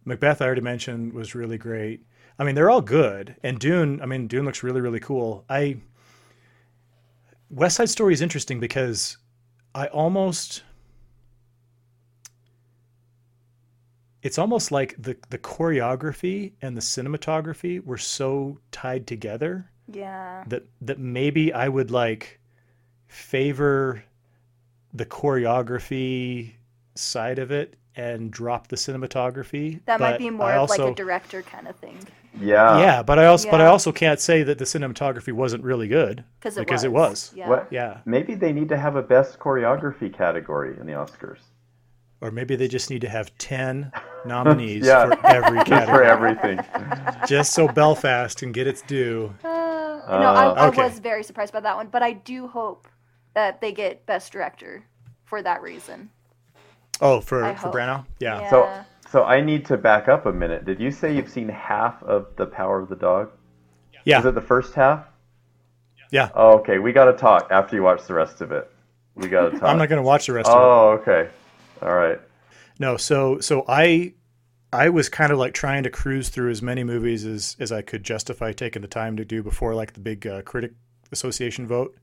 Macbeth, 0.04 0.40
I 0.40 0.46
already 0.46 0.60
mentioned, 0.60 1.12
was 1.12 1.34
really 1.34 1.58
great. 1.58 2.04
I 2.38 2.44
mean, 2.44 2.54
they're 2.54 2.70
all 2.70 2.80
good, 2.80 3.36
and 3.42 3.58
Dune. 3.58 4.00
I 4.02 4.06
mean, 4.06 4.26
Dune 4.26 4.44
looks 4.44 4.62
really, 4.62 4.80
really 4.80 5.00
cool. 5.00 5.44
I 5.48 5.76
West 7.50 7.76
Side 7.76 7.88
Story 7.90 8.12
is 8.12 8.20
interesting 8.20 8.58
because 8.58 9.16
I 9.74 9.86
almost 9.88 10.62
it's 14.22 14.38
almost 14.38 14.72
like 14.72 14.94
the 14.98 15.16
the 15.30 15.38
choreography 15.38 16.52
and 16.62 16.76
the 16.76 16.80
cinematography 16.80 17.84
were 17.84 17.98
so 17.98 18.58
tied 18.72 19.06
together 19.06 19.70
Yeah. 19.92 20.44
that 20.48 20.64
that 20.80 20.98
maybe 20.98 21.52
I 21.52 21.68
would 21.68 21.90
like 21.90 22.40
favor 23.06 24.02
the 24.92 25.06
choreography 25.06 26.54
side 26.94 27.38
of 27.38 27.50
it 27.52 27.76
and 27.96 28.30
drop 28.30 28.68
the 28.68 28.76
cinematography. 28.76 29.80
That 29.84 30.00
might 30.00 30.18
be 30.18 30.30
more 30.30 30.46
I 30.50 30.56
of 30.56 30.70
like 30.70 30.80
a 30.80 30.94
director 30.94 31.42
kind 31.42 31.68
of 31.68 31.76
thing. 31.76 31.98
Yeah. 32.40 32.78
yeah, 32.78 33.02
but 33.02 33.18
I 33.18 33.26
also 33.26 33.50
but 33.50 33.60
I 33.60 33.66
also 33.66 33.92
can't 33.92 34.20
say 34.20 34.42
that 34.42 34.58
the 34.58 34.64
cinematography 34.64 35.32
wasn't 35.32 35.64
really 35.64 35.88
good 35.88 36.24
'Cause 36.40 36.56
it 36.56 36.60
because 36.60 36.84
it 36.84 36.92
was. 36.92 37.30
was. 37.30 37.32
Yeah. 37.36 37.48
What? 37.48 37.68
Yeah, 37.70 37.98
Maybe 38.04 38.34
they 38.34 38.52
need 38.52 38.68
to 38.70 38.76
have 38.76 38.96
a 38.96 39.02
best 39.02 39.38
choreography 39.38 40.12
category 40.12 40.76
in 40.78 40.86
the 40.86 40.92
Oscars. 40.94 41.38
or 42.20 42.30
maybe 42.30 42.56
they 42.56 42.68
just 42.68 42.90
need 42.90 43.00
to 43.02 43.08
have 43.08 43.36
ten 43.38 43.92
nominees 44.24 44.86
Yeah. 44.86 45.06
for 45.06 45.26
every 45.26 45.58
Just 45.64 45.68
for 45.88 46.02
category, 46.02 46.06
everything. 46.06 46.60
just 47.28 47.52
so 47.52 47.68
Belfast 47.68 48.38
can 48.38 48.52
get 48.52 48.66
its 48.66 48.82
due. 48.82 49.34
Uh, 49.44 49.48
no, 49.48 50.28
I, 50.32 50.44
I 50.50 50.66
okay. 50.68 50.82
was 50.84 50.98
very 50.98 51.22
surprised 51.24 51.52
by 51.52 51.60
that 51.60 51.76
one, 51.76 51.88
but 51.88 52.02
I 52.02 52.12
do 52.12 52.46
hope 52.48 52.88
that 53.34 53.60
they 53.60 53.72
get 53.72 54.04
best 54.06 54.32
director 54.32 54.84
for 55.24 55.42
that 55.42 55.60
reason. 55.62 56.10
Oh, 57.00 57.20
for 57.20 57.44
I 57.44 57.54
for 57.54 57.66
hope. 57.68 57.74
Branagh, 57.74 58.04
yeah. 58.20 58.40
Yeah. 58.40 58.50
So, 58.50 58.84
so 59.14 59.22
I 59.22 59.40
need 59.40 59.64
to 59.66 59.76
back 59.76 60.08
up 60.08 60.26
a 60.26 60.32
minute. 60.32 60.64
Did 60.64 60.80
you 60.80 60.90
say 60.90 61.14
you've 61.14 61.30
seen 61.30 61.48
half 61.48 62.02
of 62.02 62.34
the 62.34 62.46
Power 62.46 62.80
of 62.80 62.88
the 62.88 62.96
Dog? 62.96 63.30
Yeah. 64.04 64.18
Is 64.18 64.26
it 64.26 64.34
the 64.34 64.40
first 64.40 64.74
half? 64.74 65.06
Yeah. 66.10 66.30
Oh, 66.34 66.58
okay. 66.58 66.80
We 66.80 66.90
got 66.90 67.04
to 67.04 67.12
talk 67.12 67.46
after 67.48 67.76
you 67.76 67.84
watch 67.84 68.04
the 68.08 68.14
rest 68.14 68.40
of 68.40 68.50
it. 68.50 68.68
We 69.14 69.28
got 69.28 69.50
to 69.50 69.50
talk. 69.52 69.62
I'm 69.70 69.78
not 69.78 69.88
going 69.88 70.02
to 70.02 70.02
watch 70.02 70.26
the 70.26 70.32
rest 70.32 70.48
of 70.48 70.56
it. 70.56 70.60
Oh, 70.60 70.88
okay. 71.00 71.30
All 71.80 71.94
right. 71.94 72.20
No, 72.80 72.96
so 72.96 73.38
so 73.38 73.64
I 73.68 74.14
I 74.72 74.88
was 74.88 75.08
kind 75.08 75.30
of 75.30 75.38
like 75.38 75.54
trying 75.54 75.84
to 75.84 75.90
cruise 75.90 76.28
through 76.28 76.50
as 76.50 76.60
many 76.60 76.82
movies 76.82 77.24
as 77.24 77.54
as 77.60 77.70
I 77.70 77.82
could 77.82 78.02
justify 78.02 78.50
taking 78.50 78.82
the 78.82 78.88
time 78.88 79.16
to 79.18 79.24
do 79.24 79.44
before 79.44 79.76
like 79.76 79.92
the 79.92 80.00
big 80.00 80.26
uh, 80.26 80.42
critic 80.42 80.72
Association 81.12 81.68
vote, 81.68 81.96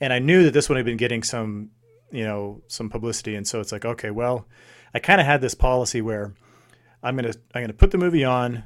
and 0.00 0.12
I 0.12 0.18
knew 0.18 0.42
that 0.42 0.54
this 0.54 0.68
one 0.68 0.74
had 0.74 0.86
been 0.86 0.96
getting 0.96 1.22
some, 1.22 1.70
you 2.12 2.24
know, 2.24 2.62
some 2.68 2.88
publicity, 2.88 3.34
and 3.34 3.46
so 3.46 3.60
it's 3.60 3.72
like, 3.72 3.84
okay, 3.84 4.10
well, 4.10 4.46
I 4.94 4.98
kind 4.98 5.20
of 5.20 5.26
had 5.26 5.40
this 5.40 5.54
policy 5.54 6.00
where 6.00 6.34
I'm 7.02 7.16
gonna 7.16 7.34
I'm 7.54 7.62
gonna 7.62 7.72
put 7.72 7.90
the 7.90 7.98
movie 7.98 8.24
on, 8.24 8.64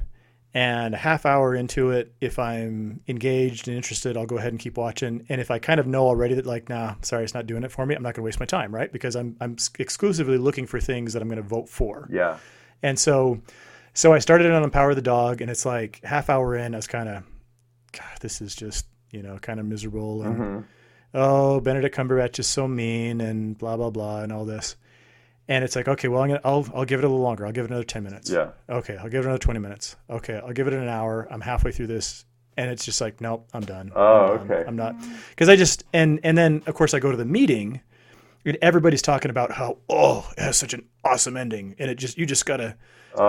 and 0.53 0.93
a 0.93 0.97
half 0.97 1.25
hour 1.25 1.55
into 1.55 1.91
it, 1.91 2.13
if 2.21 2.39
I'm 2.39 3.01
engaged 3.07 3.67
and 3.67 3.77
interested, 3.77 4.17
I'll 4.17 4.25
go 4.25 4.37
ahead 4.37 4.53
and 4.53 4.59
keep 4.59 4.77
watching. 4.77 5.25
And 5.29 5.39
if 5.39 5.51
I 5.51 5.59
kind 5.59 5.79
of 5.79 5.87
know 5.87 6.07
already 6.07 6.35
that 6.35 6.45
like, 6.45 6.69
nah, 6.69 6.95
sorry, 7.01 7.23
it's 7.23 7.33
not 7.33 7.47
doing 7.47 7.63
it 7.63 7.71
for 7.71 7.85
me, 7.85 7.95
I'm 7.95 8.03
not 8.03 8.13
gonna 8.13 8.25
waste 8.25 8.39
my 8.39 8.45
time, 8.45 8.73
right? 8.73 8.91
Because 8.91 9.15
I'm 9.15 9.37
I'm 9.39 9.55
exclusively 9.79 10.37
looking 10.37 10.65
for 10.65 10.79
things 10.79 11.13
that 11.13 11.21
I'm 11.21 11.29
gonna 11.29 11.41
vote 11.41 11.69
for. 11.69 12.09
Yeah. 12.11 12.37
And 12.83 12.99
so, 12.99 13.41
so 13.93 14.13
I 14.13 14.19
started 14.19 14.45
it 14.45 14.53
on 14.53 14.69
Power 14.69 14.91
of 14.91 14.95
the 14.95 15.01
Dog, 15.01 15.41
and 15.41 15.49
it's 15.49 15.65
like 15.65 16.03
half 16.03 16.29
hour 16.29 16.55
in, 16.55 16.75
I 16.75 16.77
was 16.77 16.87
kind 16.87 17.09
of, 17.09 17.23
God, 17.91 18.17
this 18.21 18.41
is 18.41 18.55
just 18.55 18.85
you 19.11 19.23
know 19.23 19.37
kind 19.39 19.59
of 19.59 19.65
miserable, 19.65 20.23
and 20.23 20.37
hmm 20.37 20.59
oh, 21.17 21.59
Benedict 21.59 21.95
Cumberbatch 21.95 22.39
is 22.39 22.47
so 22.47 22.67
mean, 22.67 23.19
and 23.21 23.57
blah 23.57 23.75
blah 23.77 23.89
blah, 23.89 24.21
and 24.21 24.31
all 24.31 24.45
this. 24.45 24.75
And 25.49 25.63
it's 25.63 25.75
like, 25.77 25.87
okay, 25.87 26.09
well, 26.09 26.21
I'm 26.23 26.27
gonna, 26.29 26.41
I'll, 26.43 26.67
I'll 26.75 26.83
give 26.85 26.99
it 26.99 27.05
a 27.05 27.07
little 27.07 27.23
longer. 27.23 27.45
I'll 27.45 27.53
give 27.53 27.63
it 27.65 27.69
another 27.71 27.85
ten 27.85 28.03
minutes. 28.03 28.29
Yeah. 28.29 28.49
Okay, 28.69 28.97
I'll 28.97 29.09
give 29.09 29.21
it 29.21 29.25
another 29.25 29.37
twenty 29.39 29.59
minutes. 29.59 29.95
Okay, 30.09 30.35
I'll 30.45 30.51
give 30.53 30.67
it 30.67 30.73
an 30.73 30.87
hour. 30.89 31.27
I'm 31.31 31.39
halfway 31.41 31.71
through 31.71 31.87
this, 31.87 32.25
and 32.57 32.69
it's 32.69 32.83
just 32.85 32.99
like, 33.01 33.21
nope, 33.21 33.47
I'm 33.53 33.63
done. 33.63 33.91
Oh, 33.95 34.33
I'm 34.33 34.47
done. 34.47 34.51
okay. 34.57 34.67
I'm 34.67 34.75
not, 34.75 34.95
because 35.29 35.47
I 35.49 35.55
just 35.55 35.83
and 35.93 36.19
and 36.23 36.37
then 36.37 36.63
of 36.67 36.75
course 36.75 36.93
I 36.93 36.99
go 36.99 37.11
to 37.11 37.17
the 37.17 37.25
meeting, 37.25 37.79
and 38.45 38.57
everybody's 38.61 39.01
talking 39.01 39.31
about 39.31 39.51
how 39.53 39.77
oh, 39.89 40.29
it 40.37 40.41
has 40.41 40.57
such 40.57 40.73
an 40.73 40.85
awesome 41.05 41.37
ending, 41.37 41.75
and 41.79 41.89
it 41.89 41.95
just 41.95 42.17
you 42.17 42.25
just 42.25 42.45
gotta 42.45 42.75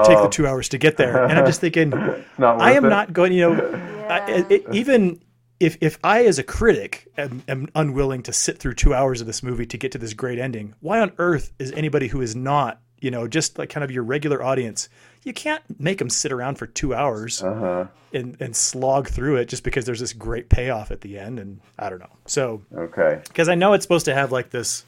take 0.04 0.18
the 0.18 0.22
Oh. 0.24 0.28
two 0.28 0.46
hours 0.46 0.68
to 0.70 0.78
get 0.78 0.96
there, 0.96 1.22
and 1.24 1.38
I'm 1.38 1.46
just 1.46 1.60
thinking, 1.60 1.94
I 2.38 2.72
am 2.72 2.84
it. 2.84 2.88
not 2.88 3.12
going, 3.12 3.32
you 3.32 3.42
know, 3.48 4.06
I, 4.10 4.44
it, 4.50 4.64
even 4.72 5.20
if 5.60 5.76
if 5.80 5.98
I 6.04 6.24
as 6.24 6.38
a 6.38 6.42
critic 6.44 7.08
am, 7.16 7.42
am 7.48 7.68
unwilling 7.74 8.22
to 8.24 8.32
sit 8.32 8.58
through 8.58 8.74
two 8.74 8.94
hours 8.94 9.20
of 9.20 9.26
this 9.26 9.42
movie 9.42 9.66
to 9.66 9.76
get 9.78 9.92
to 9.92 9.98
this 9.98 10.12
great 10.14 10.38
ending, 10.38 10.74
why 10.80 11.00
on 11.00 11.12
earth 11.18 11.52
is 11.58 11.72
anybody 11.72 12.08
who 12.08 12.20
is 12.20 12.36
not, 12.36 12.80
you 13.00 13.10
know, 13.10 13.26
just 13.28 13.58
like 13.58 13.68
kind 13.70 13.84
of 13.84 13.90
your 13.90 14.02
regular 14.04 14.42
audience, 14.42 14.88
you 15.24 15.32
can't 15.32 15.62
make 15.80 15.98
them 15.98 16.10
sit 16.10 16.32
around 16.32 16.56
for 16.58 16.66
two 16.66 16.94
hours 16.94 17.42
Uh-huh. 17.42 17.86
and 18.12 18.36
and 18.40 18.54
slog 18.54 19.08
through 19.08 19.36
it 19.36 19.46
just 19.46 19.64
because 19.64 19.84
there's 19.84 20.00
this 20.00 20.12
great 20.12 20.48
payoff 20.48 20.90
at 20.90 21.00
the 21.00 21.18
end, 21.18 21.38
and 21.38 21.60
I 21.78 21.90
don't 21.90 21.98
know. 22.00 22.16
So 22.26 22.62
Okay. 22.76 23.20
because 23.24 23.48
I 23.48 23.54
know 23.56 23.72
it's 23.72 23.84
supposed 23.84 24.04
to 24.06 24.14
have 24.14 24.30
like 24.32 24.50
this, 24.50 24.84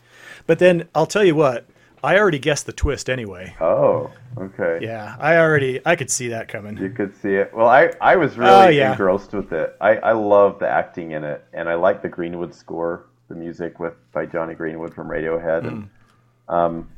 but 0.46 0.58
then 0.60 0.88
I'll 0.94 1.06
tell 1.06 1.24
you 1.24 1.34
what, 1.34 1.66
I 2.02 2.18
already 2.18 2.38
guessed 2.38 2.66
the 2.66 2.72
twist 2.72 3.10
anyway. 3.10 3.54
Oh, 3.60 4.10
okay. 4.38 4.78
Yeah, 4.80 5.16
I 5.20 5.36
already 5.36 5.80
I 5.84 5.96
could 5.96 6.10
see 6.10 6.28
that 6.28 6.48
coming. 6.48 6.76
You 6.78 6.90
could 6.90 7.14
see 7.16 7.34
it. 7.34 7.52
Well, 7.54 7.68
I, 7.68 7.90
I 8.00 8.16
was 8.16 8.38
really 8.38 8.50
Oh, 8.50 8.68
yeah. 8.68 8.92
engrossed 8.92 9.32
with 9.32 9.52
it. 9.52 9.76
I, 9.80 9.96
I 9.96 10.12
love 10.12 10.58
the 10.58 10.68
acting 10.68 11.10
in 11.12 11.24
it, 11.24 11.44
and 11.52 11.68
I 11.68 11.74
like 11.74 12.00
the 12.02 12.08
Greenwood 12.08 12.54
score, 12.54 13.06
the 13.28 13.34
music 13.34 13.78
with 13.80 13.94
by 14.12 14.24
Jonny 14.26 14.54
Greenwood 14.54 14.94
from 14.94 15.08
Radiohead. 15.08 15.66
And, 15.66 15.90
um, 16.48 16.88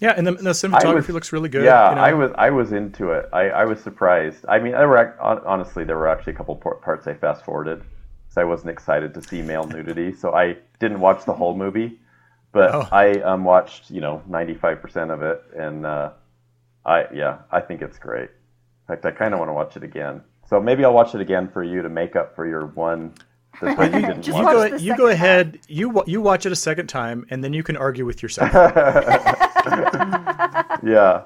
Yeah, 0.00 0.14
and 0.16 0.26
the, 0.26 0.32
the 0.32 0.50
cinematography 0.50 0.94
was- 0.94 1.08
looks 1.10 1.32
really 1.32 1.48
good. 1.48 1.64
yeah, 1.64 1.90
you 1.90 1.96
know? 1.96 2.02
I 2.02 2.12
was 2.12 2.30
I 2.36 2.50
was 2.50 2.72
into 2.72 3.10
it. 3.10 3.28
I, 3.32 3.48
I 3.50 3.64
was 3.64 3.80
surprised. 3.80 4.44
I 4.48 4.58
mean, 4.60 4.72
there 4.72 4.88
were 4.88 5.16
honestly 5.20 5.84
there 5.84 5.98
were 5.98 6.08
actually 6.08 6.34
a 6.34 6.36
couple 6.36 6.54
parts 6.56 7.06
I 7.06 7.14
fast 7.14 7.44
forwarded 7.44 7.78
because 7.80 8.36
I 8.36 8.44
wasn't 8.44 8.70
excited 8.70 9.14
to 9.14 9.22
see 9.22 9.42
male 9.42 9.66
nudity, 9.66 10.12
so 10.12 10.32
I 10.34 10.56
didn't 10.78 11.00
watch 11.00 11.24
the 11.24 11.32
whole 11.32 11.56
movie. 11.56 11.98
But 12.54 12.74
Oh. 12.74 12.88
I 12.90 13.20
um, 13.20 13.44
watched 13.44 13.90
you 13.90 14.00
know 14.00 14.22
ninety 14.26 14.54
five 14.54 14.80
percent 14.80 15.10
of 15.10 15.20
it, 15.22 15.42
and 15.58 15.84
uh, 15.84 16.10
I 16.86 17.06
yeah 17.12 17.38
I 17.50 17.60
think 17.60 17.82
it's 17.82 17.98
great. 17.98 18.30
In 18.30 18.86
fact, 18.88 19.04
I 19.04 19.10
kind 19.10 19.34
of 19.34 19.40
want 19.40 19.50
to 19.50 19.54
watch 19.54 19.76
it 19.76 19.82
again. 19.82 20.22
So 20.48 20.60
maybe 20.60 20.84
I'll 20.84 20.94
watch 20.94 21.14
it 21.14 21.20
again 21.20 21.48
for 21.48 21.64
you 21.64 21.82
to 21.82 21.88
make 21.88 22.16
up 22.16 22.34
for 22.36 22.46
your 22.46 22.66
one 22.66 23.14
that 23.60 23.92
you 23.92 24.00
didn't 24.00 24.22
Just 24.22 24.38
you 24.38 24.44
watch 24.44 24.54
go 24.54 24.68
the 24.76 24.82
you 24.82 24.96
go 24.96 25.06
half. 25.08 25.14
ahead 25.14 25.58
you 25.68 26.02
you 26.06 26.20
watch 26.20 26.46
it 26.46 26.52
a 26.52 26.56
second 26.56 26.86
time 26.86 27.26
and 27.30 27.42
then 27.42 27.52
you 27.52 27.62
can 27.62 27.76
argue 27.76 28.04
with 28.06 28.22
yourself. 28.22 28.52
yeah. 30.82 31.22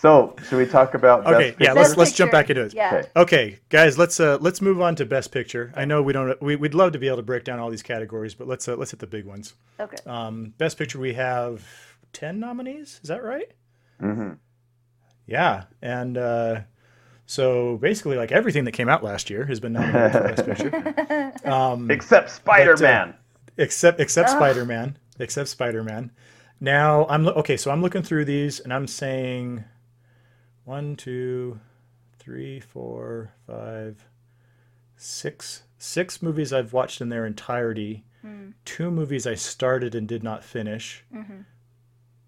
So 0.00 0.36
should 0.48 0.58
we 0.58 0.66
talk 0.66 0.94
about? 0.94 1.26
Okay, 1.26 1.50
Best 1.50 1.60
yeah, 1.60 1.72
let's 1.72 1.88
Best 1.88 1.98
let's 1.98 2.12
jump 2.12 2.30
back 2.30 2.50
into 2.50 2.62
it. 2.62 2.72
Yeah. 2.72 2.94
Okay. 2.94 3.08
Okay, 3.16 3.58
guys, 3.68 3.98
let's 3.98 4.20
uh 4.20 4.38
let's 4.40 4.60
move 4.60 4.80
on 4.80 4.94
to 4.96 5.04
best 5.04 5.32
picture. 5.32 5.72
I 5.74 5.84
know 5.86 6.02
we 6.02 6.12
don't 6.12 6.40
we, 6.40 6.54
we'd 6.54 6.74
love 6.74 6.92
to 6.92 6.98
be 7.00 7.08
able 7.08 7.16
to 7.16 7.22
break 7.24 7.42
down 7.42 7.58
all 7.58 7.68
these 7.68 7.82
categories, 7.82 8.32
but 8.32 8.46
let's 8.46 8.68
uh, 8.68 8.76
let's 8.76 8.92
hit 8.92 9.00
the 9.00 9.08
big 9.08 9.24
ones. 9.24 9.54
Okay. 9.80 9.96
Um, 10.06 10.54
best 10.56 10.78
picture 10.78 11.00
we 11.00 11.14
have 11.14 11.66
10 12.12 12.38
nominees, 12.38 13.00
is 13.02 13.08
that 13.08 13.24
right? 13.24 13.50
Mm-hmm. 14.00 14.34
Yeah, 15.26 15.64
and 15.82 16.16
uh 16.16 16.60
so 17.26 17.76
basically 17.78 18.16
like 18.16 18.30
everything 18.30 18.64
that 18.66 18.72
came 18.72 18.88
out 18.88 19.02
last 19.02 19.28
year 19.30 19.44
has 19.46 19.58
been 19.58 19.72
nominated 19.72 20.12
for 20.12 20.20
best 20.22 20.46
picture. 20.46 21.34
Um 21.44 21.90
Except 21.90 22.30
Spider 22.30 22.76
Man. 22.76 23.14
except 23.56 23.98
except 24.00 24.28
Ugh. 24.30 24.36
Spider-Man, 24.36 24.96
except 25.18 25.48
Spider-Man. 25.48 26.12
Now 26.60 27.04
I'm 27.08 27.26
okay, 27.26 27.56
so 27.56 27.72
I'm 27.72 27.82
looking 27.82 28.02
through 28.02 28.26
these 28.26 28.60
and 28.60 28.72
I'm 28.72 28.86
saying 28.86 29.64
one, 30.68 30.94
two, 30.96 31.58
three, 32.18 32.60
four, 32.60 33.30
five, 33.46 34.04
six, 34.96 35.62
six 35.78 36.20
movies 36.20 36.52
I've 36.52 36.74
watched 36.74 37.00
in 37.00 37.08
their 37.08 37.24
entirety. 37.24 38.04
Two 38.66 38.90
movies 38.90 39.26
I 39.26 39.34
started 39.34 39.94
and 39.94 40.06
did 40.06 40.22
not 40.22 40.44
finish. 40.44 41.02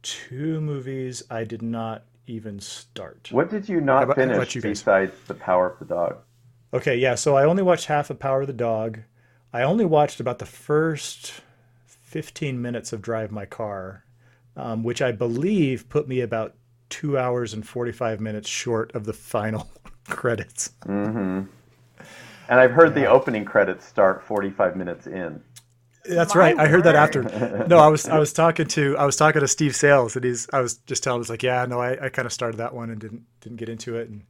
Two 0.03 0.59
movies 0.63 1.23
I 1.31 1.45
did 1.45 1.61
not 1.61 2.05
even 2.27 2.59
start. 2.61 3.29
What 3.31 3.51
did 3.51 3.69
you 3.69 3.83
not 3.83 4.05
about- 4.05 4.17
finish 4.17 4.37
about 4.37 4.55
you 4.55 4.63
guys? 4.63 4.81
besides 4.81 5.13
The 5.27 5.35
Power 5.35 5.73
of 5.73 5.79
the 5.79 5.85
Dog? 5.85 6.17
Okay, 6.73 6.97
yeah, 6.97 7.17
so 7.17 7.37
I 7.37 7.45
only 7.45 7.63
watched 7.63 7.87
half 7.87 8.09
of 8.09 8.19
Power 8.19 8.41
of 8.41 8.47
the 8.47 8.55
Dog. 8.55 9.01
I 9.53 9.61
only 9.63 9.85
watched 9.85 10.19
about 10.21 10.39
the 10.39 10.47
first 10.47 11.43
15 11.85 12.63
minutes 12.63 12.95
of 12.95 13.03
Drive 13.03 13.31
My 13.31 13.45
Car, 13.45 14.05
um, 14.57 14.83
which 14.83 15.03
I 15.03 15.13
believe 15.13 15.91
put 15.91 16.09
me 16.09 16.21
about 16.23 16.55
two 16.91 17.17
hours 17.17 17.55
and 17.55 17.67
45 17.67 18.21
minutes 18.21 18.49
short 18.49 18.95
of 18.95 19.05
the 19.05 19.13
final 19.13 19.71
credits. 20.09 20.71
Mm-hmm. 20.85 21.47
And 22.49 22.61
I've 22.61 22.73
heard 22.73 22.95
the 22.95 23.07
opening 23.07 23.45
credits 23.45 23.87
start 23.87 24.25
45 24.25 24.77
minutes 24.77 25.07
in. 25.07 25.41
That's 26.05 26.35
My 26.35 26.41
right. 26.41 26.59
I 26.59 26.67
heard 26.67 26.85
that 26.85 26.97
after. 26.97 27.23
No, 27.69 27.79
I 27.79 27.89
was 27.89 28.09
I 28.09 28.19
was 28.19 28.33
talking 28.33 28.67
to 28.69 28.97
I 28.97 29.05
was 29.05 29.17
talking 29.17 29.41
to 29.41 29.49
Steve 29.49 29.77
Sales, 29.77 30.17
and 30.17 30.25
he's 30.25 30.49
I 30.53 30.61
was 30.61 30.79
just 30.79 31.05
telling 31.05 31.17
him, 31.17 31.19
I 31.19 31.21
was 31.21 31.31
like, 31.31 31.43
yeah, 31.43 31.65
no, 31.67 31.81
I, 31.81 32.07
I 32.07 32.09
kind 32.09 32.27
of 32.27 32.33
started 32.33 32.57
that 32.57 32.75
one 32.75 32.91
and 32.91 32.99
didn't 32.99 33.25
didn't 33.41 33.59
get 33.59 33.69
into 33.69 33.97
it, 33.97 34.09
and 34.09 34.25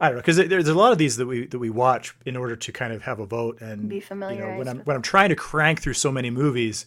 I 0.00 0.08
don't 0.08 0.16
know 0.16 0.20
because 0.20 0.36
there's 0.36 0.68
a 0.68 0.74
lot 0.74 0.92
of 0.92 0.98
these 0.98 1.16
that 1.16 1.26
we 1.26 1.46
that 1.46 1.58
we 1.58 1.70
watch 1.70 2.14
in 2.26 2.36
order 2.36 2.56
to 2.56 2.72
kind 2.72 2.92
of 2.92 3.02
have 3.02 3.20
a 3.20 3.26
vote 3.26 3.60
and 3.60 3.88
Be 3.88 4.00
familiar. 4.00 4.40
You 4.40 4.50
know, 4.52 4.58
when 4.58 4.68
I'm 4.68 4.80
when 4.80 4.96
I'm 4.96 5.02
trying 5.02 5.30
to 5.30 5.36
crank 5.36 5.80
through 5.80 5.94
so 5.94 6.10
many 6.12 6.28
movies, 6.28 6.86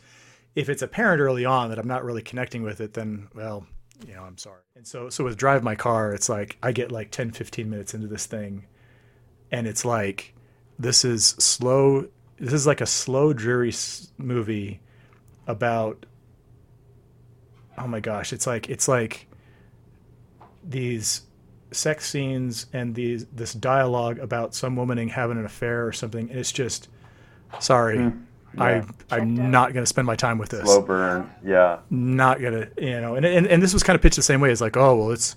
if 0.53 0.69
it's 0.69 0.81
apparent 0.81 1.21
early 1.21 1.45
on 1.45 1.69
that 1.69 1.79
I'm 1.79 1.87
not 1.87 2.03
really 2.03 2.21
connecting 2.21 2.61
with 2.61 2.81
it, 2.81 2.93
then 2.93 3.29
well, 3.33 3.65
you 4.07 4.13
know, 4.13 4.23
I'm 4.23 4.37
sorry. 4.37 4.61
And 4.75 4.87
so 4.87 5.09
so 5.09 5.23
with 5.23 5.37
Drive 5.37 5.63
My 5.63 5.75
Car, 5.75 6.13
it's 6.13 6.29
like 6.29 6.57
I 6.63 6.71
get 6.71 6.91
like 6.91 7.11
10, 7.11 7.31
15 7.31 7.69
minutes 7.69 7.93
into 7.93 8.07
this 8.07 8.25
thing, 8.25 8.65
and 9.51 9.67
it's 9.67 9.85
like 9.85 10.33
this 10.77 11.03
is 11.03 11.25
slow. 11.39 12.07
This 12.37 12.53
is 12.53 12.65
like 12.65 12.81
a 12.81 12.85
slow, 12.85 13.33
dreary 13.33 13.73
movie 14.17 14.79
about. 15.47 16.05
Oh 17.77 17.87
my 17.87 17.99
gosh! 17.99 18.33
It's 18.33 18.47
like 18.47 18.69
it's 18.69 18.87
like 18.87 19.27
these 20.63 21.21
sex 21.71 22.09
scenes 22.09 22.65
and 22.73 22.95
these 22.95 23.25
this 23.27 23.53
dialogue 23.53 24.19
about 24.19 24.55
some 24.55 24.75
woman 24.75 25.07
having 25.09 25.37
an 25.37 25.45
affair 25.45 25.85
or 25.85 25.93
something, 25.93 26.29
and 26.29 26.39
it's 26.39 26.51
just 26.51 26.87
sorry. 27.59 27.97
Hmm. 27.97 28.17
Yeah. 28.55 28.63
I 28.63 28.79
Checked 28.79 28.89
out. 29.11 29.19
I'm 29.21 29.51
not 29.51 29.73
going 29.73 29.83
to 29.83 29.87
spend 29.87 30.05
my 30.07 30.15
time 30.15 30.37
with 30.37 30.49
this. 30.49 30.63
Slow 30.63 30.81
burn. 30.81 31.29
Yeah. 31.45 31.79
Not 31.89 32.41
gonna, 32.41 32.67
you 32.77 32.99
know, 33.01 33.15
and, 33.15 33.25
and 33.25 33.47
and 33.47 33.61
this 33.61 33.73
was 33.73 33.83
kind 33.83 33.95
of 33.95 34.01
pitched 34.01 34.15
the 34.15 34.21
same 34.21 34.41
way. 34.41 34.51
It's 34.51 34.61
like, 34.61 34.77
oh 34.77 34.95
well, 34.95 35.11
it's 35.11 35.35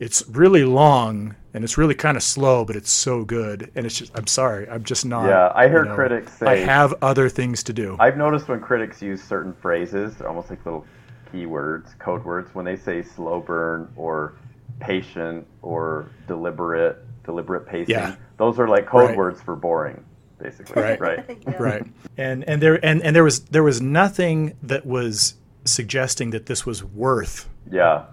it's 0.00 0.26
really 0.28 0.64
long 0.64 1.34
and 1.54 1.64
it's 1.64 1.76
really 1.76 1.94
kind 1.94 2.16
of 2.16 2.22
slow, 2.22 2.64
but 2.64 2.76
it's 2.76 2.90
so 2.90 3.24
good. 3.24 3.70
And 3.74 3.84
it's 3.84 3.98
just, 3.98 4.16
I'm 4.16 4.26
sorry, 4.28 4.68
I'm 4.68 4.84
just 4.84 5.04
not. 5.04 5.26
Yeah, 5.28 5.48
I 5.48 5.66
you 5.66 5.72
know, 5.72 5.94
critics 5.94 6.32
say 6.34 6.46
I 6.46 6.56
have 6.56 6.94
other 7.02 7.28
things 7.28 7.62
to 7.64 7.72
do. 7.72 7.96
I've 7.98 8.16
noticed 8.16 8.48
when 8.48 8.60
critics 8.60 9.02
use 9.02 9.22
certain 9.22 9.52
phrases, 9.52 10.16
they're 10.16 10.28
almost 10.28 10.50
like 10.50 10.64
little 10.64 10.86
keywords, 11.32 11.98
code 11.98 12.24
words, 12.24 12.54
when 12.54 12.64
they 12.64 12.76
say 12.76 13.02
slow 13.02 13.40
burn 13.40 13.92
or 13.96 14.34
patient 14.80 15.46
or 15.62 16.08
deliberate, 16.28 17.04
deliberate 17.24 17.66
pacing. 17.66 17.94
Yeah. 17.94 18.14
Those 18.36 18.58
are 18.60 18.68
like 18.68 18.86
code 18.86 19.08
Right. 19.10 19.16
words 19.16 19.40
for 19.42 19.56
boring, 19.56 20.04
basically. 20.38 20.82
Right. 20.82 21.00
Right. 21.08 21.38
Yeah. 21.46 21.56
right 21.62 21.86
and 22.16 22.44
and 22.48 22.60
there 22.62 22.84
and, 22.84 23.02
and 23.02 23.14
there 23.14 23.24
was 23.24 23.40
there 23.46 23.62
was 23.62 23.80
nothing 23.80 24.56
that 24.62 24.86
was 24.86 25.34
suggesting 25.64 26.30
that 26.30 26.46
this 26.46 26.64
was 26.66 26.82
worth 26.82 27.48
Yeah. 27.70 28.04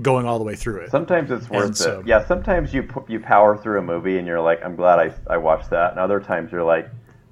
going 0.00 0.26
all 0.26 0.38
the 0.38 0.44
way 0.44 0.54
through 0.54 0.78
it 0.82 0.90
Sometimes 0.90 1.30
it's 1.30 1.48
worth 1.50 1.64
And 1.66 1.76
so- 1.76 2.00
it. 2.00 2.06
Yeah, 2.06 2.24
sometimes 2.24 2.72
you 2.72 2.82
pu- 2.84 3.04
you 3.08 3.20
power 3.20 3.56
through 3.56 3.78
a 3.78 3.82
movie 3.82 4.18
and 4.18 4.26
you're 4.26 4.40
like, 4.40 4.64
I'm 4.64 4.76
glad 4.76 4.98
I, 4.98 5.12
I 5.34 5.36
watched 5.38 5.70
that. 5.70 5.90
And 5.92 6.00
other 6.00 6.20
times 6.20 6.52
you're 6.52 6.62
like, 6.64 6.88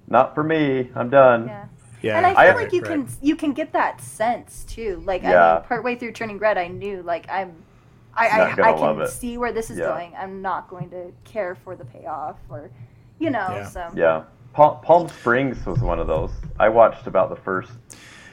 not 0.09 0.35
for 0.35 0.43
me. 0.43 0.91
I'm 0.95 1.11
done. 1.11 1.47
Yeah. 1.47 1.65
yeah 2.03 2.17
and 2.17 2.27
I 2.27 2.31
feel 2.31 2.57
I- 2.59 2.63
like 2.63 2.73
you 2.73 2.83
right. 2.83 2.91
can 2.91 3.09
you 3.23 3.37
can 3.37 3.53
get 3.53 3.73
that 3.73 4.01
sense 4.01 4.65
too. 4.65 5.03
Like 5.07 5.23
I 5.25 5.31
Yeah. 5.31 5.55
mean, 5.61 5.65
partway 5.69 5.95
through 5.97 6.13
Turning 6.13 6.39
Red, 6.39 6.59
I 6.59 6.69
knew 6.69 7.03
like 7.03 7.27
I'm, 7.31 7.53
I 8.15 8.27
I, 8.29 8.53
I 8.53 8.73
can 8.73 9.07
see 9.09 9.39
where 9.39 9.53
this 9.53 9.71
is 9.71 9.79
Yeah. 9.79 9.87
going. 9.87 10.13
I'm 10.19 10.43
not 10.43 10.69
going 10.69 10.91
to 10.91 11.13
care 11.25 11.55
for 11.55 11.77
the 11.77 11.85
payoff 11.85 12.37
or, 12.51 12.71
you 13.21 13.31
know. 13.31 13.47
Yeah. 13.51 13.67
So 13.69 13.89
Yeah. 13.95 14.25
Palm, 14.59 14.81
Palm 14.83 15.09
Springs 15.09 15.65
was 15.65 15.79
one 15.79 16.01
of 16.01 16.09
those. 16.09 16.33
I 16.59 16.69
watched 16.69 17.07
about 17.07 17.31
the 17.31 17.37
first 17.37 17.71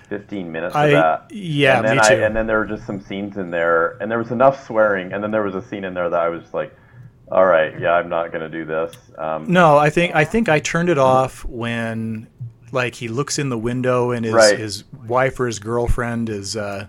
15 0.10 0.52
minutes 0.52 0.76
I- 0.76 0.86
of 0.88 0.92
that. 0.94 1.32
yeah, 1.32 1.78
and 1.78 1.88
then 1.88 1.96
me 1.98 2.02
I, 2.04 2.16
too. 2.16 2.24
and 2.24 2.36
then 2.36 2.48
there 2.48 2.58
were 2.58 2.66
just 2.66 2.86
some 2.88 3.00
scenes 3.00 3.38
in 3.38 3.52
there, 3.52 3.96
and 4.02 4.10
there 4.10 4.18
was 4.18 4.32
enough 4.32 4.66
swearing, 4.66 5.14
and 5.14 5.24
then 5.24 5.30
there 5.30 5.44
was 5.44 5.54
a 5.54 5.62
scene 5.62 5.84
in 5.84 5.94
there 5.94 6.10
that 6.10 6.20
I 6.20 6.30
was 6.30 6.52
like, 6.52 6.76
all 7.32 7.46
right, 7.46 7.80
yeah, 7.80 7.92
I'm 7.94 8.10
not 8.10 8.32
gonna 8.32 8.50
do 8.50 8.66
this. 8.66 8.96
Um, 9.20 9.46
No, 9.52 9.78
I 9.78 9.90
think 9.92 10.16
I 10.16 10.26
think 10.26 10.50
I 10.50 10.60
turned 10.60 10.90
it 10.90 10.98
off 10.98 11.46
when 11.46 12.26
like 12.72 12.96
he 12.96 13.08
looks 13.08 13.38
in 13.40 13.50
the 13.50 13.58
window 13.58 14.10
and 14.12 14.26
his 14.26 14.34
Right. 14.34 14.58
his 14.58 14.84
wife 15.08 15.40
or 15.40 15.46
his 15.48 15.60
girlfriend 15.60 16.30
is 16.30 16.56
uh 16.58 16.88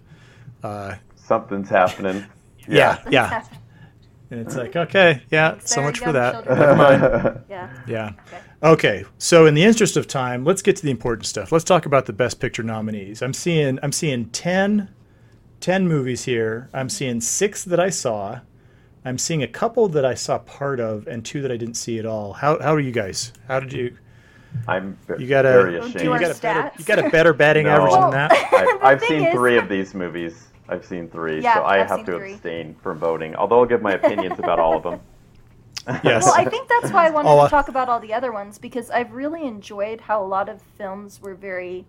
uh 0.63 0.95
Something's 1.15 1.69
happening. 1.69 2.25
yeah, 2.69 2.99
yeah. 3.11 3.45
And 4.31 4.41
it's 4.41 4.57
like, 4.57 4.75
okay, 4.75 5.23
yeah, 5.31 5.59
so 5.65 5.81
much 5.83 6.01
for 6.01 6.13
that. 6.13 6.47
Never 6.47 6.75
mind. 6.77 7.41
Yeah. 7.49 7.73
Yeah. 7.87 8.13
Okay. 8.27 8.41
Okay, 8.63 9.05
so 9.19 9.47
in 9.47 9.55
the 9.55 9.63
interest 9.63 9.97
of 9.97 10.09
time, 10.09 10.45
let's 10.45 10.63
get 10.63 10.77
to 10.77 10.83
the 10.83 10.91
important 10.91 11.27
stuff. 11.27 11.53
Let's 11.53 11.65
talk 11.65 11.87
about 11.87 12.07
the 12.07 12.13
best 12.13 12.41
picture 12.41 12.63
nominees. 12.63 13.23
I'm 13.23 13.35
seeing 13.35 13.79
I'm 13.83 13.93
seeing 13.93 14.27
10, 14.31 14.89
10 15.61 15.87
movies 15.89 16.25
here. 16.25 16.69
I'm 16.73 16.89
seeing 16.89 17.21
6 17.21 17.65
that 17.65 17.79
I 17.79 17.91
saw. 17.91 18.41
I'm 19.05 19.19
seeing 19.19 19.43
a 19.43 19.47
couple 19.49 19.87
that 19.89 20.05
I 20.05 20.15
saw 20.15 20.39
part 20.39 20.81
of 20.81 21.07
and 21.07 21.25
two 21.25 21.43
that 21.43 21.53
I 21.53 21.57
didn't 21.57 21.75
see 21.77 21.99
at 22.01 22.07
all. 22.07 22.33
How 22.33 22.59
how 22.61 22.75
are 22.75 22.81
you 22.81 22.91
guys? 22.93 23.33
How 23.47 23.61
did 23.61 23.73
you 23.73 23.97
I'm 24.67 24.97
ve- 25.07 25.23
You 25.23 25.29
gotta- 25.29 25.49
very 25.51 25.75
you 25.75 25.81
ashamed. 25.83 26.01
you 26.01 26.19
got 26.19 26.37
a 26.37 26.41
better 26.41 26.73
you 26.79 26.85
got 26.85 26.99
a 26.99 27.11
better 27.11 27.33
batting 27.35 27.67
No. 27.67 27.71
average 27.73 27.93
than 27.93 28.11
that? 28.13 28.33
I've, 28.33 28.83
I've 28.83 29.01
thing 29.01 29.09
seen 29.21 29.27
is- 29.29 29.35
three 29.35 29.59
of 29.59 29.69
these 29.69 29.95
movies. 29.95 30.46
I've 30.69 30.85
seen 30.85 31.09
three, 31.09 31.43
Yeah, 31.43 31.63
so 31.63 31.65
I 31.65 31.79
I've 31.79 31.93
have 31.93 32.05
to 32.07 32.15
three. 32.15 32.17
abstain 32.17 32.75
from 32.77 32.99
voting. 32.99 33.35
Although 33.37 33.61
I'll 33.61 33.67
give 33.67 33.83
my 33.83 33.95
opinions 33.95 34.39
about 34.39 34.59
all 34.59 34.77
of 34.77 34.83
them. 34.83 35.01
Yes. 36.03 36.27
Well, 36.27 36.35
I 36.35 36.45
think 36.47 36.69
that's 36.69 36.93
why 36.93 37.07
I 37.07 37.11
wanted 37.11 37.37
Oh, 37.37 37.41
uh, 37.41 37.49
to 37.49 37.49
talk 37.49 37.69
about 37.69 37.89
all 37.89 38.01
the 38.01 38.13
other 38.15 38.33
ones 38.33 38.59
because 38.59 38.91
I've 38.91 39.13
really 39.13 39.47
enjoyed 39.47 40.03
how 40.03 40.23
a 40.23 40.27
lot 40.27 40.49
of 40.49 40.61
films 40.63 41.21
were 41.21 41.35
very 41.35 41.87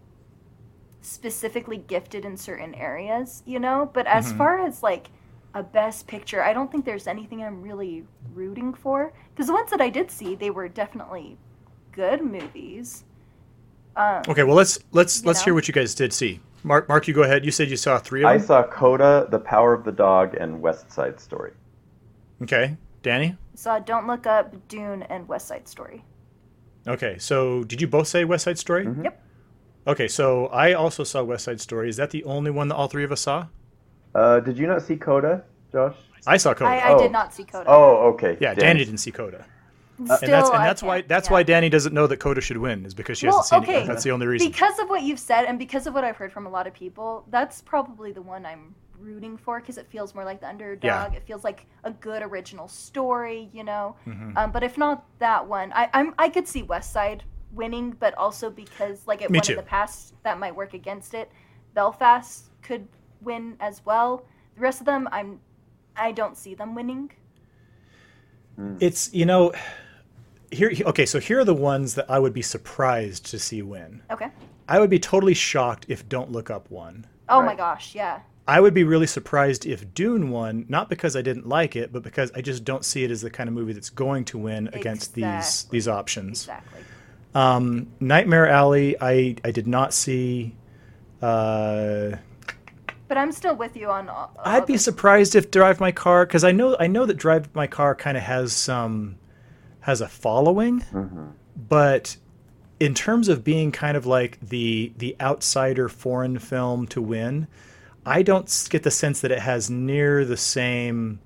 specifically 1.02 1.78
gifted 1.78 2.26
in 2.26 2.38
certain 2.38 2.76
areas, 2.76 3.42
you 3.46 3.60
know? 3.60 3.90
But 3.94 4.08
as 4.08 4.32
Mm-hmm. 4.32 4.32
far 4.32 4.60
as 4.66 4.84
like 4.84 5.10
a 5.54 5.64
best 5.64 6.08
picture, 6.08 6.44
I 6.44 6.54
don't 6.54 6.72
think 6.72 6.86
there's 6.86 7.08
anything 7.08 7.44
I'm 7.44 7.62
really 7.62 8.04
rooting 8.34 8.74
for 8.74 9.14
because 9.34 9.48
the 9.48 9.54
ones 9.54 9.72
that 9.72 9.82
I 9.82 9.90
did 9.90 10.12
see, 10.12 10.36
they 10.36 10.50
were 10.50 10.68
definitely 10.68 11.38
good 11.92 12.22
movies. 12.24 13.04
Um, 13.96 14.26
Okay, 14.28 14.44
well 14.44 14.56
let's 14.56 14.78
let's 14.92 15.26
let's 15.26 15.40
know? 15.40 15.42
hear 15.42 15.54
what 15.54 15.68
you 15.68 15.74
guys 15.74 15.96
did 15.96 16.12
see. 16.14 16.42
Mark 16.64 16.90
Mark, 16.90 17.08
you 17.08 17.14
go 17.14 17.24
ahead. 17.24 17.46
You 17.46 17.52
said 17.52 17.70
you 17.70 17.78
saw 17.78 17.98
3 17.98 18.24
of 18.24 18.30
them. 18.30 18.42
I 18.42 18.44
saw 18.44 18.64
Coda, 18.64 19.28
The 19.30 19.40
Power 19.40 19.74
of 19.74 19.84
the 19.84 19.92
Dog, 19.92 20.36
and 20.36 20.62
West 20.62 20.92
Side 20.92 21.20
Story. 21.20 21.54
Okay. 22.42 22.78
Danny? 23.04 23.38
saw 23.56 23.80
Don't 23.80 24.06
Look 24.08 24.28
Up, 24.28 24.68
Dune, 24.68 25.04
and 25.04 25.28
West 25.28 25.48
Side 25.48 25.68
Story. 25.68 26.04
Okay. 26.88 27.18
So, 27.20 27.64
did 27.64 27.82
you 27.82 27.88
both 27.88 28.08
say 28.08 28.26
West 28.26 28.44
Side 28.46 28.58
Story? 28.60 28.86
Mhm. 28.86 29.04
Yep. 29.06 29.24
Okay, 29.88 30.08
so 30.10 30.48
I 30.48 30.74
also 30.74 31.04
saw 31.06 31.24
West 31.24 31.46
Side 31.46 31.62
Story. 31.62 31.88
Is 31.90 31.96
that 31.98 32.10
the 32.12 32.24
only 32.26 32.52
one 32.52 32.68
that 32.68 32.76
all 32.76 32.88
three 32.88 33.06
of 33.06 33.12
us 33.12 33.22
saw? 33.22 33.48
Uh, 34.14 34.40
did 34.42 34.58
you 34.58 34.68
not 34.68 34.82
see 34.82 34.98
Coda, 34.98 35.44
Josh? 35.72 35.96
I 36.26 36.36
saw 36.38 36.54
Coda. 36.54 36.70
I, 36.72 36.78
I 36.78 36.94
Oh. 36.94 36.98
did 37.00 37.12
not 37.12 37.34
see 37.34 37.46
Coda. 37.46 37.66
Oh, 37.70 38.10
okay. 38.14 38.38
yeah, 38.42 38.54
Damn. 38.54 38.60
Danny 38.66 38.84
didn't 38.84 38.98
see 39.00 39.12
Coda. 39.12 39.46
Still, 40.06 40.16
and 40.22 40.32
that's 40.32 40.50
and 40.50 40.64
that's 40.64 40.84
why 40.84 41.02
that's 41.02 41.28
yeah. 41.28 41.34
why 41.34 41.44
Danny 41.44 41.70
doesn't 41.70 41.94
know 41.94 42.06
that 42.08 42.18
Coda 42.18 42.40
should 42.40 42.58
win 42.58 42.86
is 42.86 42.94
because 42.94 43.18
she 43.18 43.28
Well, 43.28 43.38
hasn't 43.38 43.50
seen 43.50 43.64
it. 43.64 43.78
okay. 43.78 43.80
yet. 43.80 43.88
That's 43.88 44.04
the 44.04 44.12
only 44.12 44.28
reason. 44.28 44.48
Because 44.52 44.78
of 44.80 44.90
what 44.90 45.02
you've 45.02 45.20
said 45.20 45.46
and 45.46 45.58
because 45.58 45.88
of 45.88 45.94
what 45.96 46.04
I've 46.04 46.18
heard 46.18 46.32
from 46.32 46.46
a 46.46 46.50
lot 46.50 46.68
of 46.68 46.74
people, 46.74 47.26
that's 47.32 47.62
probably 47.62 48.12
the 48.12 48.22
one 48.22 48.46
I'm 48.46 48.76
rooting 49.00 49.38
for 49.38 49.60
because 49.60 49.78
it 49.78 49.88
feels 49.90 50.14
more 50.14 50.24
like 50.24 50.40
the 50.40 50.48
underdog. 50.48 50.84
Yeah. 50.84 51.12
It 51.18 51.24
feels 51.26 51.44
like 51.44 51.66
a 51.84 51.92
good 51.92 52.22
original 52.22 52.68
story, 52.68 53.50
you 53.54 53.64
know. 53.64 53.96
Mhm. 54.08 54.38
Um, 54.38 54.52
but 54.52 54.64
if 54.64 54.78
not 54.78 55.06
that 55.20 55.48
one, 55.48 55.72
I, 55.74 55.90
I'm 55.94 56.14
I 56.20 56.30
could 56.30 56.48
see 56.48 56.62
West 56.64 56.92
Side 56.94 57.24
winning, 57.54 57.92
but 58.00 58.14
also 58.16 58.50
because 58.52 59.08
like 59.08 59.22
it 59.24 59.32
Me 59.32 59.38
won 59.38 59.44
too. 59.44 59.54
in 59.54 59.58
the 59.58 59.64
past, 59.64 60.14
that 60.24 60.38
might 60.40 60.56
work 60.56 60.74
against 60.76 61.14
it. 61.16 61.32
Belfast 61.74 62.52
could 62.62 62.88
win 63.22 63.56
as 63.60 63.84
well. 63.86 64.26
The 64.56 64.62
rest 64.62 64.80
of 64.80 64.86
them, 64.86 65.08
I'm 65.12 65.40
I 65.96 66.12
don't 66.12 66.38
see 66.38 66.54
them 66.54 66.76
winning. 66.76 67.12
It's 68.80 69.14
you 69.14 69.26
know, 69.26 69.52
here 70.52 70.72
okay. 70.86 71.06
So 71.06 71.20
here 71.20 71.40
are 71.40 71.46
the 71.46 71.54
ones 71.54 71.96
that 71.96 72.10
I 72.10 72.20
would 72.20 72.34
be 72.34 72.42
surprised 72.42 73.26
to 73.32 73.40
see 73.40 73.62
win. 73.62 74.02
Okay. 74.12 74.28
I 74.70 74.80
would 74.80 74.90
be 74.90 75.00
totally 75.00 75.34
shocked 75.34 75.86
if 75.88 76.08
Don't 76.10 76.32
Look 76.32 76.50
Up 76.50 76.70
won. 76.70 77.06
Oh 77.30 77.42
my 77.42 77.56
gosh, 77.56 77.96
yeah. 77.96 78.20
I 78.50 78.62
would 78.62 78.74
be 78.74 78.86
really 78.86 79.08
surprised 79.08 79.66
if 79.66 79.94
Dune 79.94 80.30
won, 80.30 80.66
not 80.70 80.88
because 80.90 81.18
I 81.18 81.22
didn't 81.22 81.48
like 81.50 81.76
it, 81.76 81.92
but 81.92 82.02
because 82.02 82.32
I 82.34 82.40
just 82.42 82.64
don't 82.64 82.86
see 82.86 83.04
it 83.04 83.12
as 83.12 83.20
the 83.22 83.30
kind 83.30 83.50
of 83.50 83.54
movie 83.54 83.74
that's 83.74 83.90
going 83.90 84.24
to 84.26 84.38
win 84.38 84.70
against 84.74 85.14
these 85.16 85.66
these 85.72 85.88
options. 85.88 86.44
Exactly. 86.44 86.82
Um, 87.36 87.88
Nightmare 88.00 88.48
Alley, 88.48 88.96
I 89.02 89.36
I 89.44 89.52
did 89.52 89.68
not 89.68 89.94
see. 89.94 90.56
Uh, 91.22 92.12
But 93.08 93.18
I'm 93.18 93.32
still 93.32 93.56
with 93.56 93.76
you 93.76 93.90
on. 93.90 94.10
all- 94.10 94.32
all 94.38 94.42
I'd 94.44 94.66
be 94.66 94.74
the- 94.74 94.80
surprised 94.80 95.36
if 95.36 95.50
Drive 95.52 95.80
My 95.80 95.92
Car, 95.92 96.26
because 96.26 96.44
I 96.44 96.52
know 96.52 96.76
I 96.80 96.88
know 96.88 97.06
that 97.06 97.16
Drive 97.16 97.54
My 97.56 97.68
Car 97.68 97.96
kind 97.96 98.16
of 98.18 98.24
has 98.24 98.54
some 98.54 99.18
has 99.88 100.02
a 100.02 100.08
following, 100.08 100.82
Mhm. 100.94 101.30
but 101.70 102.18
in 102.78 102.94
terms 102.94 103.30
of 103.30 103.42
being 103.44 103.72
kind 103.72 103.96
of 103.96 104.06
like 104.06 104.38
the 104.42 104.92
the 104.98 105.16
outsider 105.22 105.88
foreign 105.88 106.38
film 106.40 106.86
to 106.88 107.02
win, 107.02 107.48
I 108.06 108.22
don't 108.22 108.68
get 108.70 108.84
the 108.84 108.92
sense 108.92 109.22
that 109.22 109.32
it 109.32 109.40
has 109.40 109.70
near 109.70 110.26
the 110.26 110.38
same 110.38 111.20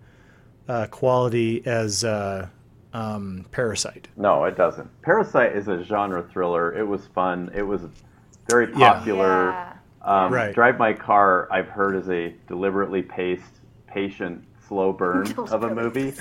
uh, 0.69 0.85
quality 0.91 1.65
as 1.65 2.03
uh, 2.05 2.47
um, 2.93 3.45
Parasite. 3.51 4.07
No, 4.15 4.45
it 4.45 4.55
doesn't. 4.55 4.87
Parasite 5.01 5.53
is 5.55 5.67
a 5.67 5.83
genre 5.83 6.21
thriller. 6.23 6.71
It 6.77 6.87
was 6.87 7.07
fun. 7.07 7.49
It 7.55 7.63
was 7.63 7.81
very 8.47 8.67
Yeah. 8.75 8.93
popular. 8.93 9.49
Yeah. 9.49 9.73
Um, 10.03 10.31
Right. 10.31 10.53
Drive 10.53 10.77
My 10.77 10.93
Car, 10.93 11.47
I've 11.51 11.67
heard, 11.67 11.95
is 11.95 12.09
a 12.09 12.33
deliberately 12.47 13.01
paced, 13.01 13.59
patient, 13.87 14.43
slow 14.71 14.93
burn 14.93 15.29
of 15.37 15.63
a 15.65 15.75
movie 15.75 16.13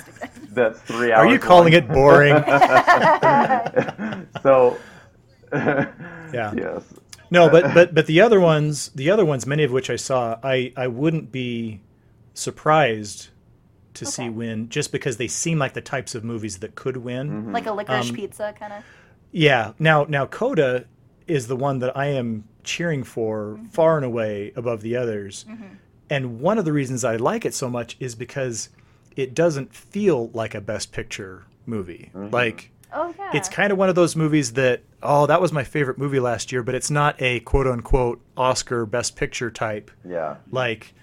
that's 0.49 0.81
three 0.81 1.13
hours. 1.13 1.25
Are 1.25 1.31
you 1.31 1.39
calling 1.39 1.71
long. 1.71 1.83
it 1.83 1.87
boring? 1.87 2.35
so, 4.43 4.77
Yeah. 5.53 6.53
yes. 6.53 6.83
No, 7.29 7.49
but 7.49 7.73
but 7.73 7.93
but 7.95 8.07
the 8.07 8.19
other 8.19 8.41
ones, 8.41 8.89
the 8.93 9.09
other 9.09 9.23
ones, 9.23 9.47
many 9.47 9.63
of 9.63 9.71
which 9.71 9.89
I 9.89 9.95
saw, 9.95 10.37
I 10.43 10.73
I 10.75 10.87
wouldn't 10.87 11.31
be 11.31 11.79
surprised 12.33 13.29
to 13.93 14.05
see 14.05 14.27
win 14.29 14.67
just 14.67 14.91
because 14.91 15.15
they 15.15 15.27
seem 15.29 15.57
like 15.57 15.73
the 15.73 15.81
types 15.81 16.13
of 16.13 16.25
movies 16.25 16.57
that 16.59 16.75
could 16.75 16.97
win. 16.97 17.29
Mhm. 17.45 17.53
like 17.53 17.67
a 17.67 17.71
licorice 17.71 18.09
Um, 18.09 18.15
pizza 18.15 18.53
kind 18.59 18.73
of. 18.73 18.83
Yeah. 19.31 19.71
Now 19.79 20.05
now 20.09 20.25
Coda 20.25 20.85
is 21.25 21.47
the 21.47 21.55
one 21.55 21.79
that 21.79 21.95
I 21.95 22.07
am 22.07 22.43
cheering 22.65 23.03
for 23.05 23.57
far 23.71 23.95
and 23.95 24.05
away 24.05 24.51
above 24.57 24.81
the 24.81 24.97
others. 24.97 25.45
And 26.11 26.39
one 26.41 26.59
of 26.59 26.65
the 26.65 26.73
reasons 26.73 27.03
I 27.03 27.15
like 27.15 27.43
it 27.45 27.53
so 27.55 27.69
much 27.69 27.95
is 27.99 28.13
because 28.13 28.69
it 29.15 29.33
doesn't 29.33 29.73
feel 29.73 30.29
like 30.33 30.53
a 30.53 30.61
best 30.61 30.91
picture 30.91 31.45
movie. 31.65 32.11
Mm-hmm. 32.13 32.33
Like 32.33 32.69
Oh 32.93 33.13
yeah. 33.17 33.31
it's 33.33 33.47
kind 33.49 33.71
of 33.71 33.77
one 33.77 33.87
of 33.89 33.95
those 33.95 34.15
movies 34.17 34.53
that 34.53 34.81
oh 35.01 35.25
that 35.27 35.39
was 35.41 35.53
my 35.53 35.63
favorite 35.63 35.97
movie 35.97 36.19
last 36.19 36.51
year 36.51 36.61
but 36.61 36.75
it's 36.75 36.91
not 36.91 37.15
a 37.21 37.39
quote 37.39 37.65
unquote 37.65 38.19
oscar 38.35 38.85
best 38.85 39.15
picture 39.15 39.49
type 39.49 39.89
Yeah. 40.03 40.35
like 40.51 40.93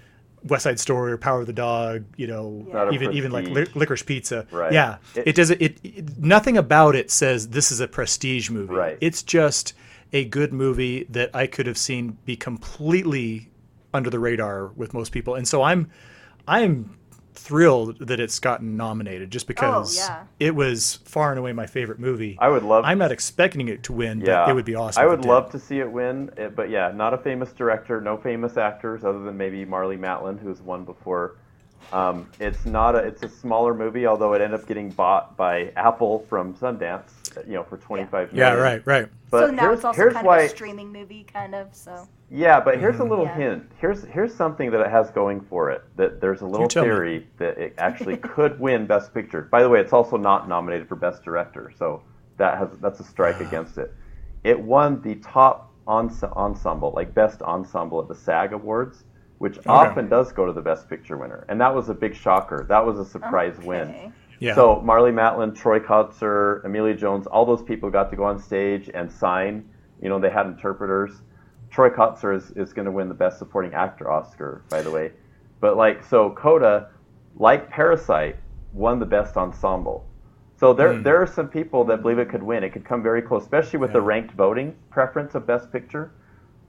west 0.45 0.65
side 0.65 0.79
story 0.79 1.13
or 1.13 1.17
power 1.17 1.41
of 1.41 1.47
the 1.47 1.55
dog 1.55 2.05
you 2.19 2.27
know 2.27 2.67
Yeah. 2.69 2.91
Even 2.93 3.13
even 3.15 3.31
like 3.33 3.47
prestige. 3.47 3.75
li- 3.75 3.81
licorice 3.81 4.03
pizza 4.03 4.47
Right. 4.53 4.71
yeah 4.73 4.99
It- 5.15 5.29
it, 5.29 5.35
does 5.35 5.51
it, 5.51 5.63
it 5.83 6.19
nothing 6.19 6.59
about 6.59 6.95
it 6.95 7.11
says 7.11 7.49
this 7.49 7.73
is 7.73 7.81
a 7.81 7.89
prestige 7.89 8.51
movie 8.51 8.75
Right. 8.75 8.99
it's 9.01 9.23
just 9.23 9.73
a 10.13 10.27
good 10.27 10.53
movie 10.53 11.05
that 11.09 11.31
i 11.35 11.47
could 11.47 11.67
have 11.67 11.79
seen 11.79 12.19
be 12.27 12.37
completely 12.37 13.49
under 13.95 14.11
the 14.11 14.19
radar 14.19 14.69
with 14.69 14.93
most 14.95 15.13
people 15.13 15.35
and 15.35 15.47
so 15.49 15.63
i'm 15.63 15.91
i'm 16.47 16.97
thrilled 17.35 17.97
that 18.01 18.19
it's 18.19 18.41
gotten 18.41 18.77
nominated 18.77 19.31
just 19.31 19.47
because 19.47 19.97
Oh, 19.97 20.03
yeah. 20.03 20.25
it 20.41 20.55
was 20.57 20.97
far 21.05 21.31
and 21.31 21.39
away 21.39 21.53
my 21.53 21.67
favorite 21.67 22.01
movie 22.01 22.37
I 22.41 22.49
would 22.49 22.65
love. 22.65 22.85
I'm 22.85 22.99
not 22.99 23.13
expecting 23.13 23.69
it 23.69 23.85
to 23.85 23.93
win, 23.93 24.21
yeah, 24.21 24.45
but 24.45 24.51
it 24.51 24.55
would 24.55 24.65
be 24.65 24.75
awesome. 24.75 25.01
I 25.01 25.07
would 25.07 25.21
it 25.21 25.23
did. 25.23 25.29
love 25.29 25.51
to 25.53 25.59
see 25.61 25.79
it 25.79 25.89
win, 25.91 26.31
eh, 26.37 26.49
but 26.49 26.69
yeah, 26.69 26.91
not 26.93 27.15
a 27.15 27.19
famous 27.19 27.53
director, 27.53 28.01
no 28.01 28.17
famous 28.17 28.57
actors 28.57 29.05
other 29.05 29.21
than 29.21 29.37
maybe 29.37 29.65
Marlee 29.65 29.97
Matlin, 29.99 30.37
who's 30.41 30.61
won 30.61 30.85
before. 30.85 31.37
Um, 31.93 32.29
it's 32.41 32.67
not 32.67 32.97
a. 32.97 32.99
It's 32.99 33.23
a 33.23 33.29
smaller 33.29 33.73
movie, 33.73 34.05
although 34.05 34.33
it 34.35 34.43
ended 34.43 34.59
up 34.61 34.67
getting 34.67 34.91
bought 34.91 35.37
by 35.37 35.73
Apple 35.77 36.27
from 36.29 36.55
Sundance, 36.55 37.18
you 37.47 37.55
know, 37.55 37.65
for 37.65 37.77
twenty 37.77 38.05
five 38.07 38.33
Yeah, 38.33 38.51
million. 38.51 38.63
right, 38.63 38.87
right. 38.87 39.09
But 39.31 39.49
so 39.49 39.51
now 39.53 39.63
here's, 39.63 39.79
it's 39.79 39.85
also 39.85 39.97
here's 39.97 40.15
kind 40.15 40.27
why, 40.27 40.41
of 40.41 40.47
a 40.47 40.49
streaming 40.49 40.93
movie, 40.93 41.25
kind 41.25 41.55
of. 41.55 41.75
So 41.75 42.09
Yeah, 42.31 42.61
but 42.61 42.79
here's 42.79 42.97
a 42.97 42.99
mm-hmm. 43.01 43.11
little 43.11 43.25
Yeah. 43.27 43.37
hint. 43.37 43.73
Here's 43.79 44.05
here's 44.05 44.35
something 44.35 44.71
that 44.71 44.81
it 44.81 44.91
has 44.91 45.11
going 45.11 45.41
for 45.43 45.71
it. 45.71 45.85
That 45.97 46.21
there's 46.21 46.41
a 46.43 46.47
little 46.47 46.69
tell 46.69 46.83
me. 46.85 46.89
theory 46.91 47.27
that 47.39 47.59
it 47.59 47.75
actually 47.79 48.17
could 48.35 48.59
win 48.61 48.87
Best 48.87 49.13
Picture. 49.15 49.43
By 49.43 49.63
the 49.63 49.69
way, 49.69 49.81
it's 49.81 49.93
also 49.93 50.17
not 50.17 50.49
nominated 50.49 50.89
for 50.89 50.97
Best 50.97 51.23
Director, 51.25 51.73
so 51.79 52.03
that 52.39 52.59
has 52.59 52.71
that's 52.81 53.01
a 53.01 53.05
strike 53.05 53.41
against 53.49 53.79
it. 53.79 53.93
It 54.45 54.59
won 54.59 55.03
the 55.03 55.17
top 55.17 55.73
ens- 55.89 56.23
ensemble, 56.25 56.93
like 56.95 57.15
Best 57.15 57.43
Ensemble 57.43 58.01
at 58.01 58.09
the 58.09 58.15
SAG 58.15 58.53
Awards, 58.53 59.05
which 59.39 59.59
often 59.67 60.09
does 60.09 60.33
go 60.33 60.47
to 60.47 60.53
the 60.53 60.63
Best 60.63 60.89
Picture 60.89 61.17
winner, 61.17 61.45
and 61.49 61.61
that 61.61 61.75
was 61.75 61.89
a 61.89 61.95
big 61.95 62.15
shocker. 62.15 62.65
That 62.69 62.85
was 62.85 62.99
a 62.99 63.05
surprise 63.05 63.59
win. 63.59 64.13
Okay. 64.39 64.47
Yeah. 64.47 64.55
So 64.55 64.77
Marlee 64.85 65.13
Matlin, 65.13 65.55
Troy 65.55 65.81
Kotsur, 65.81 66.65
Emilia 66.65 66.95
Jones, 66.95 67.27
all 67.27 67.45
those 67.45 67.63
people 67.63 67.91
got 67.91 68.11
to 68.11 68.17
go 68.17 68.25
on 68.25 68.39
stage 68.39 68.89
and 68.95 69.11
sign. 69.11 69.69
You 70.01 70.09
know, 70.09 70.19
they 70.19 70.31
had 70.31 70.47
interpreters. 70.47 71.11
Troy 71.71 71.91
Kotsur 71.91 72.35
is, 72.37 72.51
is 72.53 72.73
going 72.73 72.87
to 72.87 72.93
win 72.93 73.09
the 73.09 73.15
Best 73.15 73.39
Supporting 73.39 73.75
Actor 73.75 74.11
Oscar, 74.11 74.63
by 74.71 74.81
the 74.81 74.91
way. 74.91 75.13
But 75.61 75.77
like, 75.77 76.05
so 76.05 76.31
Coda, 76.31 76.89
like 77.37 77.69
Parasite, 77.69 78.37
won 78.73 79.01
the 79.01 79.07
Best 79.07 79.37
Ensemble. 79.37 80.07
So 80.57 80.73
there, 80.73 80.95
Mm. 80.95 81.03
there 81.05 81.21
are 81.21 81.27
some 81.27 81.49
people 81.49 81.85
that 81.85 82.03
believe 82.03 82.19
it 82.19 82.29
could 82.29 82.43
win. 82.43 82.65
It 82.65 82.71
could 82.73 82.85
come 82.85 83.03
very 83.03 83.23
close, 83.23 83.43
especially 83.43 83.79
with 83.81 83.93
the 83.93 84.01
ranked 84.01 84.33
voting 84.35 84.75
preference 84.91 85.35
of 85.35 85.47
Best 85.47 85.71
Picture. 85.73 86.11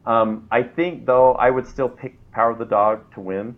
Um, 0.05 0.47
I 0.51 0.63
think, 0.63 1.05
though, 1.05 1.34
I 1.34 1.49
would 1.49 1.67
still 1.67 1.89
pick 1.89 2.17
Power 2.32 2.51
of 2.51 2.57
the 2.57 2.65
Dog 2.65 3.13
to 3.13 3.20
win. 3.20 3.55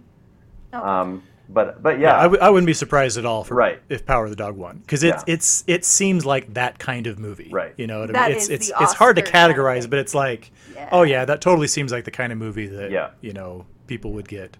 Oh. 0.74 0.80
Um, 0.86 1.24
but, 1.54 1.82
but 1.84 1.99
Yeah, 1.99 2.10
yeah, 2.10 2.20
I 2.20 2.24
w- 2.24 2.41
I 2.41 2.49
wouldn't 2.49 2.68
be 2.68 2.74
surprised 2.74 3.18
at 3.18 3.26
all 3.26 3.43
for 3.43 3.56
Right. 3.56 3.80
if 3.89 4.06
Power 4.06 4.24
of 4.26 4.30
the 4.30 4.36
Dog 4.36 4.56
won 4.56 4.78
because 4.78 5.04
it's 5.04 5.24
Yeah. 5.28 5.34
it's 5.34 5.64
it 5.68 5.86
seems 5.86 6.26
like 6.26 6.54
that 6.54 6.80
kind 6.80 7.08
of 7.08 7.20
movie. 7.20 7.49
Right. 7.52 7.74
You 7.78 7.88
know 7.88 7.99
what 8.02 8.16
I 8.16 8.28
mean? 8.30 8.38
It's 8.38 8.49
it's 8.49 8.68
the 8.70 8.76
it's 8.82 8.93
hard 8.93 9.16
to 9.18 9.22
Oscar 9.22 9.32
kind 9.34 9.52
of 9.52 9.58
categorize, 9.58 9.82
thing. 9.82 9.89
but 9.89 9.99
it's 9.99 10.16
like, 10.16 10.52
Yeah. 10.76 10.89
oh 10.91 11.04
yeah, 11.04 11.26
that 11.26 11.41
totally 11.41 11.68
seems 11.68 11.91
like 11.91 12.06
the 12.06 12.12
kind 12.12 12.32
of 12.32 12.38
movie 12.38 12.68
that 12.68 12.91
Yeah. 12.91 13.10
you 13.22 13.34
know 13.34 13.66
people 13.88 14.12
would 14.14 14.28
get. 14.28 14.58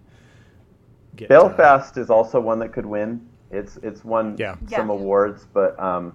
get 1.16 1.32
uh, 1.32 1.48
Belfast 1.48 1.98
is 1.98 2.10
also 2.10 2.40
one 2.40 2.60
that 2.60 2.72
could 2.74 2.86
win. 2.86 3.22
It's 3.52 3.78
it's 3.84 4.04
won 4.04 4.36
Yeah. 4.38 4.56
some 4.70 4.88
Yeah. 4.90 4.94
awards, 4.96 5.46
but 5.54 5.80
um, 5.80 6.14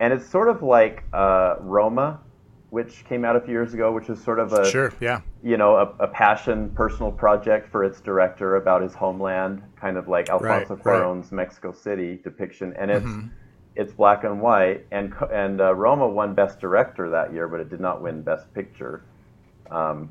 and 0.00 0.12
it's 0.12 0.28
sort 0.28 0.48
of 0.48 0.62
like 0.62 1.04
uh, 1.12 1.56
Roma, 1.60 2.20
which 2.72 3.04
came 3.04 3.22
out 3.22 3.36
a 3.36 3.40
few 3.40 3.52
years 3.52 3.74
ago, 3.74 3.92
which 3.92 4.08
is 4.08 4.18
sort 4.24 4.38
of 4.38 4.50
a 4.54 4.64
sure. 4.70 4.94
Yeah. 4.98 5.20
you 5.42 5.58
know 5.58 5.76
a, 5.76 6.04
a 6.04 6.08
passion 6.08 6.70
personal 6.70 7.12
project 7.12 7.70
for 7.70 7.84
its 7.84 8.00
director 8.00 8.56
about 8.56 8.80
his 8.80 8.94
homeland, 8.94 9.62
kind 9.78 9.98
of 9.98 10.08
like 10.08 10.30
Alfonso 10.30 10.76
Right, 10.76 10.86
right. 10.86 11.02
Cuarón's 11.02 11.32
Mexico 11.32 11.70
City 11.72 12.18
depiction, 12.24 12.72
and 12.78 12.90
it's 12.90 13.04
Mhm. 13.06 13.28
it's 13.76 13.92
black 13.92 14.24
and 14.24 14.40
white, 14.40 14.86
and 14.90 15.12
and 15.30 15.60
uh, 15.60 15.74
Roma 15.74 16.08
won 16.08 16.34
Best 16.34 16.60
Director 16.60 17.10
that 17.10 17.34
year, 17.34 17.46
but 17.46 17.60
it 17.60 17.68
did 17.68 17.80
not 17.80 18.00
win 18.00 18.22
Best 18.22 18.52
Picture, 18.54 19.04
um, 19.70 20.10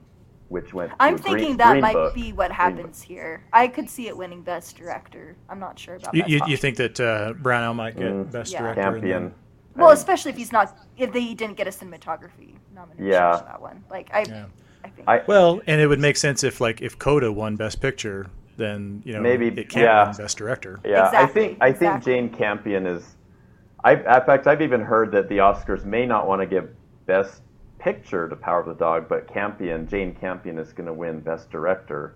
which 0.49 0.71
went. 0.71 0.91
I'm 0.99 1.17
to 1.17 1.23
Green- 1.23 1.35
thinking 1.37 1.57
that 1.57 1.71
Green 1.71 1.81
might 1.81 1.93
Book. 1.93 2.13
be 2.13 2.31
what 2.31 2.49
Green 2.49 2.57
happens 2.57 3.01
here. 3.01 3.43
I 3.51 3.67
could 3.69 3.89
see 3.89 4.07
it 4.07 4.15
winning 4.15 4.43
Best 4.43 4.77
Director. 4.77 5.35
I'm 5.49 5.59
not 5.59 5.79
sure 5.79 5.95
about 5.95 6.13
You, 6.13 6.21
Best 6.21 6.31
you, 6.31 6.39
you 6.45 6.57
think 6.57 6.77
that 6.77 6.99
uh, 6.99 7.33
Branagh 7.41 7.75
might 7.75 7.97
get 7.97 8.11
Mm. 8.13 8.31
best 8.31 8.53
Yeah. 8.53 8.61
director? 8.61 8.81
and 8.81 8.93
Campion. 9.01 9.23
then- 9.23 9.33
Well, 9.75 9.89
I- 9.89 9.93
especially 9.93 10.31
if 10.31 10.37
he's 10.37 10.51
not, 10.51 10.77
if 10.97 11.11
they 11.13 11.33
didn't 11.33 11.55
get 11.57 11.67
a 11.67 11.71
cinematography 11.71 12.55
nomination 12.75 13.05
Yeah. 13.05 13.37
for 13.37 13.45
that 13.45 13.61
one. 13.61 13.83
Like 13.89 14.09
I, 14.13 14.23
Yeah. 14.27 14.45
I 14.83 14.89
think. 14.89 15.07
I- 15.07 15.23
Well, 15.27 15.61
and 15.67 15.79
it 15.81 15.87
would 15.87 15.99
make 15.99 16.17
sense 16.17 16.43
if 16.43 16.59
like 16.61 16.81
if 16.81 16.97
Coda 16.99 17.31
won 17.31 17.55
best 17.55 17.81
picture, 17.81 18.27
then 18.57 19.01
you 19.05 19.13
know 19.13 19.21
Maybe, 19.21 19.47
it 19.47 19.69
can't 19.69 19.85
yeah. 19.85 20.07
win 20.07 20.17
best 20.17 20.37
director. 20.37 20.79
Yeah, 20.83 21.05
Exactly, 21.05 21.17
I 21.19 21.25
think 21.45 21.57
I 21.61 21.65
think 21.71 21.75
exactly. 21.95 22.13
Jane 22.13 22.29
Campion 22.29 22.85
is. 22.85 23.15
I 23.83 23.93
in 23.93 24.03
fact 24.03 24.45
I've 24.47 24.61
even 24.61 24.81
heard 24.81 25.11
that 25.13 25.29
the 25.29 25.37
Oscars 25.39 25.85
may 25.85 26.05
not 26.05 26.27
want 26.27 26.41
to 26.41 26.45
give 26.45 26.69
Best 27.07 27.41
Picture 27.79 28.29
to 28.29 28.35
Power 28.35 28.59
of 28.59 28.67
the 28.67 28.75
Dog, 28.75 29.07
but 29.09 29.27
Campion 29.27 29.87
Jane 29.87 30.13
Campion 30.13 30.59
is 30.59 30.71
going 30.73 30.85
to 30.85 30.93
win 30.93 31.19
Best 31.19 31.49
Director, 31.49 32.13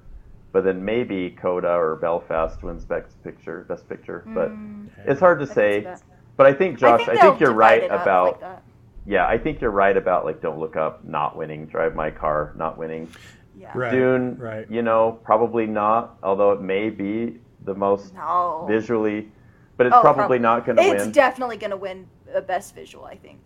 but 0.51 0.63
then 0.63 0.83
maybe 0.85 1.31
Coda 1.31 1.71
or 1.73 1.95
Belfast 1.95 2.61
wins 2.61 2.85
Best 2.85 3.21
Picture 3.23 3.65
Best 3.67 3.89
Picture. 3.89 4.23
But 4.27 4.51
Mm, 4.51 4.89
it's 5.05 5.19
hard 5.19 5.39
to 5.39 5.49
I 5.49 5.53
say. 5.53 5.95
That. 6.37 6.43
But 6.43 6.45
I 6.47 6.53
think 6.53 6.79
Josh, 6.79 7.01
I 7.01 7.05
think, 7.05 7.21
they'll 7.21 7.37
you're 7.39 7.53
right 7.53 7.83
about 7.85 8.41
like 8.41 8.59
yeah, 9.05 9.27
I 9.27 9.37
think 9.37 9.61
you're 9.61 9.71
right 9.71 9.95
about 9.95 10.25
like 10.25 10.41
Don't 10.41 10.59
Look 10.59 10.75
Up 10.75 11.03
not 11.03 11.35
winning, 11.37 11.67
Drive 11.67 11.95
My 11.95 12.09
Car 12.09 12.53
not 12.57 12.77
winning. 12.77 13.09
Yeah. 13.57 13.71
Right. 13.73 13.91
Dune, 13.91 14.37
right. 14.37 14.69
you 14.69 14.81
know, 14.81 15.19
probably 15.23 15.65
not, 15.65 16.17
although 16.23 16.51
it 16.51 16.61
may 16.61 16.89
be 16.89 17.39
the 17.63 17.73
most 17.73 18.13
No. 18.13 18.65
visually, 18.67 19.31
but 19.77 19.87
it's 19.87 19.95
Oh, 19.95 20.01
probably 20.01 20.39
prob- 20.39 20.41
not 20.41 20.65
going 20.65 20.75
to 20.77 20.83
win. 20.83 20.95
It's 20.97 21.07
definitely 21.07 21.57
going 21.57 21.71
to 21.71 21.77
win 21.77 22.07
a 22.33 22.41
Best 22.41 22.75
Visual, 22.75 23.05
I 23.05 23.15
think. 23.15 23.39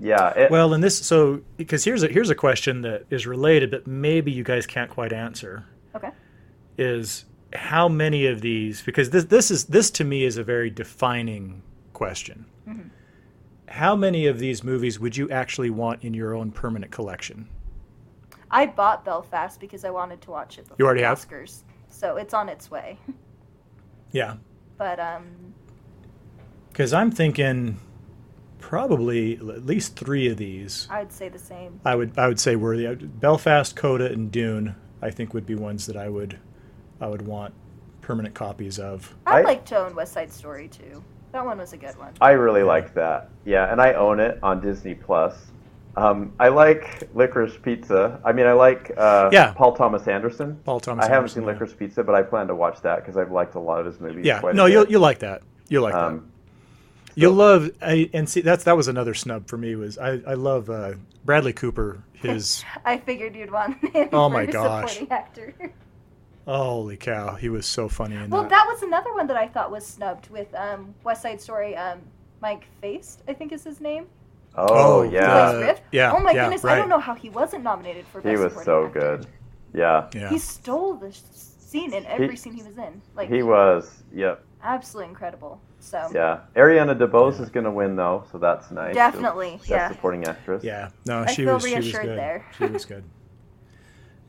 yeah, 0.00 0.30
it, 0.30 0.50
Well, 0.50 0.72
and 0.74 0.82
this 0.82 0.98
so 0.98 1.42
because 1.56 1.84
here's 1.84 2.02
a 2.02 2.08
here's 2.08 2.30
a 2.30 2.34
question 2.34 2.80
that 2.82 3.04
is 3.10 3.26
related, 3.26 3.70
but 3.70 3.86
maybe 3.86 4.32
you 4.32 4.44
guys 4.44 4.66
can't 4.66 4.90
quite 4.90 5.12
answer. 5.12 5.66
Okay. 5.94 6.10
Is 6.78 7.26
how 7.52 7.88
many 7.88 8.26
of 8.26 8.40
these? 8.40 8.80
Because 8.82 9.10
this 9.10 9.24
this 9.24 9.50
is 9.50 9.64
this 9.66 9.90
to 9.92 10.04
me 10.04 10.24
is 10.24 10.36
a 10.38 10.42
very 10.44 10.70
defining 10.70 11.62
question. 11.94 12.44
Mm-hmm. 12.68 12.88
How 13.68 13.96
many 13.96 14.26
of 14.26 14.38
these 14.38 14.62
movies 14.62 15.00
would 15.00 15.16
you 15.16 15.30
actually 15.30 15.70
want 15.70 16.04
in 16.04 16.12
your 16.12 16.34
own 16.34 16.50
permanent 16.52 16.92
collection? 16.92 17.48
I 18.50 18.66
bought 18.66 19.04
Belfast 19.04 19.58
because 19.58 19.84
I 19.84 19.90
wanted 19.90 20.20
to 20.22 20.30
watch 20.30 20.58
it 20.58 20.64
before 20.64 20.76
You 20.78 20.84
already 20.84 21.00
the 21.00 21.06
have? 21.08 21.18
Oscars. 21.26 21.62
So 21.88 22.16
it's 22.16 22.34
on 22.34 22.48
its 22.48 22.70
way. 22.70 22.98
Yeah, 24.12 24.36
But 24.78 25.00
um 25.00 25.26
because 26.70 26.92
I'm 26.92 27.10
thinking 27.10 27.78
probably 28.58 29.36
at 29.36 29.64
least 29.66 29.96
three 29.96 30.28
of 30.28 30.36
these. 30.36 30.86
I'd 30.90 31.12
say 31.12 31.28
the 31.28 31.38
same. 31.38 31.80
I 31.84 31.94
would 31.96 32.16
I 32.18 32.28
would 32.28 32.38
say 32.40 32.54
worthy. 32.56 32.92
Belfast, 32.94 33.74
Coda, 33.76 34.06
and 34.12 34.30
Dune. 34.30 34.74
I 35.02 35.10
think 35.10 35.34
would 35.34 35.46
be 35.46 35.54
ones 35.54 35.86
that 35.86 35.96
I 35.96 36.08
would 36.08 36.38
I 37.00 37.06
would 37.08 37.22
want 37.22 37.54
permanent 38.02 38.34
copies 38.34 38.78
of. 38.78 39.14
I'd 39.26 39.40
I- 39.40 39.42
like 39.42 39.64
to 39.66 39.78
own 39.78 39.94
West 39.96 40.12
Side 40.12 40.32
Story 40.32 40.68
too. 40.68 41.02
That 41.34 41.44
one 41.44 41.58
was 41.58 41.72
a 41.72 41.76
good 41.76 41.98
one. 41.98 42.12
I 42.20 42.30
really 42.30 42.62
like 42.62 42.94
that. 42.94 43.28
Yeah, 43.44 43.70
and 43.72 43.82
I 43.82 43.94
own 43.94 44.20
it 44.20 44.38
on 44.40 44.60
Disney 44.60 44.94
Plus. 44.94 45.34
Um, 45.96 46.32
I 46.38 46.46
like 46.46 47.12
Licorice 47.12 47.60
Pizza. 47.60 48.20
I 48.24 48.30
mean, 48.32 48.46
I 48.46 48.52
like 48.52 48.92
uh, 48.96 49.30
Yeah. 49.32 49.52
Paul 49.52 49.72
Thomas 49.74 50.06
Anderson. 50.06 50.60
Paul 50.64 50.78
Thomas 50.78 51.04
I 51.04 51.08
haven't 51.08 51.18
Anderson, 51.24 51.42
seen 51.42 51.48
yeah. 51.48 51.52
Licorice 51.54 51.76
Pizza, 51.76 52.04
but 52.04 52.14
I 52.14 52.22
plan 52.22 52.46
to 52.46 52.54
watch 52.54 52.80
that 52.82 53.00
because 53.00 53.16
I've 53.16 53.32
liked 53.32 53.56
a 53.56 53.58
lot 53.58 53.80
of 53.80 53.86
his 53.86 53.98
movies. 54.00 54.24
Yeah, 54.24 54.38
quite 54.38 54.54
a 54.54 54.56
no, 54.56 54.66
bit. 54.66 54.72
you'll 54.74 54.86
you'll 54.90 55.00
like 55.00 55.18
that. 55.20 55.42
You'll 55.68 55.82
like 55.82 55.94
that. 55.94 56.04
Um, 56.04 56.30
You'll 57.16 57.32
love 57.34 57.70
I, 57.82 58.10
and 58.12 58.28
see 58.28 58.40
that's 58.40 58.62
that 58.64 58.76
was 58.76 58.86
another 58.88 59.14
snub 59.14 59.46
for 59.48 59.56
me 59.56 59.74
was 59.76 59.98
I 59.98 60.20
I 60.26 60.34
love 60.34 60.68
uh, 60.70 60.94
Bradley 61.24 61.52
Cooper 61.52 62.02
his 62.14 62.64
I 62.84 62.98
figured 62.98 63.34
you'd 63.36 63.52
want 63.52 63.76
him 63.92 64.08
Oh 64.12 64.28
my 64.28 64.42
a 64.42 64.46
gosh. 64.46 64.94
supporting 64.94 65.12
actor. 65.16 65.54
holy 66.46 66.96
cow 66.96 67.34
he 67.36 67.48
was 67.48 67.64
so 67.66 67.88
funny 67.88 68.16
in 68.16 68.28
well, 68.30 68.42
that. 68.42 68.50
that 68.50 68.66
was 68.68 68.82
another 68.82 69.12
one 69.14 69.26
that 69.28 69.36
I 69.36 69.48
thought 69.48 69.70
was 69.70 69.86
snubbed 69.86 70.28
with 70.30 70.52
um, 70.54 70.94
West 71.04 71.22
Side 71.22 71.40
Story. 71.40 71.76
Um, 71.76 72.00
Mike 72.42 72.66
Faist, 72.82 73.22
I 73.26 73.32
think 73.32 73.52
is 73.52 73.64
his 73.64 73.80
name. 73.80 74.06
oh, 74.54 74.66
Oh, 74.68 75.02
yeah, 75.02 75.32
uh, 75.32 75.76
yeah, 75.92 76.12
Oh 76.12 76.20
my 76.20 76.32
yeah, 76.32 76.44
goodness, 76.44 76.64
I 76.64 76.76
don't 76.76 76.90
know 76.90 76.98
how 77.00 77.14
he 77.14 77.30
wasn't 77.30 77.64
nominated 77.64 78.04
for. 78.08 78.20
he 78.20 78.30
Best 78.30 78.42
was 78.42 78.52
Supporting 78.52 78.64
so 78.64 78.86
Actor. 78.86 79.00
good. 79.18 79.26
Yeah, 79.72 80.10
yeah. 80.14 80.28
He 80.28 80.38
stole 80.38 80.94
the 80.94 81.10
scene 81.12 81.94
in 81.94 82.04
every 82.06 82.30
He- 82.30 82.36
scene 82.36 82.52
he 82.52 82.62
was 82.62 82.76
in. 82.76 83.00
Like 83.16 83.30
he 83.30 83.42
was. 83.42 84.02
Yep. 84.14 84.44
absolutely 84.62 85.08
incredible. 85.10 85.60
So 85.80 86.08
Yeah. 86.14 86.40
Ariana 86.56 86.94
DeBose 86.98 87.36
Yeah. 87.38 87.42
is 87.44 87.50
going 87.50 87.64
to 87.64 87.70
win 87.70 87.96
though, 87.96 88.24
so 88.30 88.36
that's 88.38 88.70
nice. 88.70 88.94
Definitely, 88.94 89.56
Best 89.56 89.68
yeah. 89.70 89.88
supporting 89.88 90.24
actress. 90.26 90.62
Yeah, 90.62 90.90
no, 91.06 91.20
I 91.22 91.26
she 91.26 91.44
feel 91.44 91.54
was 91.54 91.64
she 91.66 91.74
was 91.76 91.92
good. 91.92 92.18
there. 92.18 92.44
she 92.58 92.66
was 92.66 92.84
good. 92.84 93.04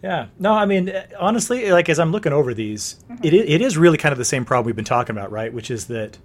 Yeah, 0.06 0.28
no, 0.38 0.54
I 0.54 0.68
mean, 0.68 0.94
honestly, 1.20 1.72
like 1.72 1.90
as 1.90 1.98
I'm 1.98 2.12
looking 2.12 2.32
over 2.32 2.54
these, 2.54 3.00
mm-hmm. 3.10 3.26
it, 3.26 3.34
it 3.34 3.60
is 3.60 3.76
really 3.76 3.98
kind 3.98 4.12
of 4.12 4.20
the 4.20 4.26
same 4.26 4.46
problem 4.46 4.68
we've 4.68 4.76
been 4.76 4.86
talking 4.86 5.18
about, 5.18 5.32
right? 5.32 5.52
Which 5.52 5.72
is 5.72 5.88
that 5.88 6.20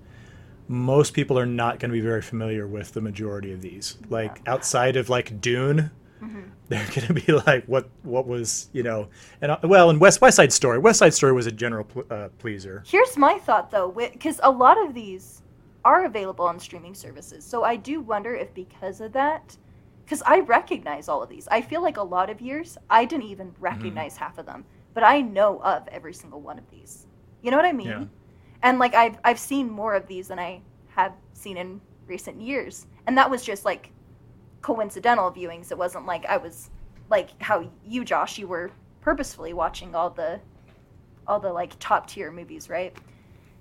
most 0.68 1.14
people 1.14 1.38
are 1.38 1.46
not 1.46 1.78
going 1.78 1.88
to 1.88 1.94
be 1.94 2.02
very 2.02 2.20
familiar 2.20 2.66
with 2.66 2.92
the 2.92 3.00
majority 3.00 3.52
of 3.54 3.62
these. 3.62 3.96
Like 4.10 4.46
outside 4.46 4.96
of 4.96 5.08
like 5.08 5.40
Dune, 5.40 5.90
Mm-hmm. 6.22 6.40
they're 6.68 6.86
going 6.94 7.06
to 7.06 7.14
be 7.14 7.32
like, 7.32 7.64
what 7.64 7.88
what 8.02 8.26
was 8.26 8.68
you 8.74 8.82
know, 8.82 9.08
and 9.40 9.52
uh, 9.52 9.58
well, 9.62 9.88
and 9.88 9.98
West 9.98 10.20
West 10.20 10.36
Side 10.36 10.52
Story, 10.52 10.78
West 10.78 10.98
Side 10.98 11.14
Story 11.14 11.32
was 11.32 11.46
a 11.46 11.50
general 11.50 11.84
pl- 11.84 12.04
uh, 12.10 12.28
pleaser. 12.38 12.84
Here's 12.86 13.16
my 13.16 13.38
thought 13.38 13.70
though, 13.70 13.90
because 13.90 14.38
a 14.42 14.50
lot 14.50 14.76
of 14.84 14.92
these 14.92 15.40
are 15.82 16.04
available 16.04 16.44
on 16.44 16.60
streaming 16.60 16.94
services. 16.94 17.42
So 17.42 17.64
I 17.64 17.76
do 17.76 18.02
wonder 18.02 18.34
if 18.34 18.52
because 18.52 19.00
of 19.00 19.14
that, 19.14 19.56
because 20.10 20.22
I 20.26 20.40
recognize 20.40 21.08
all 21.08 21.22
of 21.22 21.28
these. 21.28 21.46
I 21.52 21.60
feel 21.60 21.80
like 21.80 21.96
a 21.96 22.02
lot 22.02 22.30
of 22.30 22.40
years 22.40 22.76
I 22.90 23.04
didn't 23.04 23.26
even 23.26 23.52
mm-hmm. 23.52 23.62
recognize 23.62 24.16
half 24.16 24.38
of 24.38 24.46
them, 24.46 24.64
but 24.92 25.04
I 25.04 25.20
know 25.20 25.62
of 25.62 25.86
every 25.86 26.12
single 26.12 26.40
one 26.40 26.58
of 26.58 26.68
these. 26.68 27.06
You 27.42 27.52
know 27.52 27.56
what 27.56 27.64
I 27.64 27.70
mean? 27.70 27.86
Yeah. 27.86 28.04
And 28.64 28.80
like 28.80 28.92
I've 28.96 29.18
I've 29.22 29.38
seen 29.38 29.70
more 29.70 29.94
of 29.94 30.08
these 30.08 30.26
than 30.26 30.40
I 30.40 30.62
have 30.88 31.12
seen 31.32 31.56
in 31.56 31.80
recent 32.08 32.40
years, 32.40 32.88
and 33.06 33.16
that 33.16 33.30
was 33.30 33.44
just 33.44 33.64
like 33.64 33.92
coincidental 34.62 35.30
viewings. 35.30 35.70
It 35.70 35.78
wasn't 35.78 36.06
like 36.06 36.26
I 36.26 36.38
was 36.38 36.70
like 37.08 37.40
how 37.40 37.70
you, 37.86 38.04
Josh, 38.04 38.36
you 38.36 38.48
were 38.48 38.72
purposefully 39.02 39.52
watching 39.52 39.94
all 39.94 40.10
the 40.10 40.40
all 41.28 41.38
the 41.38 41.52
like 41.52 41.78
top 41.78 42.08
tier 42.08 42.32
movies, 42.32 42.68
right? 42.68 42.96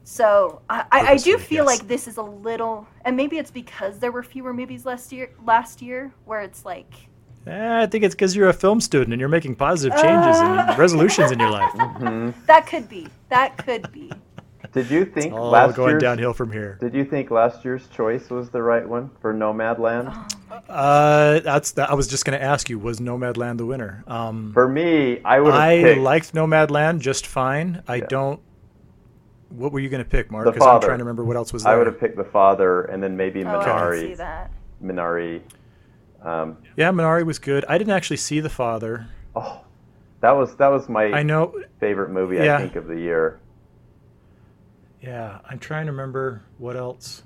So 0.04 0.62
I, 0.70 0.86
I, 0.92 1.00
I 1.12 1.18
do 1.18 1.38
feel 1.38 1.66
yes. 1.66 1.80
like 1.80 1.88
this 1.88 2.08
is 2.08 2.18
a 2.18 2.24
little, 2.24 2.88
and 3.06 3.16
maybe 3.16 3.38
it's 3.38 3.52
because 3.52 4.00
there 4.00 4.12
were 4.12 4.24
fewer 4.24 4.54
movies 4.54 4.86
last 4.86 5.12
year. 5.12 5.30
Last 5.46 5.82
year, 5.82 6.12
where 6.26 6.42
it's 6.42 6.66
like, 6.66 6.92
Eh, 7.48 7.82
I 7.84 7.86
think 7.86 8.04
it's 8.04 8.14
because 8.16 8.36
you're 8.36 8.50
a 8.50 8.54
film 8.54 8.82
student 8.82 9.14
and 9.14 9.20
you're 9.20 9.30
making 9.30 9.56
positive 9.56 9.98
changes 10.00 10.38
and 10.40 10.78
resolutions 10.78 11.32
in 11.32 11.40
your 11.40 11.50
life. 11.52 11.72
Mhm. 11.74 12.34
that 12.48 12.68
could 12.68 12.90
be, 12.90 13.08
that 13.30 13.58
could 13.66 13.92
be. 13.92 14.12
Did 14.74 14.92
you 14.92 15.06
think 15.06 15.34
All 15.34 15.50
last 15.50 15.76
going 15.76 15.92
year's 15.92 16.02
downhill 16.02 16.34
from 16.34 16.52
here. 16.52 16.78
Did 16.82 16.94
you 16.94 17.04
think 17.06 17.32
last 17.32 17.64
year's 17.66 17.88
choice 17.88 18.30
was 18.30 18.50
the 18.50 18.62
right 18.62 18.88
one 18.88 19.10
for 19.22 19.34
Nomadland? 19.34 20.14
Uh, 20.68 21.40
that's 21.40 21.72
that. 21.72 21.90
I 21.90 21.94
was 21.96 22.08
just 22.08 22.26
going 22.26 22.38
to 22.38 22.44
ask 22.44 22.70
you, 22.70 22.78
was 22.78 23.00
Nomadland 23.00 23.58
the 23.58 23.66
winner? 23.66 24.04
Um, 24.06 24.52
For 24.54 24.68
me, 24.68 25.22
I 25.24 25.40
would 25.40 25.54
have 25.54 25.62
I 25.62 25.82
picked. 25.82 26.02
liked 26.02 26.34
Nomadland 26.34 27.00
just 27.00 27.26
fine. 27.26 27.82
I 27.88 27.96
Yeah. 27.96 28.06
don't. 28.10 28.40
What 29.50 29.72
were 29.72 29.80
you 29.80 29.90
going 29.90 30.04
to 30.04 30.10
pick, 30.10 30.32
Mark? 30.32 30.46
Because 30.46 30.66
I'm 30.66 30.80
trying 30.82 31.00
to 31.00 31.04
remember 31.04 31.24
what 31.24 31.36
else 31.36 31.52
was 31.52 31.64
there. 31.64 31.74
I 31.74 31.78
would 31.78 31.88
have 31.88 32.00
picked 32.00 32.18
The 32.18 32.24
Father, 32.24 32.84
and 32.84 33.02
then 33.02 33.18
maybe 33.18 33.44
Oh, 33.44 33.60
I 33.60 34.00
see 34.00 34.14
that. 34.16 34.52
Minari. 34.84 35.42
Um, 36.22 36.58
Yeah, 36.78 36.92
Minari 36.92 37.26
was 37.26 37.40
good. 37.40 37.66
I 37.68 37.78
didn't 37.78 37.94
actually 37.94 38.18
see 38.18 38.40
The 38.40 38.50
Father. 38.50 39.08
oh, 39.36 39.62
that 40.22 40.32
was 40.32 40.56
that 40.58 40.68
was 40.68 40.88
my 40.90 41.06
I 41.06 41.24
know. 41.24 41.54
favorite 41.80 42.10
movie 42.12 42.36
Yeah. 42.38 42.58
I 42.58 42.62
think 42.62 42.76
of 42.76 42.88
the 42.88 43.00
year. 43.00 43.40
Yeah, 45.02 45.40
I'm 45.50 45.60
trying 45.60 45.86
to 45.86 45.92
remember 45.94 46.42
what 46.58 46.76
else. 46.76 47.24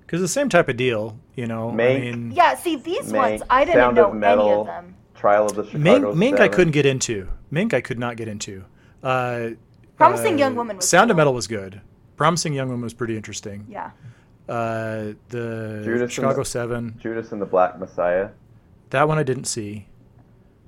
Because 0.00 0.20
the 0.20 0.28
same 0.28 0.48
type 0.48 0.68
of 0.68 0.76
deal, 0.76 1.16
you 1.36 1.46
know. 1.46 1.70
Mank. 1.70 1.96
I 1.96 2.00
mean, 2.00 2.32
Yeah, 2.32 2.56
see 2.56 2.74
these 2.76 3.12
Mank, 3.12 3.16
ones 3.16 3.42
I 3.48 3.64
didn't 3.64 3.80
Sound 3.80 3.96
know 3.96 4.08
of 4.10 4.14
Metal, 4.16 4.44
any 4.50 4.60
of 4.60 4.66
them. 4.66 4.96
Trial 5.14 5.46
of 5.46 5.54
the 5.54 5.62
Mank, 5.62 5.70
Chicago 5.70 6.14
Mank 6.14 6.40
I 6.40 6.48
couldn't 6.48 6.72
get 6.72 6.86
into. 6.86 7.28
Mank 7.52 7.72
I 7.74 7.80
could 7.80 7.98
not 7.98 8.16
get 8.16 8.26
into. 8.26 8.64
Uh, 9.04 9.50
Promising 10.00 10.34
uh, 10.34 10.38
Young 10.38 10.56
Woman 10.56 10.76
was 10.76 10.88
Sound 10.88 11.10
of. 11.10 11.16
Metal 11.16 11.34
was 11.34 11.46
good. 11.46 11.80
Promising 12.16 12.52
Young 12.54 12.68
Woman 12.68 12.82
was 12.82 12.94
pretty 12.94 13.16
interesting. 13.16 13.66
Yeah. 13.68 13.90
Uh, 14.48 15.12
the 15.28 15.82
Judas 15.84 16.10
Chicago 16.12 16.38
the- 16.40 16.44
Seven. 16.44 16.98
Judas 17.00 17.32
and 17.32 17.40
the 17.40 17.46
Black 17.46 17.78
Messiah. 17.78 18.30
That 18.90 19.06
one 19.06 19.18
I 19.18 19.22
didn't 19.22 19.44
see. 19.44 19.86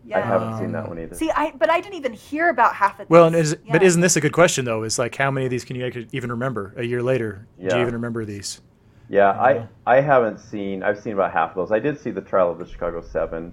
Yeah. 0.05 0.19
I 0.19 0.21
haven't 0.21 0.57
seen 0.57 0.67
Um, 0.67 0.73
that 0.73 0.89
one 0.89 0.99
either. 0.99 1.15
See, 1.15 1.31
I 1.31 1.53
but 1.59 1.71
I 1.71 1.81
didn't 1.81 1.95
even 1.95 2.13
hear 2.13 2.49
about 2.51 2.75
half 2.75 3.01
of 3.01 3.09
Well, 3.09 3.27
and 3.27 3.35
these. 3.35 3.53
is, 3.53 3.59
but 3.71 3.83
isn't 3.83 4.01
this 4.01 4.17
a 4.17 4.21
good 4.21 4.33
question 4.33 4.65
though? 4.65 4.83
Is 4.83 4.99
like 4.99 5.15
how 5.17 5.31
many 5.31 5.47
of 5.47 5.51
these 5.51 5.65
can 5.65 5.77
you 5.77 6.07
even 6.13 6.31
remember 6.31 6.75
a 6.77 6.83
year 6.85 7.03
later? 7.03 7.47
Yeah. 7.59 7.71
Do 7.71 7.77
you 7.77 7.83
even 7.83 7.95
remember 7.95 8.25
these? 8.25 8.61
Yeah, 9.09 9.33
Yeah. 9.35 9.67
I 9.87 9.97
I 9.97 10.01
haven't 10.01 10.39
seen. 10.41 10.83
I've 10.83 10.99
seen 10.99 11.13
about 11.15 11.33
half 11.33 11.51
of 11.51 11.57
those. 11.57 11.73
I 11.73 11.79
did 11.79 11.99
see 12.01 12.11
the 12.11 12.21
Trial 12.21 12.51
of 12.51 12.59
the 12.59 12.67
Chicago 12.67 13.01
7 13.01 13.53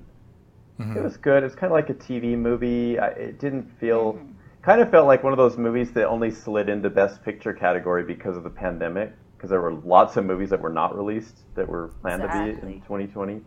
Mhm. 0.80 0.95
It 0.95 1.03
was 1.03 1.17
good. 1.17 1.43
It's 1.43 1.55
kind 1.55 1.71
of 1.71 1.75
like 1.75 1.89
a 1.89 1.93
TV 1.93 2.36
movie. 2.38 2.97
I, 2.99 3.07
it 3.09 3.39
didn't 3.39 3.69
feel. 3.80 4.13
Mhm. 4.13 4.34
Kind 4.70 4.82
of 4.82 4.91
felt 4.91 5.07
like 5.07 5.24
one 5.24 5.34
of 5.34 5.38
those 5.38 5.57
movies 5.57 5.91
that 5.93 6.07
only 6.07 6.30
slid 6.30 6.70
into 6.70 6.91
Best 6.91 7.24
Picture 7.24 7.53
category 7.53 8.03
because 8.03 8.38
of 8.38 8.43
the 8.43 8.51
pandemic. 8.51 9.11
Because 9.36 9.49
there 9.49 9.61
were 9.61 9.74
lots 9.74 10.15
of 10.15 10.26
movies 10.26 10.51
that 10.51 10.61
were 10.61 10.70
not 10.70 10.95
released 10.95 11.38
that 11.55 11.67
were 11.67 11.88
planned 12.01 12.22
to 12.22 12.28
be 12.28 12.49
in 12.67 12.82
2020. 12.82 13.41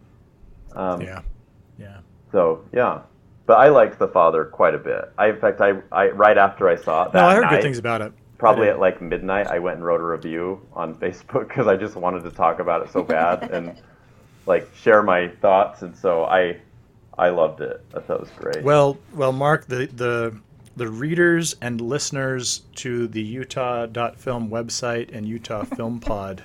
Um, 0.74 1.00
Yeah, 1.00 1.20
yeah. 1.78 1.98
So 2.32 2.64
yeah, 2.72 3.02
but 3.46 3.54
I 3.54 3.68
liked 3.68 4.00
The 4.00 4.08
Father 4.08 4.46
quite 4.46 4.74
a 4.74 4.78
bit. 4.78 5.12
I 5.16 5.28
in 5.28 5.38
fact 5.38 5.60
I, 5.60 5.74
I 5.92 6.08
right 6.08 6.36
after 6.36 6.68
I 6.68 6.74
saw 6.74 7.04
it 7.04 7.12
that 7.12 7.20
No, 7.20 7.26
I 7.28 7.34
heard 7.36 7.42
night, 7.42 7.50
good 7.50 7.62
things 7.62 7.78
about 7.78 8.00
it. 8.00 8.12
probably 8.36 8.68
at 8.68 8.80
like 8.80 9.00
midnight 9.00 9.46
i 9.46 9.60
went 9.60 9.76
and 9.76 9.84
wrote 9.86 10.00
a 10.00 10.04
review 10.04 10.60
on 10.72 10.92
facebook 11.04 11.46
because 11.46 11.68
i 11.68 11.76
just 11.76 11.94
wanted 11.94 12.24
to 12.24 12.30
talk 12.32 12.58
about 12.58 12.82
it 12.84 12.90
so 12.90 13.04
bad 13.04 13.48
and 13.52 13.80
like 14.46 14.68
share 14.74 15.00
my 15.04 15.28
thoughts 15.40 15.82
and 15.82 15.96
so 15.96 16.24
i 16.24 16.56
i 17.16 17.28
loved 17.28 17.60
it 17.60 17.80
i 17.94 18.00
thought 18.00 18.14
it 18.14 18.20
was 18.20 18.30
great 18.30 18.64
Well, 18.64 18.98
well, 19.14 19.30
Mark, 19.30 19.66
the 19.66 19.86
the 19.86 20.34
the 20.76 20.88
readers 20.88 21.54
and 21.60 21.80
listeners 21.80 22.62
to 22.76 23.06
the 23.08 23.22
Utah.film 23.22 24.48
website 24.48 25.14
and 25.14 25.26
Utah 25.26 25.64
Film 25.76 26.00
Pod 26.00 26.44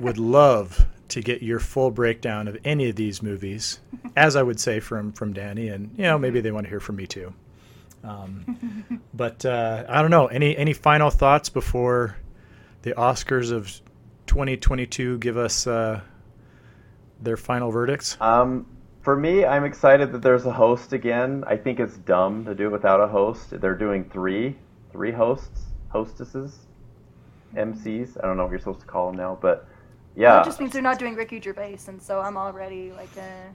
would 0.00 0.18
love 0.18 0.86
to 1.08 1.20
get 1.20 1.42
your 1.42 1.60
full 1.60 1.90
breakdown 1.90 2.48
of 2.48 2.58
any 2.64 2.88
of 2.88 2.96
these 2.96 3.22
movies, 3.22 3.78
as 4.16 4.36
I 4.36 4.42
would 4.42 4.58
say 4.58 4.80
from 4.80 5.12
from 5.12 5.32
Danny, 5.32 5.68
and 5.68 5.90
you 5.96 6.04
know 6.04 6.18
maybe 6.18 6.40
they 6.40 6.50
want 6.50 6.64
to 6.64 6.70
hear 6.70 6.80
from 6.80 6.96
me 6.96 7.06
too. 7.06 7.32
Um, 8.02 9.00
but 9.14 9.44
uh, 9.44 9.84
I 9.88 10.02
don't 10.02 10.10
know. 10.10 10.26
Any 10.26 10.56
any 10.56 10.72
final 10.72 11.10
thoughts 11.10 11.48
before 11.48 12.16
the 12.82 12.92
Oscars 12.92 13.52
of 13.52 13.68
2022 14.26 15.18
give 15.18 15.36
us 15.36 15.66
uh, 15.66 16.00
their 17.20 17.36
final 17.36 17.70
verdicts? 17.70 18.16
um 18.20 18.66
for 19.04 19.14
me 19.16 19.44
i'm 19.44 19.64
excited 19.64 20.10
that 20.10 20.22
there's 20.22 20.46
a 20.46 20.52
host 20.52 20.92
again 20.94 21.44
i 21.46 21.56
think 21.56 21.78
it's 21.78 21.98
dumb 21.98 22.44
to 22.44 22.54
do 22.54 22.66
it 22.66 22.72
without 22.72 23.00
a 23.00 23.06
host 23.06 23.50
they're 23.60 23.76
doing 23.76 24.02
three 24.10 24.56
three 24.90 25.12
hosts 25.12 25.60
hostesses 25.90 26.60
mcs 27.54 28.16
i 28.22 28.26
don't 28.26 28.36
know 28.38 28.44
what 28.44 28.50
you're 28.50 28.58
supposed 28.58 28.80
to 28.80 28.86
call 28.86 29.08
them 29.08 29.16
now 29.16 29.38
but 29.40 29.68
yeah 30.16 30.40
It 30.40 30.44
just 30.44 30.58
means 30.58 30.72
they're 30.72 30.80
not 30.80 30.98
doing 30.98 31.16
Ricky 31.16 31.40
Gervais, 31.40 31.80
and 31.88 32.00
so 32.00 32.20
I'm 32.20 32.36
already 32.36 32.92
like, 32.92 33.10
eh. 33.16 33.48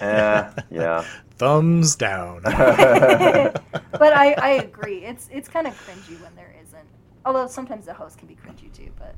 eh, 0.00 0.50
yeah 0.70 1.04
Thumbs 1.36 1.94
down. 1.96 2.40
but 2.44 4.12
I, 4.24 4.34
I 4.38 4.50
agree. 4.64 5.04
It's 5.04 5.28
it's 5.30 5.48
kind 5.48 5.66
of 5.66 5.74
cringy 5.74 6.18
when 6.22 6.34
there 6.34 6.54
isn't. 6.64 6.88
Although 7.26 7.46
sometimes 7.46 7.84
the 7.84 7.92
host 7.92 8.16
can 8.18 8.26
be 8.26 8.34
cringy 8.34 8.72
too, 8.72 8.90
but 8.98 9.14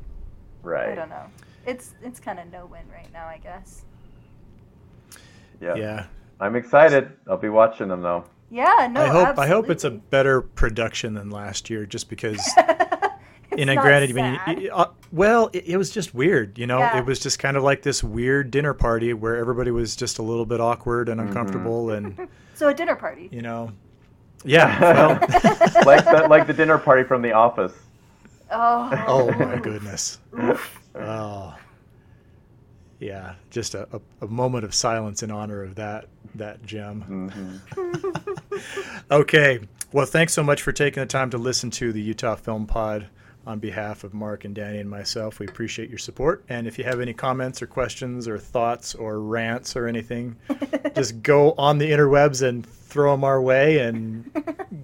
right. 0.62 0.91
I 0.91 0.95
don't 0.97 1.09
know. 1.09 1.26
It's 1.64 1.95
it's 2.03 2.18
kind 2.18 2.39
of 2.41 2.51
no 2.51 2.66
win 2.66 2.83
right 2.93 3.11
now, 3.12 3.26
I 3.26 3.39
guess. 3.39 3.85
Yeah. 5.61 5.74
yeah. 5.74 6.04
i'm 6.40 6.56
excited 6.56 7.11
i'll 7.28 7.36
be 7.36 7.48
watching 7.48 7.88
them 7.88 8.02
though 8.02 8.24
Yeah, 8.50 8.88
no. 8.90 9.00
I 9.02 9.08
hope 9.08 9.38
I 9.38 9.46
hope 9.46 9.70
it's 9.70 9.84
a 9.84 9.90
better 9.90 10.42
production 10.42 11.14
than 11.14 11.30
last 11.30 11.70
year, 11.70 11.86
just 11.86 12.08
because. 12.08 12.40
It's 13.52 13.61
in 13.62 13.68
a 13.68 13.74
not 13.74 13.82
granted, 13.82 14.16
I 14.16 14.30
mean, 14.54 14.62
sad. 14.62 14.70
uh, 14.72 14.86
well, 15.11 15.50
it, 15.52 15.64
it 15.70 15.76
was 15.76 15.90
just 15.90 16.14
weird, 16.14 16.56
you 16.56 16.68
know. 16.68 16.78
Yeah. 16.78 16.98
It 17.00 17.04
was 17.04 17.18
just 17.18 17.40
kind 17.40 17.56
of 17.56 17.64
like 17.64 17.82
this 17.82 18.00
weird 18.04 18.52
dinner 18.52 18.74
party 18.74 19.12
where 19.12 19.36
everybody 19.36 19.72
was 19.72 19.96
just 19.96 20.20
a 20.20 20.22
little 20.22 20.46
bit 20.46 20.61
awkward 20.61 21.08
Mm-hmm. 21.08 21.18
and 21.18 21.28
uncomfortable, 21.28 21.90
and 21.90 22.28
so 22.54 22.68
a 22.68 22.74
dinner 22.74 22.94
party. 22.94 23.28
you 23.32 23.42
know, 23.42 23.72
yeah. 24.44 24.80
Well, 24.80 25.08
like 25.84 26.04
the, 26.04 26.26
like 26.30 26.46
the 26.46 26.52
dinner 26.52 26.78
party 26.78 27.02
from 27.02 27.22
The 27.22 27.32
Office. 27.32 27.72
Oh. 28.52 29.04
oh 29.08 29.32
my 29.32 29.56
goodness. 29.58 30.18
Oh, 30.94 31.56
yeah. 33.01 33.34
Just 33.51 33.74
a, 33.74 33.88
a, 33.92 34.01
a 34.24 34.28
moment 34.28 34.64
of 34.64 34.74
silence 34.74 35.22
in 35.22 35.30
honor 35.30 35.62
of 35.64 35.74
that 35.76 36.07
that 36.36 36.64
gem. 36.64 37.61
hmm 37.72 38.01
Okay. 39.11 39.61
Well, 39.92 40.07
thanks 40.07 40.32
so 40.32 40.42
much 40.44 40.62
for 40.62 40.70
taking 40.70 41.01
the 41.01 41.07
time 41.07 41.30
to 41.30 41.38
listen 41.38 41.70
to 41.72 41.92
the 41.92 42.01
Utah 42.01 42.36
Film 42.36 42.66
Pod. 42.66 43.09
On 43.46 43.59
behalf 43.59 44.05
of 44.05 44.12
Mark 44.12 44.44
and 44.44 44.55
Danny 44.55 44.78
and 44.78 44.88
myself, 44.88 45.38
we 45.38 45.46
appreciate 45.46 45.88
your 45.88 45.98
support. 45.98 46.44
And 46.51 46.66
if 46.66 46.76
you 46.78 46.84
have 46.84 47.01
any 47.01 47.14
comments 47.14 47.62
or 47.62 47.66
questions 47.66 48.28
or 48.28 48.38
thoughts 48.38 48.94
or 48.94 49.18
rants 49.18 49.74
or 49.76 49.86
anything, 49.88 50.36
just 50.94 51.22
go 51.22 51.53
on 51.57 51.78
the 51.78 51.90
interwebs 51.90 52.46
and 52.46 52.64
throw 52.66 53.12
them 53.12 53.24
our 53.24 53.40
way, 53.40 53.78
and 53.78 54.30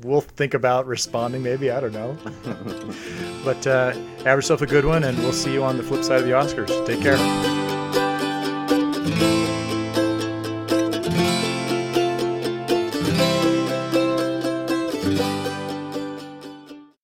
we'll 0.03 0.23
think 0.23 0.55
about 0.55 0.87
responding. 0.87 1.43
Maybe 1.43 1.71
I 1.71 1.81
don't 1.81 1.93
know. 1.93 2.17
But 3.45 3.65
uh, 3.67 3.93
have 4.25 4.39
yourself 4.39 4.63
a 4.63 4.67
good 4.67 4.85
one, 4.87 5.05
and 5.05 5.17
we'll 5.19 5.33
see 5.33 5.53
you 5.53 5.63
on 5.63 5.77
the 5.77 5.85
flip 5.85 6.03
side 6.03 6.21
of 6.21 6.25
the 6.25 6.33
Oscars. 6.33 6.85
Take 6.87 7.01
care. 7.03 7.76